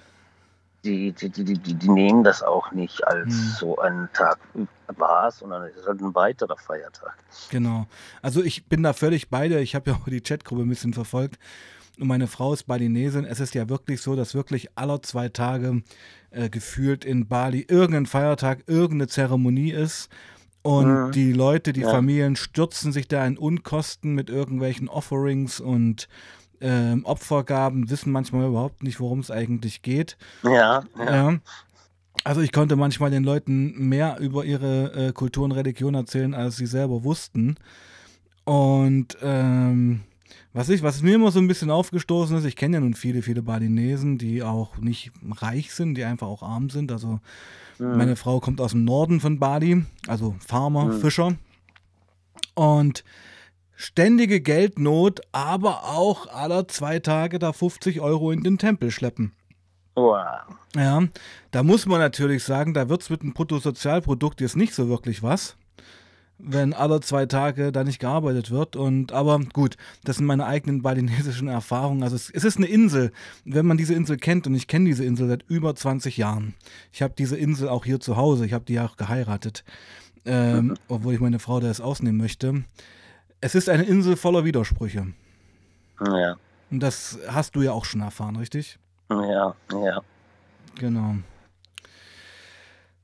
die, 0.84 1.12
die, 1.12 1.30
die, 1.30 1.44
die, 1.44 1.74
die 1.74 1.90
nehmen 1.90 2.24
das 2.24 2.42
auch 2.42 2.72
nicht 2.72 3.06
als 3.06 3.34
hm. 3.34 3.54
so 3.60 3.78
einen 3.80 4.10
Tag 4.14 4.40
war, 4.88 5.32
sondern 5.32 5.64
es 5.64 5.76
ist 5.76 5.88
halt 5.88 6.02
ein 6.02 6.16
weiterer 6.16 6.58
Feiertag. 6.58 7.16
Genau. 7.50 7.88
Also 8.22 8.44
ich 8.44 8.68
bin 8.68 8.84
da 8.84 8.94
völlig 8.94 9.30
bei 9.30 9.48
dir. 9.48 9.60
Ich 9.60 9.76
habe 9.76 9.92
ja 9.92 9.98
auch 9.98 10.06
die 10.06 10.22
Chatgruppe 10.22 10.62
ein 10.62 10.70
bisschen 10.70 10.94
verfolgt. 10.94 11.38
Und 12.00 12.08
meine 12.08 12.28
Frau 12.28 12.54
ist 12.54 12.64
Balinesin. 12.64 13.26
Es 13.26 13.40
ist 13.40 13.54
ja 13.56 13.70
wirklich 13.70 14.02
so, 14.02 14.16
dass 14.16 14.34
wirklich 14.34 14.70
aller 14.76 15.02
zwei 15.02 15.30
Tage 15.30 15.84
äh, 16.32 16.50
gefühlt 16.50 17.06
in 17.06 17.28
Bali 17.28 17.66
irgendein 17.68 18.06
Feiertag, 18.06 18.64
irgendeine 18.68 19.08
Zeremonie 19.08 19.72
ist. 19.72 20.10
Und 20.62 21.08
mhm. 21.08 21.12
die 21.12 21.34
Leute, 21.34 21.74
die 21.74 21.82
ja. 21.82 21.90
Familien 21.90 22.36
stürzen 22.36 22.92
sich 22.92 23.08
da 23.08 23.26
in 23.26 23.38
Unkosten 23.38 24.14
mit 24.14 24.30
irgendwelchen 24.30 24.90
Offerings 24.90 25.60
und 25.60 26.08
ähm, 26.62 27.06
Opfergaben, 27.06 27.90
wissen 27.90 28.12
manchmal 28.12 28.48
überhaupt 28.48 28.84
nicht, 28.84 29.00
worum 29.00 29.20
es 29.20 29.32
eigentlich 29.32 29.82
geht. 29.82 30.18
Ja, 30.44 30.84
ja. 30.98 31.32
ja. 31.32 31.40
Also 32.26 32.42
ich 32.42 32.52
konnte 32.52 32.76
manchmal 32.76 33.12
den 33.12 33.24
Leuten 33.24 33.88
mehr 33.88 34.18
über 34.20 34.44
ihre 34.44 34.94
äh, 34.94 35.12
Kultur 35.14 35.46
und 35.46 35.54
Religion 35.54 35.96
erzählen, 35.96 36.34
als 36.34 36.58
sie 36.58 36.66
selber 36.66 37.06
wussten. 37.06 37.56
Und 38.44 39.18
ähm, 39.22 40.02
was 40.54 40.70
ich, 40.70 40.82
was 40.82 41.02
mir 41.02 41.16
immer 41.16 41.32
so 41.32 41.40
ein 41.40 41.48
bisschen 41.48 41.70
aufgestoßen 41.70 42.38
ist, 42.38 42.46
ich 42.46 42.56
kenne 42.56 42.78
ja 42.78 42.82
nun 42.82 42.96
viele, 42.96 43.22
viele 43.22 43.42
Balinesen, 43.42 44.18
die 44.18 44.42
auch 44.42 44.78
nicht 44.78 45.12
reich 45.30 45.74
sind, 45.74 45.96
die 45.96 46.04
einfach 46.04 46.28
auch 46.28 46.42
arm 46.42 46.70
sind. 46.70 46.92
Also 46.92 47.20
mhm. 47.78 47.98
meine 47.98 48.16
Frau 48.16 48.40
kommt 48.40 48.60
aus 48.60 48.72
dem 48.72 48.84
Norden 48.84 49.20
von 49.20 49.40
Bali, 49.40 49.84
also 50.08 50.36
Farmer, 50.46 50.86
mhm. 50.86 51.00
Fischer. 51.02 51.36
Und 52.56 53.04
ständige 53.76 54.42
Geldnot, 54.42 55.22
aber 55.32 55.86
auch 55.86 56.28
aller 56.28 56.68
zwei 56.68 57.00
Tage 57.00 57.40
da 57.40 57.54
50 57.54 58.02
Euro 58.02 58.32
in 58.32 58.44
den 58.44 58.58
Tempel 58.58 58.92
schleppen. 58.92 59.34
Wow. 59.96 60.26
Ja, 60.76 61.04
da 61.52 61.64
muss 61.64 61.86
man 61.86 62.00
natürlich 62.00 62.44
sagen, 62.44 62.74
da 62.74 62.90
wird 62.90 63.02
es 63.02 63.10
mit 63.10 63.22
dem 63.22 63.34
Bruttosozialprodukt 63.34 64.42
jetzt 64.42 64.56
nicht 64.56 64.74
so 64.74 64.90
wirklich 64.90 65.24
was, 65.24 65.58
wenn 66.40 66.74
alle 66.74 67.02
zwei 67.02 67.26
Tage 67.26 67.72
da 67.72 67.84
nicht 67.84 68.00
gearbeitet 68.00 68.50
wird. 68.50 68.76
Und 68.76 69.12
aber 69.12 69.40
gut, 69.54 69.76
das 70.06 70.18
sind 70.18 70.26
meine 70.26 70.46
eigenen 70.46 70.82
balinesischen 70.82 71.48
Erfahrungen. 71.48 72.02
Also 72.02 72.16
es, 72.16 72.30
es 72.30 72.44
ist 72.44 72.58
eine 72.58 72.68
Insel, 72.68 73.12
wenn 73.46 73.66
man 73.66 73.78
diese 73.78 73.94
Insel 73.94 74.18
kennt, 74.18 74.48
und 74.48 74.56
ich 74.56 74.68
kenne 74.68 74.86
diese 74.86 75.04
Insel 75.04 75.28
seit 75.28 75.44
über 75.48 75.76
20 75.76 76.18
Jahren. 76.18 76.56
Ich 76.92 77.02
habe 77.02 77.14
diese 77.18 77.38
Insel 77.38 77.68
auch 77.68 77.86
hier 77.86 78.00
zu 78.00 78.16
Hause, 78.16 78.46
ich 78.46 78.54
habe 78.54 78.66
die 78.66 78.74
ja 78.74 78.86
auch 78.86 78.96
geheiratet, 78.96 79.64
ähm, 80.26 80.68
mhm. 80.68 80.74
obwohl 80.88 81.14
ich 81.14 81.20
meine 81.20 81.40
Frau 81.40 81.60
da 81.60 81.68
jetzt 81.68 81.82
ausnehmen 81.82 82.18
möchte. 82.18 82.64
Es 83.42 83.54
ist 83.54 83.70
eine 83.70 83.84
Insel 83.84 84.16
voller 84.16 84.46
Widersprüche. 84.46 85.08
Ja. 86.06 86.38
Und 86.72 86.80
das 86.82 87.20
hast 87.28 87.56
du 87.56 87.62
ja 87.62 87.74
auch 87.74 87.86
schon 87.86 88.02
erfahren, 88.02 88.38
richtig? 88.38 88.80
Ja, 89.10 89.56
ja. 89.72 90.02
Genau. 90.76 91.16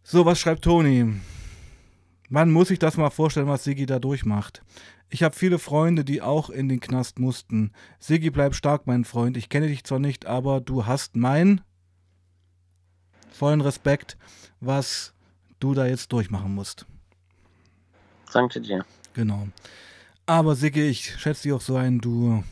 So, 0.03 0.25
was 0.25 0.39
schreibt 0.39 0.63
Toni? 0.63 1.15
Man 2.29 2.51
muss 2.51 2.69
sich 2.69 2.79
das 2.79 2.97
mal 2.97 3.09
vorstellen, 3.09 3.47
was 3.47 3.63
Sigi 3.63 3.85
da 3.85 3.99
durchmacht. 3.99 4.63
Ich 5.09 5.21
habe 5.23 5.35
viele 5.35 5.59
Freunde, 5.59 6.03
die 6.03 6.21
auch 6.21 6.49
in 6.49 6.67
den 6.67 6.79
Knast 6.79 7.19
mussten. 7.19 7.71
Sigi, 7.99 8.31
bleib 8.31 8.55
stark, 8.55 8.87
mein 8.87 9.05
Freund. 9.05 9.37
Ich 9.37 9.49
kenne 9.49 9.67
dich 9.67 9.83
zwar 9.83 9.99
nicht, 9.99 10.25
aber 10.25 10.61
du 10.61 10.85
hast 10.85 11.15
meinen 11.15 11.61
vollen 13.31 13.61
Respekt, 13.61 14.17
was 14.59 15.13
du 15.59 15.73
da 15.73 15.85
jetzt 15.85 16.11
durchmachen 16.11 16.55
musst. 16.55 16.85
Danke 18.33 18.61
dir. 18.61 18.85
Genau. 19.13 19.47
Aber 20.25 20.55
Sigge, 20.55 20.85
ich 20.85 21.19
schätze 21.19 21.43
dich 21.43 21.53
auch 21.53 21.61
so 21.61 21.75
ein, 21.75 21.99
du, 21.99 22.43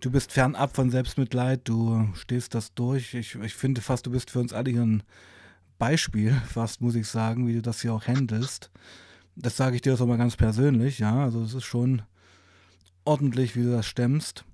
du 0.00 0.10
bist 0.10 0.32
fernab 0.32 0.74
von 0.74 0.90
Selbstmitleid, 0.90 1.60
du 1.64 2.08
stehst 2.14 2.54
das 2.54 2.72
durch. 2.74 3.14
Ich, 3.14 3.34
ich 3.34 3.54
finde 3.54 3.82
fast, 3.82 4.06
du 4.06 4.10
bist 4.10 4.30
für 4.30 4.40
uns 4.40 4.52
alle 4.52 4.70
hier 4.70 4.82
ein 4.82 5.02
Beispiel, 5.78 6.32
fast 6.48 6.80
muss 6.80 6.94
ich 6.94 7.08
sagen, 7.08 7.46
wie 7.46 7.54
du 7.54 7.62
das 7.62 7.82
hier 7.82 7.94
auch 7.94 8.06
handelst. 8.06 8.70
Das 9.36 9.56
sage 9.56 9.76
ich 9.76 9.82
dir 9.82 9.94
auch 9.94 10.06
mal 10.06 10.18
ganz 10.18 10.36
persönlich, 10.36 11.00
ja. 11.00 11.24
Also 11.24 11.42
es 11.42 11.54
ist 11.54 11.64
schon 11.64 12.02
ordentlich, 13.04 13.56
wie 13.56 13.62
du 13.62 13.72
das 13.72 13.86
stemmst. 13.86 14.44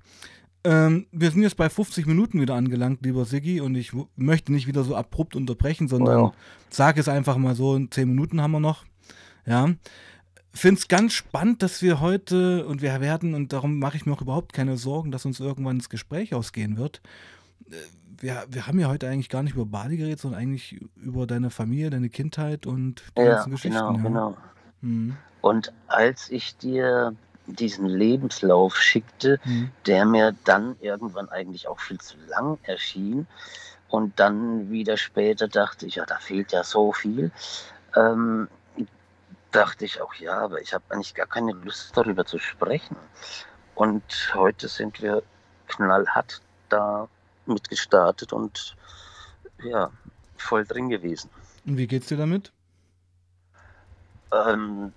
Ähm, 0.63 1.07
wir 1.11 1.31
sind 1.31 1.43
jetzt 1.43 1.57
bei 1.57 1.71
50 1.71 2.07
Minuten 2.07 2.41
wieder 2.41 2.55
angelangt, 2.55 3.03
lieber 3.03 3.25
Siggi, 3.25 3.61
und 3.61 3.75
ich 3.75 3.93
möchte 4.17 4.53
nicht 4.53 4.67
wieder 4.67 4.85
so 4.85 4.95
abrupt 4.95 5.35
unterbrechen, 5.35 5.89
sondern 5.89 6.19
wow. 6.19 6.35
sage 6.69 7.01
es 7.01 7.09
einfach 7.09 7.37
mal 7.37 7.55
so, 7.55 7.79
10 7.79 8.09
Minuten 8.09 8.41
haben 8.43 8.53
wir 8.53 8.61
noch. 8.61 8.85
Ja. 9.47 9.71
Finde 10.53 10.81
es 10.81 10.89
ganz 10.89 11.13
spannend, 11.15 11.63
dass 11.63 11.81
wir 11.81 12.01
heute, 12.01 12.67
und 12.67 12.83
wir 12.83 13.01
werden, 13.01 13.35
und 13.35 13.53
darum 13.53 13.79
mache 13.79 13.97
ich 13.97 14.05
mir 14.05 14.13
auch 14.13 14.21
überhaupt 14.21 14.53
keine 14.53 14.77
Sorgen, 14.77 15.13
dass 15.13 15.25
uns 15.25 15.41
irgendwann 15.41 15.79
das 15.79 15.89
Gespräch 15.89 16.35
ausgehen 16.35 16.77
wird. 16.77 17.01
Äh, 17.71 17.77
wir, 18.23 18.45
wir 18.49 18.67
haben 18.67 18.79
ja 18.79 18.89
heute 18.89 19.09
eigentlich 19.09 19.31
gar 19.31 19.43
nicht 19.43 19.55
über 19.55 19.65
Bali 19.65 19.97
geredet, 19.97 20.21
sondern 20.21 20.41
eigentlich 20.41 20.79
über 20.97 21.27
deine 21.27 21.51
Familie, 21.51 21.91
deine 21.91 22.11
Kindheit 22.11 22.67
und 22.67 23.03
die 23.17 23.23
ja, 23.23 23.37
ganzen 23.37 23.53
Geschichten. 23.53 23.79
Genau, 23.79 23.93
ja. 23.97 24.03
genau. 24.03 24.37
Mhm. 24.83 25.17
Und 25.41 25.73
als 25.87 26.31
ich 26.31 26.57
dir 26.59 27.15
diesen 27.47 27.87
Lebenslauf 27.87 28.77
schickte, 28.77 29.41
mhm. 29.45 29.71
der 29.87 30.05
mir 30.05 30.35
dann 30.45 30.77
irgendwann 30.81 31.29
eigentlich 31.29 31.67
auch 31.69 31.81
viel 31.81 31.99
zu 31.99 32.17
lang 32.29 32.59
erschien. 32.63 33.27
Und 33.89 34.21
dann 34.21 34.71
wieder 34.71 34.97
später 34.97 35.49
dachte 35.49 35.87
ich, 35.87 35.97
ja, 35.97 36.07
da 36.07 36.17
fehlt 36.19 36.53
ja 36.53 36.63
so 36.63 36.93
viel. 36.93 37.33
Ähm, 37.97 38.49
dachte 39.51 39.85
ich 39.85 40.01
auch, 40.01 40.15
ja, 40.15 40.39
aber 40.39 40.61
ich 40.61 40.73
habe 40.73 40.85
eigentlich 40.91 41.15
gar 41.15 41.27
keine 41.27 41.53
Lust 41.53 41.97
darüber 41.97 42.25
zu 42.25 42.39
sprechen. 42.39 42.97
Und 43.75 44.03
heute 44.35 44.69
sind 44.69 45.03
wir 45.03 45.23
knallhart 45.67 46.41
da 46.69 47.09
mitgestartet 47.51 48.33
und 48.33 48.77
ja, 49.63 49.91
voll 50.37 50.65
drin 50.65 50.89
gewesen. 50.89 51.31
Und 51.67 51.77
wie 51.77 51.87
geht's 51.87 52.07
dir 52.07 52.17
damit? 52.17 52.53
Ähm, 54.33 54.93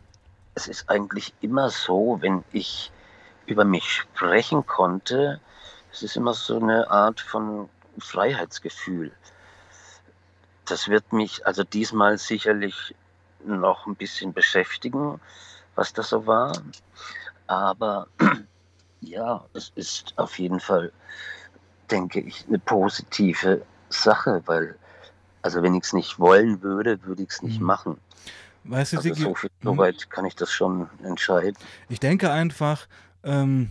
es 0.55 0.67
ist 0.67 0.89
eigentlich 0.89 1.33
immer 1.41 1.69
so, 1.69 2.17
wenn 2.21 2.43
ich 2.51 2.91
über 3.45 3.65
mich 3.65 3.91
sprechen 3.91 4.65
konnte, 4.65 5.41
es 5.91 6.03
ist 6.03 6.15
immer 6.15 6.33
so 6.33 6.59
eine 6.59 6.89
Art 6.89 7.19
von 7.19 7.69
Freiheitsgefühl. 7.99 9.11
Das 10.65 10.87
wird 10.87 11.11
mich 11.11 11.45
also 11.45 11.63
diesmal 11.63 12.17
sicherlich 12.17 12.95
noch 13.45 13.85
ein 13.85 13.95
bisschen 13.95 14.33
beschäftigen, 14.33 15.19
was 15.75 15.93
das 15.93 16.09
so 16.09 16.25
war. 16.25 16.53
Aber 17.47 18.07
ja, 19.01 19.45
es 19.53 19.71
ist 19.75 20.13
auf 20.17 20.39
jeden 20.39 20.59
Fall, 20.59 20.91
denke 21.93 22.19
ich, 22.19 22.45
eine 22.47 22.59
positive 22.59 23.61
Sache, 23.89 24.41
weil, 24.47 24.75
also 25.43 25.61
wenn 25.61 25.75
ich 25.75 25.83
es 25.83 25.93
nicht 25.93 26.19
wollen 26.19 26.61
würde, 26.61 27.01
würde 27.03 27.23
ich 27.23 27.29
es 27.29 27.41
nicht 27.41 27.59
mhm. 27.59 27.67
machen. 27.67 27.97
Weißt 28.65 28.93
du, 28.93 28.97
also 28.97 29.13
so 29.13 29.35
viel, 29.35 29.49
hm? 29.49 29.73
soweit 29.75 30.09
kann 30.09 30.25
ich 30.25 30.35
das 30.35 30.51
schon 30.51 30.89
entscheiden. 31.03 31.55
Ich 31.89 31.99
denke 31.99 32.31
einfach, 32.31 32.87
ähm, 33.23 33.69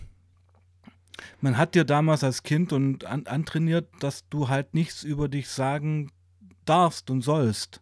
man 1.41 1.57
hat 1.57 1.75
dir 1.75 1.83
damals 1.83 2.23
als 2.23 2.43
Kind 2.43 2.71
und 2.71 3.05
an, 3.05 3.27
antrainiert, 3.27 3.89
dass 3.99 4.27
du 4.29 4.49
halt 4.49 4.73
nichts 4.73 5.03
über 5.03 5.27
dich 5.27 5.49
sagen 5.49 6.11
darfst 6.65 7.09
und 7.09 7.21
sollst. 7.21 7.81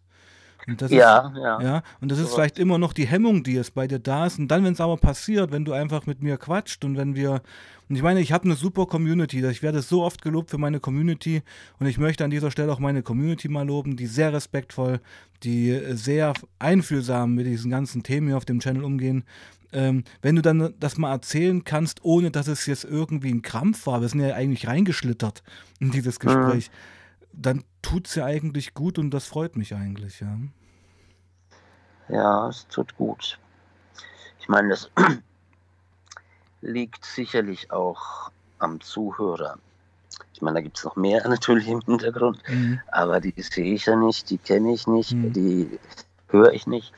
Und 0.66 0.80
das 0.80 0.90
ja, 0.90 1.28
ist, 1.28 1.36
ja. 1.36 1.60
ja. 1.60 1.82
Und 2.00 2.10
das 2.10 2.18
so 2.18 2.24
ist 2.24 2.34
vielleicht 2.34 2.58
immer 2.58 2.78
noch 2.78 2.92
die 2.92 3.06
Hemmung, 3.06 3.42
die 3.42 3.54
jetzt 3.54 3.74
bei 3.74 3.86
dir 3.88 3.98
da 3.98 4.26
ist. 4.26 4.38
Und 4.38 4.48
dann, 4.48 4.64
wenn 4.64 4.72
es 4.72 4.80
aber 4.80 4.96
passiert, 4.96 5.50
wenn 5.50 5.64
du 5.64 5.72
einfach 5.72 6.06
mit 6.06 6.22
mir 6.22 6.36
quatscht 6.36 6.84
und 6.84 6.96
wenn 6.96 7.14
wir. 7.14 7.42
Und 7.88 7.96
ich 7.96 8.02
meine, 8.02 8.20
ich 8.20 8.32
habe 8.32 8.44
eine 8.44 8.54
super 8.54 8.86
Community. 8.86 9.44
Ich 9.46 9.62
werde 9.62 9.82
so 9.82 10.02
oft 10.02 10.22
gelobt 10.22 10.50
für 10.50 10.58
meine 10.58 10.80
Community. 10.80 11.42
Und 11.78 11.86
ich 11.86 11.98
möchte 11.98 12.24
an 12.24 12.30
dieser 12.30 12.50
Stelle 12.50 12.72
auch 12.72 12.78
meine 12.78 13.02
Community 13.02 13.48
mal 13.48 13.66
loben, 13.66 13.96
die 13.96 14.06
sehr 14.06 14.32
respektvoll, 14.32 15.00
die 15.42 15.78
sehr 15.90 16.32
einfühlsam 16.58 17.34
mit 17.34 17.46
diesen 17.46 17.70
ganzen 17.70 18.02
Themen 18.02 18.28
hier 18.28 18.36
auf 18.36 18.44
dem 18.44 18.60
Channel 18.60 18.84
umgehen. 18.84 19.24
Ähm, 19.74 20.04
wenn 20.20 20.36
du 20.36 20.42
dann 20.42 20.74
das 20.78 20.96
mal 20.96 21.10
erzählen 21.10 21.64
kannst, 21.64 22.04
ohne 22.04 22.30
dass 22.30 22.46
es 22.46 22.66
jetzt 22.66 22.84
irgendwie 22.84 23.32
ein 23.32 23.42
Krampf 23.42 23.86
war, 23.86 24.00
wir 24.00 24.08
sind 24.08 24.20
ja 24.20 24.34
eigentlich 24.34 24.68
reingeschlittert 24.68 25.42
in 25.80 25.90
dieses 25.90 26.18
mhm. 26.18 26.26
Gespräch. 26.26 26.70
Mhm 26.70 27.01
dann 27.32 27.64
tut 27.82 28.06
es 28.06 28.14
ja 28.14 28.24
eigentlich 28.24 28.74
gut 28.74 28.98
und 28.98 29.10
das 29.10 29.26
freut 29.26 29.56
mich 29.56 29.74
eigentlich, 29.74 30.20
ja. 30.20 30.38
Ja, 32.08 32.48
es 32.48 32.66
tut 32.68 32.96
gut. 32.96 33.38
Ich 34.40 34.48
meine, 34.48 34.70
das 34.70 34.90
liegt 36.60 37.04
sicherlich 37.04 37.70
auch 37.70 38.30
am 38.58 38.80
Zuhörer. 38.80 39.58
Ich 40.34 40.42
meine, 40.42 40.56
da 40.56 40.60
gibt 40.60 40.78
es 40.78 40.84
noch 40.84 40.96
mehr 40.96 41.26
natürlich 41.28 41.68
im 41.68 41.80
Hintergrund, 41.80 42.42
mhm. 42.48 42.80
aber 42.88 43.20
die 43.20 43.34
sehe 43.40 43.74
ich 43.74 43.86
ja 43.86 43.96
nicht, 43.96 44.30
die 44.30 44.38
kenne 44.38 44.72
ich 44.72 44.86
nicht, 44.86 45.12
mhm. 45.12 45.32
die 45.32 45.78
höre 46.28 46.52
ich 46.52 46.66
nicht. 46.66 46.92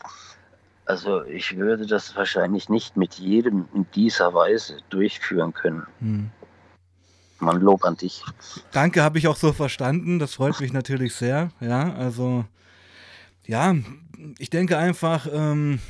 Also 0.87 1.25
ich 1.25 1.57
würde 1.57 1.87
das 1.87 2.15
wahrscheinlich 2.15 2.69
nicht 2.69 2.97
mit 2.97 3.15
jedem 3.15 3.69
in 3.73 3.87
dieser 3.95 4.35
Weise 4.35 4.79
durchführen 4.91 5.55
können. 5.55 5.87
Mhm. 6.01 6.31
Man 7.41 7.61
Lob 7.61 7.85
an 7.85 7.97
dich. 7.97 8.23
Danke, 8.73 9.03
habe 9.03 9.19
ich 9.19 9.29
auch 9.29 9.37
so 9.37 9.53
verstanden. 9.53 10.19
Das 10.19 10.35
freut 10.35 10.61
mich 10.61 10.73
natürlich 10.73 11.15
sehr. 11.15 11.51
Ja, 11.61 11.93
also 11.95 12.45
ja, 13.47 13.75
ich 14.39 14.51
denke 14.51 14.79
einfach, 14.79 15.27
ähm, 15.31 15.81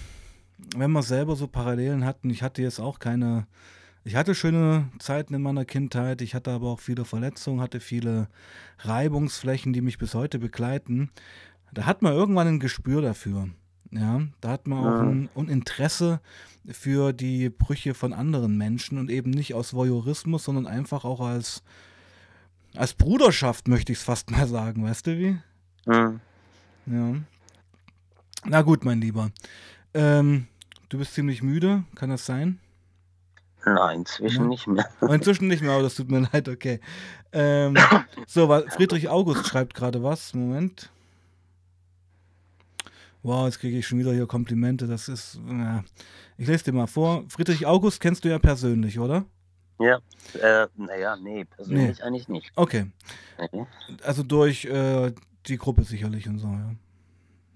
wenn 0.76 0.90
wir 0.90 1.02
selber 1.02 1.36
so 1.36 1.46
Parallelen 1.46 2.04
hatten, 2.04 2.30
ich 2.30 2.42
hatte 2.42 2.62
jetzt 2.62 2.80
auch 2.80 2.98
keine, 2.98 3.46
ich 4.04 4.16
hatte 4.16 4.34
schöne 4.34 4.90
Zeiten 4.98 5.34
in 5.34 5.42
meiner 5.42 5.64
Kindheit, 5.64 6.22
ich 6.22 6.34
hatte 6.34 6.50
aber 6.50 6.68
auch 6.68 6.80
viele 6.80 7.04
Verletzungen, 7.04 7.60
hatte 7.60 7.80
viele 7.80 8.28
Reibungsflächen, 8.80 9.72
die 9.72 9.82
mich 9.82 9.98
bis 9.98 10.14
heute 10.14 10.38
begleiten. 10.38 11.10
Da 11.72 11.86
hat 11.86 12.02
man 12.02 12.12
irgendwann 12.12 12.48
ein 12.48 12.60
Gespür 12.60 13.02
dafür. 13.02 13.48
Ja, 13.96 14.22
da 14.40 14.50
hat 14.50 14.66
man 14.66 14.78
auch 14.80 15.00
ein, 15.02 15.28
ein, 15.36 15.48
Interesse 15.48 16.20
für 16.68 17.12
die 17.12 17.48
Brüche 17.48 17.94
von 17.94 18.12
anderen 18.12 18.58
Menschen 18.58 18.98
und 18.98 19.08
eben 19.08 19.30
nicht 19.30 19.54
aus 19.54 19.72
Voyeurismus, 19.72 20.44
sondern 20.44 20.66
einfach 20.66 21.04
auch 21.04 21.20
als, 21.20 21.62
als 22.74 22.94
Bruderschaft, 22.94 23.68
möchte 23.68 23.92
ich 23.92 23.98
es 23.98 24.04
fast 24.04 24.32
mal 24.32 24.48
sagen, 24.48 24.84
weißt 24.84 25.06
du 25.06 25.18
wie? 25.18 25.38
Mhm. 25.86 26.20
Ja. 26.86 27.14
Na 28.46 28.62
gut, 28.62 28.84
mein 28.84 29.00
Lieber. 29.00 29.30
Ähm, 29.94 30.48
du 30.88 30.98
bist 30.98 31.14
ziemlich 31.14 31.40
müde, 31.42 31.84
kann 31.94 32.10
das 32.10 32.26
sein? 32.26 32.58
Nein, 33.64 34.00
inzwischen 34.00 34.42
ja. 34.42 34.48
nicht 34.48 34.66
mehr. 34.66 34.88
Oh, 35.00 35.06
inzwischen 35.06 35.46
nicht 35.46 35.62
mehr, 35.62 35.72
aber 35.72 35.84
das 35.84 35.94
tut 35.94 36.10
mir 36.10 36.28
leid, 36.32 36.48
okay. 36.48 36.80
Ähm, 37.32 37.76
so, 38.26 38.48
Friedrich 38.70 39.08
August 39.08 39.46
schreibt 39.46 39.74
gerade 39.74 40.02
was. 40.02 40.34
Moment. 40.34 40.90
Wow, 43.24 43.46
jetzt 43.46 43.58
kriege 43.58 43.78
ich 43.78 43.86
schon 43.86 43.98
wieder 43.98 44.12
hier 44.12 44.26
Komplimente. 44.26 44.86
Das 44.86 45.08
ist. 45.08 45.40
Ja. 45.48 45.82
Ich 46.36 46.46
lese 46.46 46.64
dir 46.64 46.72
mal 46.72 46.86
vor. 46.86 47.24
Friedrich 47.28 47.64
August 47.64 47.98
kennst 48.00 48.22
du 48.24 48.28
ja 48.28 48.38
persönlich, 48.38 48.98
oder? 48.98 49.24
Ja, 49.78 49.98
äh, 50.40 50.68
naja, 50.76 51.16
nee, 51.16 51.46
persönlich 51.46 51.98
nee. 51.98 52.04
eigentlich 52.04 52.28
nicht. 52.28 52.52
Okay. 52.54 52.86
Nee. 53.50 53.66
Also 54.04 54.22
durch 54.22 54.66
äh, 54.66 55.12
die 55.46 55.56
Gruppe 55.56 55.84
sicherlich 55.84 56.28
und 56.28 56.38
so, 56.38 56.48
ja. 56.48 56.74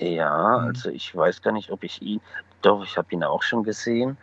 Ja, 0.00 0.58
mhm. 0.58 0.68
also 0.68 0.88
ich 0.88 1.14
weiß 1.14 1.42
gar 1.42 1.52
nicht, 1.52 1.70
ob 1.70 1.84
ich 1.84 2.00
ihn. 2.00 2.20
Doch, 2.62 2.82
ich 2.82 2.96
habe 2.96 3.08
ihn 3.12 3.22
auch 3.22 3.42
schon 3.42 3.62
gesehen. 3.62 4.16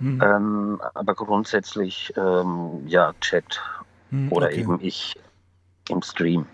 Mhm. 0.00 0.22
Ähm, 0.24 0.80
aber 0.94 1.14
grundsätzlich, 1.14 2.12
ähm, 2.16 2.86
ja, 2.86 3.12
Chat 3.20 3.60
mhm, 4.10 4.32
oder 4.32 4.46
okay. 4.46 4.60
eben 4.60 4.80
ich 4.80 5.20
im 5.90 6.00
Stream. 6.00 6.46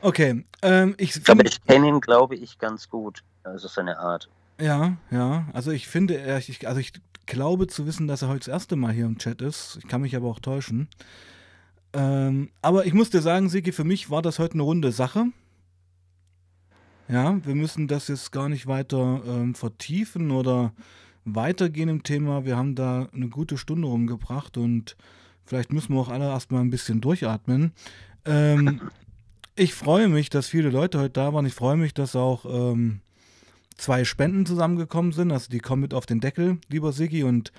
Okay, 0.00 0.44
ähm, 0.62 0.94
ich. 0.98 1.28
Aber 1.28 1.44
ich 1.44 1.62
kenne 1.64 1.88
ihn, 1.88 2.00
glaube 2.00 2.36
ich, 2.36 2.58
ganz 2.58 2.88
gut. 2.88 3.22
Also 3.42 3.68
seine 3.68 3.98
Art. 3.98 4.28
Ja, 4.60 4.96
ja. 5.10 5.46
Also 5.52 5.70
ich 5.70 5.88
finde, 5.88 6.38
ich, 6.38 6.68
also 6.68 6.80
ich 6.80 6.92
glaube 7.26 7.66
zu 7.66 7.86
wissen, 7.86 8.06
dass 8.06 8.22
er 8.22 8.28
heute 8.28 8.40
das 8.40 8.48
erste 8.48 8.76
Mal 8.76 8.92
hier 8.92 9.06
im 9.06 9.18
Chat 9.18 9.42
ist. 9.42 9.78
Ich 9.82 9.88
kann 9.88 10.00
mich 10.00 10.16
aber 10.16 10.28
auch 10.28 10.40
täuschen. 10.40 10.88
Ähm, 11.92 12.50
aber 12.62 12.86
ich 12.86 12.94
muss 12.94 13.10
dir 13.10 13.22
sagen, 13.22 13.48
Sigi, 13.48 13.72
für 13.72 13.84
mich 13.84 14.10
war 14.10 14.22
das 14.22 14.38
heute 14.38 14.54
eine 14.54 14.62
runde 14.62 14.92
Sache. 14.92 15.26
Ja, 17.08 17.44
wir 17.44 17.54
müssen 17.54 17.88
das 17.88 18.08
jetzt 18.08 18.32
gar 18.32 18.48
nicht 18.48 18.66
weiter 18.66 19.22
ähm, 19.26 19.54
vertiefen 19.54 20.30
oder 20.30 20.72
weitergehen 21.24 21.88
im 21.88 22.02
Thema. 22.02 22.44
Wir 22.44 22.56
haben 22.56 22.74
da 22.74 23.08
eine 23.14 23.28
gute 23.28 23.56
Stunde 23.56 23.88
rumgebracht 23.88 24.58
und 24.58 24.96
vielleicht 25.44 25.72
müssen 25.72 25.94
wir 25.94 26.00
auch 26.00 26.10
alle 26.10 26.26
erstmal 26.26 26.60
ein 26.60 26.70
bisschen 26.70 27.00
durchatmen. 27.00 27.72
Ähm, 28.26 28.82
ich 29.58 29.74
freue 29.74 30.08
mich, 30.08 30.30
dass 30.30 30.48
viele 30.48 30.70
Leute 30.70 31.00
heute 31.00 31.10
da 31.10 31.34
waren. 31.34 31.44
Ich 31.44 31.54
freue 31.54 31.76
mich, 31.76 31.92
dass 31.92 32.14
auch 32.14 32.44
ähm, 32.44 33.00
zwei 33.76 34.04
Spenden 34.04 34.46
zusammengekommen 34.46 35.12
sind. 35.12 35.32
Also 35.32 35.50
die 35.50 35.58
kommen 35.58 35.82
mit 35.82 35.94
auf 35.94 36.06
den 36.06 36.20
Deckel, 36.20 36.58
lieber 36.68 36.92
Sigi. 36.92 37.24
Und 37.24 37.52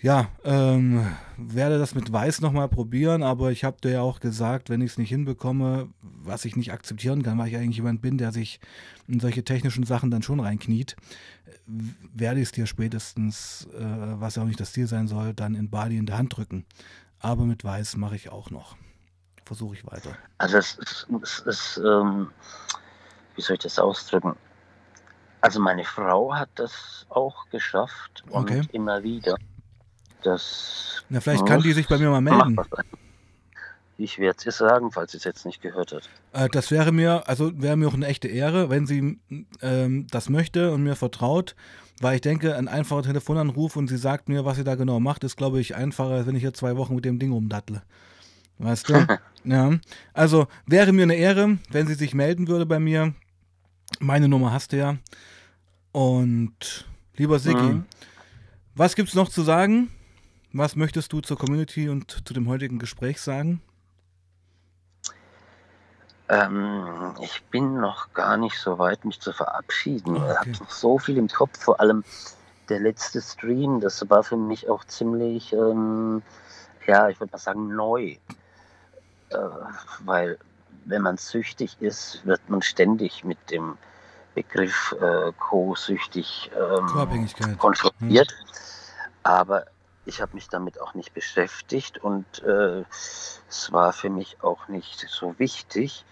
ja, 0.00 0.28
ähm, 0.44 1.04
werde 1.36 1.78
das 1.78 1.96
mit 1.96 2.12
Weiß 2.12 2.40
nochmal 2.40 2.68
probieren. 2.68 3.24
Aber 3.24 3.50
ich 3.50 3.64
habe 3.64 3.78
dir 3.82 3.90
ja 3.90 4.00
auch 4.00 4.20
gesagt, 4.20 4.70
wenn 4.70 4.80
ich 4.80 4.92
es 4.92 4.98
nicht 4.98 5.08
hinbekomme, 5.08 5.88
was 6.02 6.44
ich 6.44 6.54
nicht 6.54 6.72
akzeptieren 6.72 7.24
kann, 7.24 7.36
weil 7.36 7.48
ich 7.48 7.56
eigentlich 7.56 7.76
jemand 7.76 8.00
bin, 8.00 8.16
der 8.16 8.30
sich 8.30 8.60
in 9.08 9.18
solche 9.18 9.42
technischen 9.42 9.84
Sachen 9.84 10.12
dann 10.12 10.22
schon 10.22 10.38
reinkniet, 10.38 10.94
werde 12.14 12.40
ich 12.40 12.46
es 12.46 12.52
dir 12.52 12.66
spätestens, 12.66 13.66
äh, 13.76 13.82
was 14.20 14.36
ja 14.36 14.42
auch 14.42 14.46
nicht 14.46 14.60
das 14.60 14.72
Ziel 14.72 14.86
sein 14.86 15.08
soll, 15.08 15.34
dann 15.34 15.56
in 15.56 15.68
Bali 15.68 15.96
in 15.96 16.06
der 16.06 16.16
Hand 16.16 16.36
drücken. 16.36 16.64
Aber 17.18 17.44
mit 17.44 17.64
Weiß 17.64 17.96
mache 17.96 18.14
ich 18.14 18.30
auch 18.30 18.50
noch 18.50 18.76
versuche 19.48 19.74
ich 19.74 19.86
weiter. 19.86 20.16
Also 20.38 20.58
es 20.58 20.74
ist, 20.78 21.06
es 21.22 21.38
ist 21.40 21.78
ähm, 21.78 22.30
wie 23.34 23.42
soll 23.42 23.54
ich 23.54 23.62
das 23.62 23.78
ausdrücken? 23.78 24.36
Also 25.40 25.60
meine 25.60 25.84
Frau 25.84 26.34
hat 26.34 26.50
das 26.56 27.06
auch 27.08 27.48
geschafft 27.50 28.22
und 28.30 28.50
Okay. 28.50 28.62
immer 28.72 29.02
wieder. 29.02 29.36
Das 30.22 31.02
Na, 31.08 31.20
vielleicht 31.20 31.46
kann 31.46 31.62
die 31.62 31.72
sich 31.72 31.88
bei 31.88 31.98
mir 31.98 32.10
mal 32.10 32.20
melden. 32.20 32.58
Ich 33.96 34.18
werde 34.18 34.36
es 34.38 34.46
ihr 34.46 34.52
sagen, 34.52 34.92
falls 34.92 35.12
sie 35.12 35.18
es 35.18 35.24
jetzt 35.24 35.46
nicht 35.46 35.60
gehört 35.60 35.92
hat. 35.92 36.08
Äh, 36.32 36.48
das 36.48 36.70
wäre 36.70 36.92
mir, 36.92 37.28
also 37.28 37.50
wäre 37.60 37.76
mir 37.76 37.88
auch 37.88 37.94
eine 37.94 38.06
echte 38.06 38.28
Ehre, 38.28 38.70
wenn 38.70 38.86
sie 38.86 39.20
ähm, 39.60 40.06
das 40.10 40.28
möchte 40.28 40.72
und 40.72 40.82
mir 40.82 40.94
vertraut, 40.96 41.56
weil 42.00 42.16
ich 42.16 42.20
denke, 42.20 42.56
ein 42.56 42.68
einfacher 42.68 43.02
Telefonanruf 43.02 43.76
und 43.76 43.88
sie 43.88 43.96
sagt 43.96 44.28
mir, 44.28 44.44
was 44.44 44.56
sie 44.56 44.64
da 44.64 44.74
genau 44.74 45.00
macht, 45.00 45.24
ist, 45.24 45.36
glaube 45.36 45.60
ich, 45.60 45.74
einfacher, 45.74 46.10
als 46.10 46.26
wenn 46.26 46.36
ich 46.36 46.42
hier 46.42 46.54
zwei 46.54 46.76
Wochen 46.76 46.94
mit 46.94 47.04
dem 47.04 47.18
Ding 47.18 47.32
rumdattle. 47.32 47.82
Weißt 48.58 48.88
du? 48.88 49.06
ja. 49.44 49.78
Also 50.12 50.46
wäre 50.66 50.92
mir 50.92 51.02
eine 51.04 51.14
Ehre, 51.16 51.58
wenn 51.70 51.86
sie 51.86 51.94
sich 51.94 52.14
melden 52.14 52.48
würde 52.48 52.66
bei 52.66 52.78
mir. 52.78 53.14
Meine 54.00 54.28
Nummer 54.28 54.52
hast 54.52 54.72
du 54.72 54.76
ja. 54.78 54.96
Und 55.92 56.86
lieber 57.16 57.38
Sigi, 57.38 57.72
Mhm. 57.72 57.84
was 58.74 58.94
gibt's 58.94 59.14
noch 59.14 59.28
zu 59.28 59.42
sagen? 59.42 59.90
Was 60.52 60.76
möchtest 60.76 61.12
du 61.12 61.20
zur 61.20 61.36
Community 61.38 61.88
und 61.88 62.26
zu 62.26 62.34
dem 62.34 62.48
heutigen 62.48 62.78
Gespräch 62.78 63.20
sagen? 63.20 63.60
Ähm, 66.28 67.14
ich 67.22 67.42
bin 67.50 67.80
noch 67.80 68.12
gar 68.12 68.36
nicht 68.36 68.58
so 68.58 68.78
weit, 68.78 69.04
mich 69.04 69.20
zu 69.20 69.32
verabschieden. 69.32 70.16
Ich 70.16 70.22
Okay. 70.22 70.36
habe 70.36 70.50
noch 70.60 70.70
so 70.70 70.98
viel 70.98 71.16
im 71.16 71.28
Kopf, 71.28 71.58
vor 71.58 71.80
allem 71.80 72.04
der 72.68 72.80
letzte 72.80 73.22
Stream, 73.22 73.80
das 73.80 74.08
war 74.10 74.22
für 74.22 74.36
mich 74.36 74.68
auch 74.68 74.84
ziemlich, 74.84 75.52
ähm, 75.54 76.22
ja, 76.86 77.08
ich 77.08 77.18
würde 77.18 77.32
mal 77.32 77.38
sagen, 77.38 77.74
neu. 77.74 78.16
Äh, 79.30 79.36
weil 80.04 80.38
wenn 80.84 81.02
man 81.02 81.16
süchtig 81.16 81.76
ist, 81.80 82.24
wird 82.24 82.40
man 82.48 82.62
ständig 82.62 83.24
mit 83.24 83.38
dem 83.50 83.76
Begriff 84.34 84.94
äh, 85.00 85.32
co-süchtig 85.38 86.50
ähm, 86.56 87.58
konfrontiert. 87.58 88.34
Aber 89.22 89.66
ich 90.06 90.22
habe 90.22 90.34
mich 90.34 90.48
damit 90.48 90.80
auch 90.80 90.94
nicht 90.94 91.12
beschäftigt 91.12 91.98
und 91.98 92.42
äh, 92.42 92.84
es 92.90 93.72
war 93.72 93.92
für 93.92 94.10
mich 94.10 94.38
auch 94.42 94.68
nicht 94.68 95.06
so 95.08 95.38
wichtig. 95.38 96.04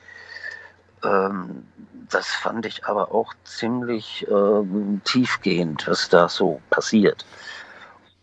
Ähm, 1.02 1.66
das 2.10 2.26
fand 2.26 2.66
ich 2.66 2.84
aber 2.86 3.12
auch 3.12 3.32
ziemlich 3.44 4.26
ähm, 4.30 5.00
tiefgehend, 5.04 5.86
was 5.88 6.08
da 6.08 6.28
so 6.28 6.60
passiert. 6.70 7.24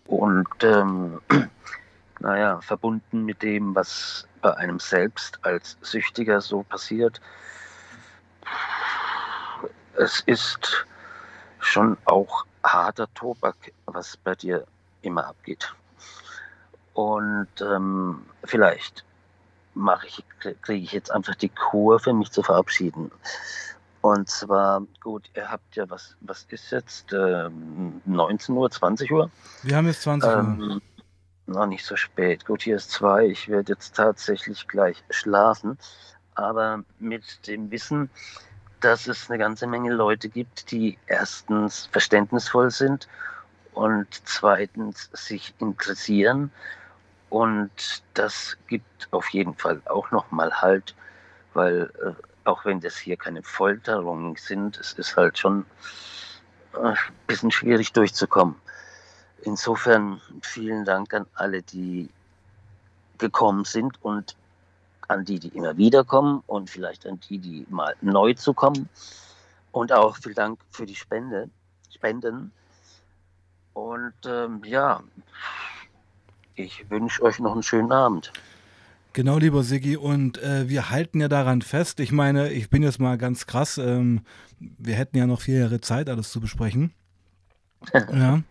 Und 0.05 0.47
ähm, 0.61 1.21
naja, 2.23 2.61
verbunden 2.61 3.25
mit 3.25 3.43
dem, 3.43 3.75
was 3.75 4.25
bei 4.41 4.55
einem 4.55 4.79
selbst 4.79 5.39
als 5.43 5.77
Süchtiger 5.81 6.41
so 6.41 6.63
passiert, 6.63 7.21
es 9.97 10.21
ist 10.21 10.85
schon 11.59 11.97
auch 12.05 12.45
harter 12.63 13.13
Tobak, 13.13 13.55
was 13.85 14.17
bei 14.17 14.35
dir 14.35 14.65
immer 15.01 15.27
abgeht. 15.27 15.73
Und 16.93 17.49
ähm, 17.61 18.25
vielleicht 18.45 19.03
mache 19.73 20.07
ich, 20.07 20.23
kriege 20.61 20.83
ich 20.83 20.91
jetzt 20.93 21.11
einfach 21.11 21.35
die 21.35 21.49
Kur 21.49 21.99
für 21.99 22.13
mich 22.13 22.31
zu 22.31 22.41
verabschieden. 22.41 23.11
Und 24.01 24.29
zwar, 24.29 24.81
gut, 25.01 25.29
ihr 25.35 25.49
habt 25.49 25.75
ja, 25.75 25.89
was, 25.89 26.15
was 26.21 26.45
ist 26.49 26.71
jetzt? 26.71 27.13
Ähm, 27.13 28.01
19 28.05 28.55
Uhr, 28.55 28.69
20 28.69 29.11
Uhr? 29.11 29.29
Wir 29.63 29.77
haben 29.77 29.87
jetzt 29.87 30.01
20 30.03 30.29
Uhr. 30.29 30.39
Ähm, 30.39 30.81
noch 31.45 31.65
nicht 31.65 31.85
so 31.85 31.95
spät. 31.95 32.45
Gut, 32.45 32.63
hier 32.63 32.77
ist 32.77 32.91
zwei. 32.91 33.25
Ich 33.25 33.49
werde 33.49 33.73
jetzt 33.73 33.95
tatsächlich 33.95 34.67
gleich 34.67 35.03
schlafen. 35.09 35.77
Aber 36.35 36.83
mit 36.99 37.47
dem 37.47 37.69
Wissen, 37.71 38.09
dass 38.79 39.07
es 39.07 39.29
eine 39.29 39.39
ganze 39.39 39.67
Menge 39.67 39.93
Leute 39.93 40.29
gibt, 40.29 40.71
die 40.71 40.97
erstens 41.07 41.87
verständnisvoll 41.91 42.71
sind 42.71 43.07
und 43.73 44.07
zweitens 44.25 45.09
sich 45.13 45.53
interessieren. 45.59 46.51
Und 47.29 48.03
das 48.13 48.57
gibt 48.67 49.07
auf 49.11 49.29
jeden 49.29 49.55
Fall 49.55 49.81
auch 49.85 50.11
nochmal 50.11 50.61
Halt, 50.61 50.95
weil 51.53 51.91
äh, 52.03 52.13
auch 52.47 52.65
wenn 52.65 52.79
das 52.79 52.97
hier 52.97 53.17
keine 53.17 53.41
Folterungen 53.41 54.35
sind, 54.35 54.77
es 54.77 54.93
ist 54.93 55.15
halt 55.15 55.37
schon 55.37 55.65
äh, 56.73 56.89
ein 56.89 56.97
bisschen 57.27 57.51
schwierig 57.51 57.93
durchzukommen. 57.93 58.55
Insofern 59.45 60.21
vielen 60.41 60.85
Dank 60.85 61.13
an 61.13 61.25
alle, 61.35 61.61
die 61.61 62.09
gekommen 63.17 63.65
sind 63.65 64.01
und 64.03 64.35
an 65.07 65.25
die, 65.25 65.39
die 65.39 65.49
immer 65.49 65.77
wieder 65.77 66.03
kommen 66.03 66.43
und 66.47 66.69
vielleicht 66.69 67.05
an 67.05 67.19
die, 67.29 67.37
die 67.37 67.65
mal 67.69 67.95
neu 68.01 68.33
zu 68.33 68.53
kommen. 68.53 68.89
Und 69.71 69.91
auch 69.91 70.17
vielen 70.17 70.35
Dank 70.35 70.59
für 70.71 70.85
die 70.85 70.95
Spende, 70.95 71.49
Spenden. 71.93 72.51
Und 73.73 74.13
ähm, 74.25 74.61
ja, 74.65 75.01
ich 76.55 76.89
wünsche 76.89 77.21
euch 77.23 77.39
noch 77.39 77.53
einen 77.53 77.63
schönen 77.63 77.91
Abend. 77.91 78.31
Genau, 79.13 79.37
lieber 79.37 79.63
Siggi. 79.63 79.97
Und 79.97 80.41
äh, 80.41 80.69
wir 80.69 80.89
halten 80.89 81.19
ja 81.19 81.27
daran 81.27 81.61
fest. 81.61 81.99
Ich 81.99 82.11
meine, 82.11 82.51
ich 82.51 82.69
bin 82.69 82.81
jetzt 82.81 82.99
mal 82.99 83.17
ganz 83.17 83.45
krass. 83.45 83.77
Ähm, 83.77 84.21
wir 84.59 84.95
hätten 84.95 85.17
ja 85.17 85.27
noch 85.27 85.41
vier 85.41 85.59
Jahre 85.59 85.81
Zeit, 85.81 86.09
alles 86.09 86.31
zu 86.31 86.39
besprechen. 86.39 86.93
ja. 87.93 88.41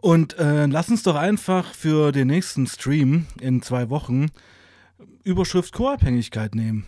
Und 0.00 0.38
äh, 0.38 0.66
lass 0.66 0.88
uns 0.88 1.02
doch 1.02 1.16
einfach 1.16 1.74
für 1.74 2.12
den 2.12 2.28
nächsten 2.28 2.66
Stream 2.66 3.26
in 3.40 3.62
zwei 3.62 3.90
Wochen 3.90 4.30
Überschrift 5.24 5.74
Co-Abhängigkeit 5.74 6.54
nehmen. 6.54 6.86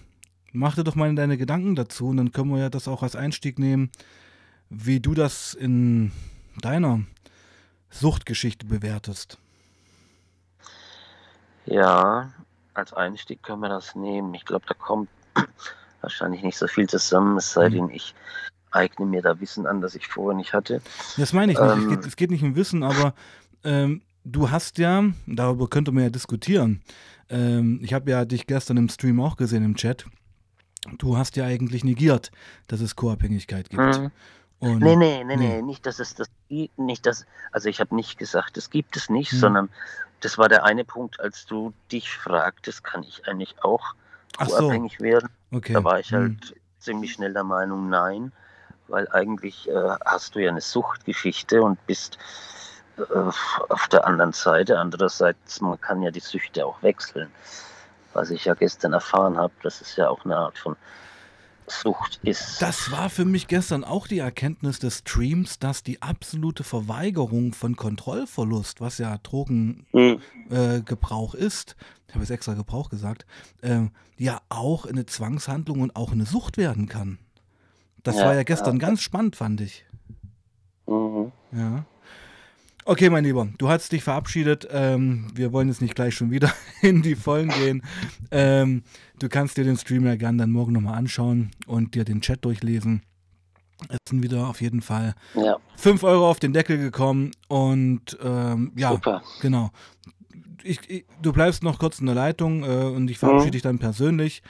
Mach 0.52 0.74
dir 0.74 0.84
doch 0.84 0.94
mal 0.94 1.14
deine 1.14 1.36
Gedanken 1.36 1.74
dazu 1.76 2.08
und 2.08 2.16
dann 2.18 2.32
können 2.32 2.50
wir 2.50 2.58
ja 2.60 2.70
das 2.70 2.88
auch 2.88 3.02
als 3.02 3.16
Einstieg 3.16 3.58
nehmen, 3.58 3.90
wie 4.70 5.00
du 5.00 5.14
das 5.14 5.54
in 5.54 6.12
deiner 6.60 7.00
Suchtgeschichte 7.90 8.66
bewertest. 8.66 9.38
Ja, 11.66 12.32
als 12.74 12.92
Einstieg 12.92 13.42
können 13.42 13.60
wir 13.60 13.68
das 13.68 13.94
nehmen. 13.94 14.34
Ich 14.34 14.44
glaube, 14.44 14.64
da 14.66 14.74
kommt 14.74 15.08
wahrscheinlich 16.00 16.42
nicht 16.42 16.58
so 16.58 16.66
viel 16.66 16.88
zusammen, 16.88 17.36
es 17.38 17.52
sei 17.52 17.68
Mhm. 17.68 17.70
denn, 17.70 17.90
ich 17.90 18.14
eigne 18.72 19.06
mir 19.06 19.22
da 19.22 19.38
Wissen 19.40 19.66
an, 19.66 19.80
das 19.80 19.94
ich 19.94 20.06
vorher 20.08 20.36
nicht 20.36 20.52
hatte. 20.52 20.80
Das 21.16 21.32
meine 21.32 21.52
ich 21.52 21.58
nicht. 21.58 21.68
es, 21.68 21.82
Ähm. 21.82 21.88
geht, 21.90 22.06
es 22.06 22.16
geht 22.16 22.30
nicht 22.30 22.42
um 22.42 22.56
Wissen, 22.56 22.82
aber 22.82 23.14
ähm, 23.64 24.02
du 24.24 24.50
hast 24.50 24.78
ja, 24.78 25.04
darüber 25.26 25.68
könnte 25.68 25.92
man 25.92 26.04
ja 26.04 26.10
diskutieren. 26.10 26.82
Ähm, 27.28 27.80
ich 27.82 27.94
habe 27.94 28.10
ja 28.10 28.24
dich 28.24 28.46
gestern 28.46 28.76
im 28.76 28.88
Stream 28.88 29.20
auch 29.20 29.36
gesehen 29.36 29.64
im 29.64 29.76
Chat. 29.76 30.06
Du 30.98 31.16
hast 31.16 31.36
ja 31.36 31.44
eigentlich 31.44 31.84
negiert, 31.84 32.32
dass 32.66 32.80
es 32.80 32.96
Co-Abhängigkeit 32.96 33.70
gibt. 33.70 33.82
Mhm. 33.82 34.10
Und 34.58 34.78
Nee, 34.80 34.96
nee, 34.96 35.24
nee, 35.24 35.36
Nee. 35.36 35.62
nicht, 35.62 35.86
dass 35.86 35.98
es 35.98 36.14
das 36.14 36.28
gibt, 36.48 36.78
nicht, 36.78 37.04
dass, 37.06 37.26
also 37.50 37.68
ich 37.68 37.80
habe 37.80 37.94
nicht 37.94 38.18
gesagt, 38.18 38.56
es 38.56 38.70
gibt 38.70 38.96
es 38.96 39.10
nicht, 39.10 39.32
Hm. 39.32 39.38
sondern 39.38 39.68
das 40.20 40.38
war 40.38 40.48
der 40.48 40.64
eine 40.64 40.84
Punkt, 40.84 41.18
als 41.20 41.46
du 41.46 41.72
dich 41.90 42.10
fragtest, 42.12 42.84
kann 42.84 43.02
ich 43.02 43.26
eigentlich 43.26 43.56
auch 43.64 43.94
Ach 44.38 44.48
so, 44.48 44.70
werden? 44.70 45.28
okay. 45.50 45.72
Da 45.72 45.82
war 45.84 45.98
ich 45.98 46.12
halt 46.12 46.54
ziemlich 46.78 47.12
schnell 47.12 47.32
der 47.32 47.42
Meinung, 47.44 47.88
nein, 47.88 48.32
weil 48.92 49.08
eigentlich 49.08 49.68
äh, 49.68 49.96
hast 50.04 50.34
du 50.34 50.38
ja 50.38 50.50
eine 50.50 50.60
Suchtgeschichte 50.60 51.62
und 51.62 51.84
bist 51.86 52.18
äh, 52.98 53.02
auf 53.68 53.88
der 53.88 54.06
anderen 54.06 54.32
Seite. 54.32 54.78
Andererseits, 54.78 55.60
man 55.60 55.80
kann 55.80 56.02
ja 56.02 56.10
die 56.10 56.20
Süchte 56.20 56.64
auch 56.64 56.80
wechseln. 56.82 57.30
Was 58.12 58.30
ich 58.30 58.44
ja 58.44 58.54
gestern 58.54 58.92
erfahren 58.92 59.38
habe, 59.38 59.52
dass 59.62 59.80
es 59.80 59.96
ja 59.96 60.10
auch 60.10 60.24
eine 60.24 60.36
Art 60.36 60.58
von 60.58 60.76
Sucht 61.66 62.20
ist. 62.22 62.60
Das 62.60 62.90
war 62.90 63.08
für 63.08 63.24
mich 63.24 63.46
gestern 63.46 63.84
auch 63.84 64.06
die 64.06 64.18
Erkenntnis 64.18 64.78
des 64.78 64.98
Streams, 64.98 65.58
dass 65.58 65.82
die 65.82 66.02
absolute 66.02 66.64
Verweigerung 66.64 67.54
von 67.54 67.76
Kontrollverlust, 67.76 68.82
was 68.82 68.98
ja 68.98 69.16
Drogengebrauch 69.22 71.34
Hm. 71.34 71.40
äh, 71.40 71.46
ist, 71.46 71.76
ich 72.08 72.14
habe 72.14 72.24
jetzt 72.24 72.30
extra 72.30 72.52
Gebrauch 72.52 72.90
gesagt, 72.90 73.24
ähm, 73.62 73.92
ja 74.18 74.42
auch 74.50 74.84
eine 74.84 75.06
Zwangshandlung 75.06 75.80
und 75.80 75.96
auch 75.96 76.12
eine 76.12 76.26
Sucht 76.26 76.58
werden 76.58 76.88
kann. 76.88 77.18
Das 78.02 78.16
Ja, 78.16 78.26
war 78.26 78.34
ja 78.34 78.42
gestern 78.42 78.76
ja. 78.76 78.86
ganz 78.86 79.00
spannend, 79.02 79.36
fand 79.36 79.60
ich. 79.60 79.84
Mhm. 80.86 81.32
Ja. 81.52 81.84
Okay, 82.84 83.10
mein 83.10 83.22
Lieber, 83.22 83.46
du 83.58 83.68
hast 83.68 83.92
dich 83.92 84.02
verabschiedet. 84.02 84.66
Ähm, 84.72 85.28
wir 85.34 85.52
wollen 85.52 85.68
jetzt 85.68 85.80
nicht 85.82 85.94
gleich 85.94 86.14
schon 86.16 86.32
wieder 86.32 86.52
in 86.82 87.02
die 87.02 87.14
Vollen 87.14 87.48
gehen. 87.50 87.82
Ähm, 88.32 88.82
du 89.20 89.28
kannst 89.28 89.56
dir 89.56 89.62
den 89.64 89.76
Stream 89.76 90.04
ja 90.04 90.16
gern 90.16 90.36
dann 90.36 90.50
morgen 90.50 90.72
nochmal 90.72 90.94
anschauen 90.98 91.52
und 91.66 91.94
dir 91.94 92.04
den 92.04 92.20
Chat 92.22 92.44
durchlesen. 92.44 93.02
Es 93.88 93.98
sind 94.08 94.22
wieder 94.22 94.48
auf 94.48 94.60
jeden 94.60 94.80
Fall 94.82 95.14
Ja, 95.34 95.58
5 95.76 96.02
Euro 96.04 96.28
auf 96.28 96.40
den 96.40 96.52
Deckel 96.52 96.78
gekommen 96.78 97.30
und 97.48 98.16
ähm, 98.22 98.72
ja, 98.76 98.90
super. 98.92 99.22
genau. 99.40 99.70
Ich, 100.64 100.78
ich, 100.88 101.04
du 101.20 101.32
bleibst 101.32 101.62
noch 101.64 101.78
kurz 101.78 101.98
in 102.00 102.06
der 102.06 102.14
Leitung 102.14 102.62
äh, 102.64 102.66
und 102.84 103.08
ich 103.10 103.18
verabschiede 103.18 103.48
Mhm. 103.48 103.52
dich 103.52 103.62
dann 103.62 103.78
persönlich. 103.78 104.42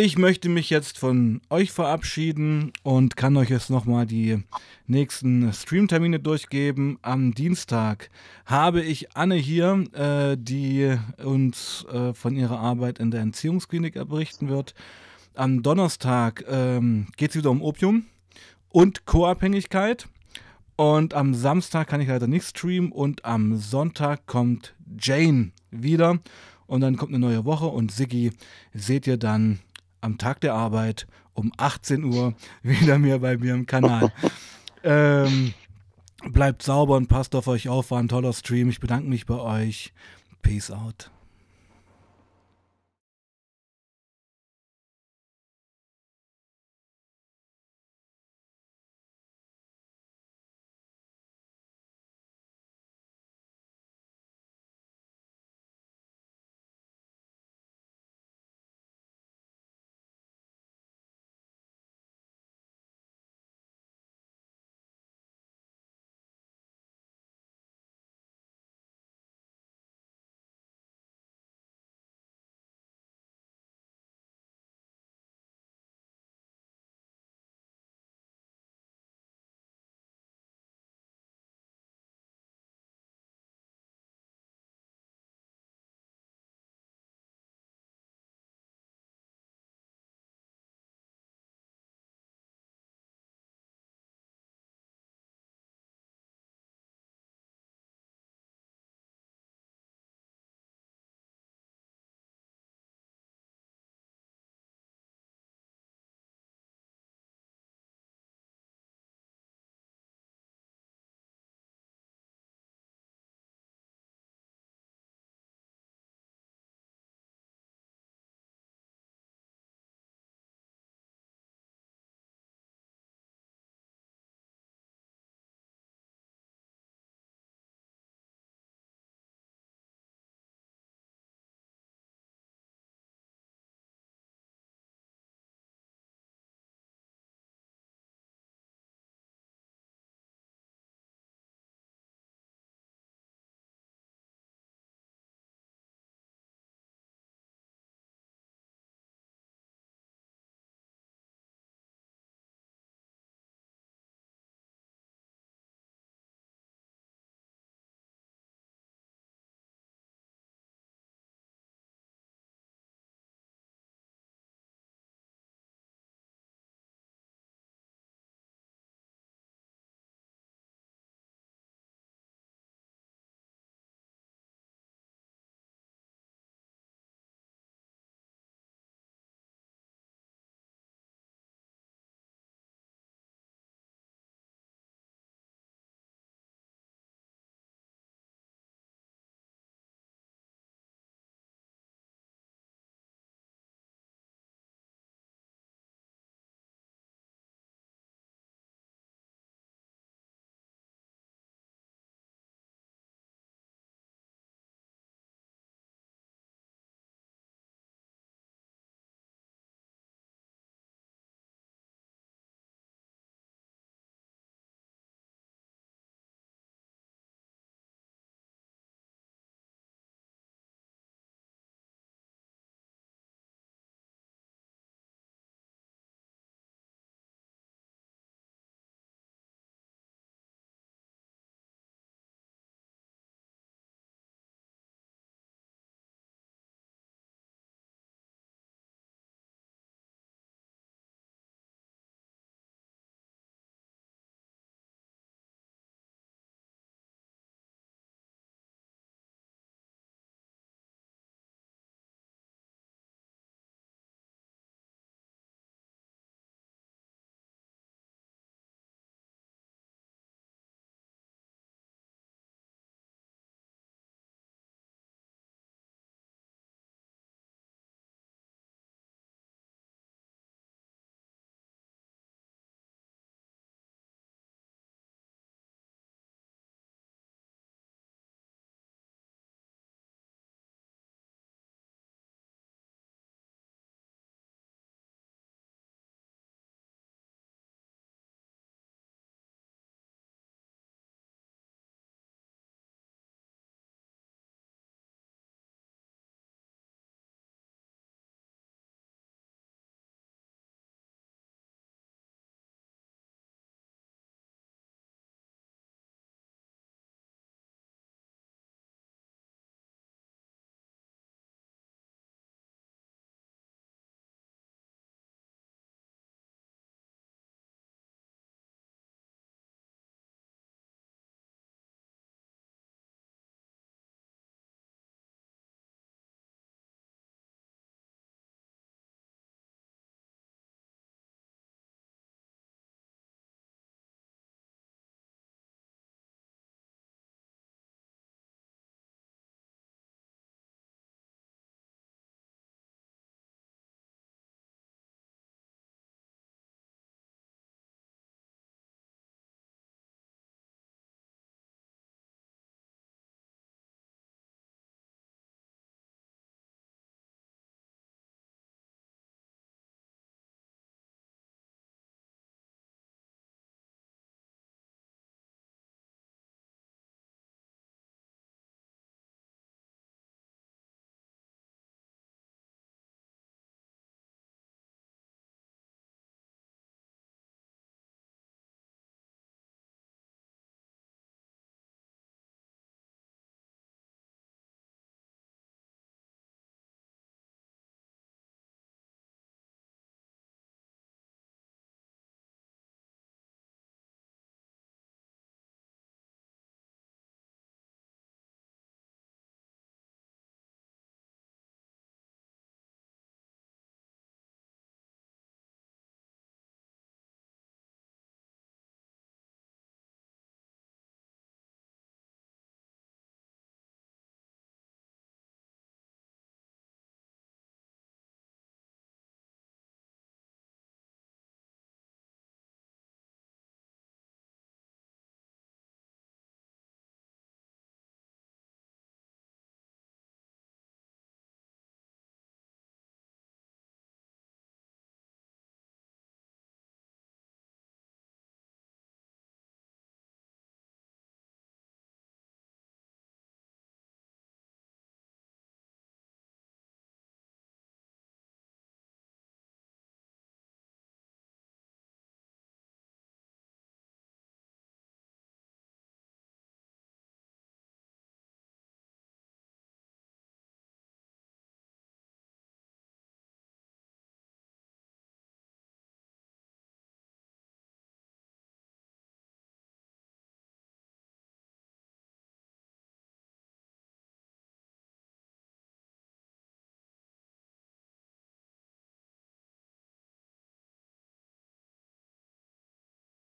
Ich 0.00 0.16
möchte 0.16 0.48
mich 0.48 0.70
jetzt 0.70 0.96
von 0.96 1.40
euch 1.50 1.72
verabschieden 1.72 2.72
und 2.84 3.16
kann 3.16 3.36
euch 3.36 3.50
jetzt 3.50 3.68
nochmal 3.68 4.06
die 4.06 4.38
nächsten 4.86 5.52
Streamtermine 5.52 6.20
durchgeben. 6.20 7.00
Am 7.02 7.34
Dienstag 7.34 8.08
habe 8.46 8.80
ich 8.80 9.16
Anne 9.16 9.34
hier, 9.34 9.86
äh, 9.94 10.36
die 10.38 10.96
uns 11.16 11.84
äh, 11.92 12.14
von 12.14 12.36
ihrer 12.36 12.60
Arbeit 12.60 13.00
in 13.00 13.10
der 13.10 13.22
Entziehungsklinik 13.22 13.94
berichten 14.08 14.48
wird. 14.48 14.76
Am 15.34 15.64
Donnerstag 15.64 16.44
ähm, 16.48 17.08
geht 17.16 17.30
es 17.30 17.36
wieder 17.36 17.50
um 17.50 17.60
Opium. 17.60 18.06
und 18.68 19.04
Co-Abhängigkeit. 19.04 20.06
Und 20.76 21.12
am 21.12 21.34
Samstag 21.34 21.88
kann 21.88 22.00
ich 22.00 22.06
leider 22.06 22.28
nicht 22.28 22.46
streamen 22.46 22.92
und 22.92 23.24
am 23.24 23.56
Sonntag 23.56 24.26
kommt 24.26 24.76
Jane 25.00 25.50
wieder 25.72 26.20
und 26.68 26.82
dann 26.82 26.96
kommt 26.96 27.12
eine 27.12 27.18
neue 27.18 27.44
Woche 27.44 27.66
und 27.66 27.90
Siggi 27.90 28.30
seht 28.74 29.08
ihr 29.08 29.16
dann 29.16 29.58
am 30.00 30.18
Tag 30.18 30.40
der 30.40 30.54
Arbeit 30.54 31.06
um 31.34 31.52
18 31.56 32.04
Uhr 32.04 32.34
wieder 32.62 32.98
mehr 32.98 33.18
bei 33.18 33.36
mir 33.36 33.54
im 33.54 33.66
Kanal. 33.66 34.12
ähm, 34.82 35.54
bleibt 36.30 36.62
sauber 36.62 36.96
und 36.96 37.08
passt 37.08 37.34
auf 37.34 37.46
euch 37.46 37.68
auf, 37.68 37.90
war 37.90 37.98
ein 37.98 38.08
toller 38.08 38.32
Stream. 38.32 38.68
Ich 38.68 38.80
bedanke 38.80 39.08
mich 39.08 39.26
bei 39.26 39.38
euch. 39.38 39.92
Peace 40.42 40.70
out. 40.70 41.10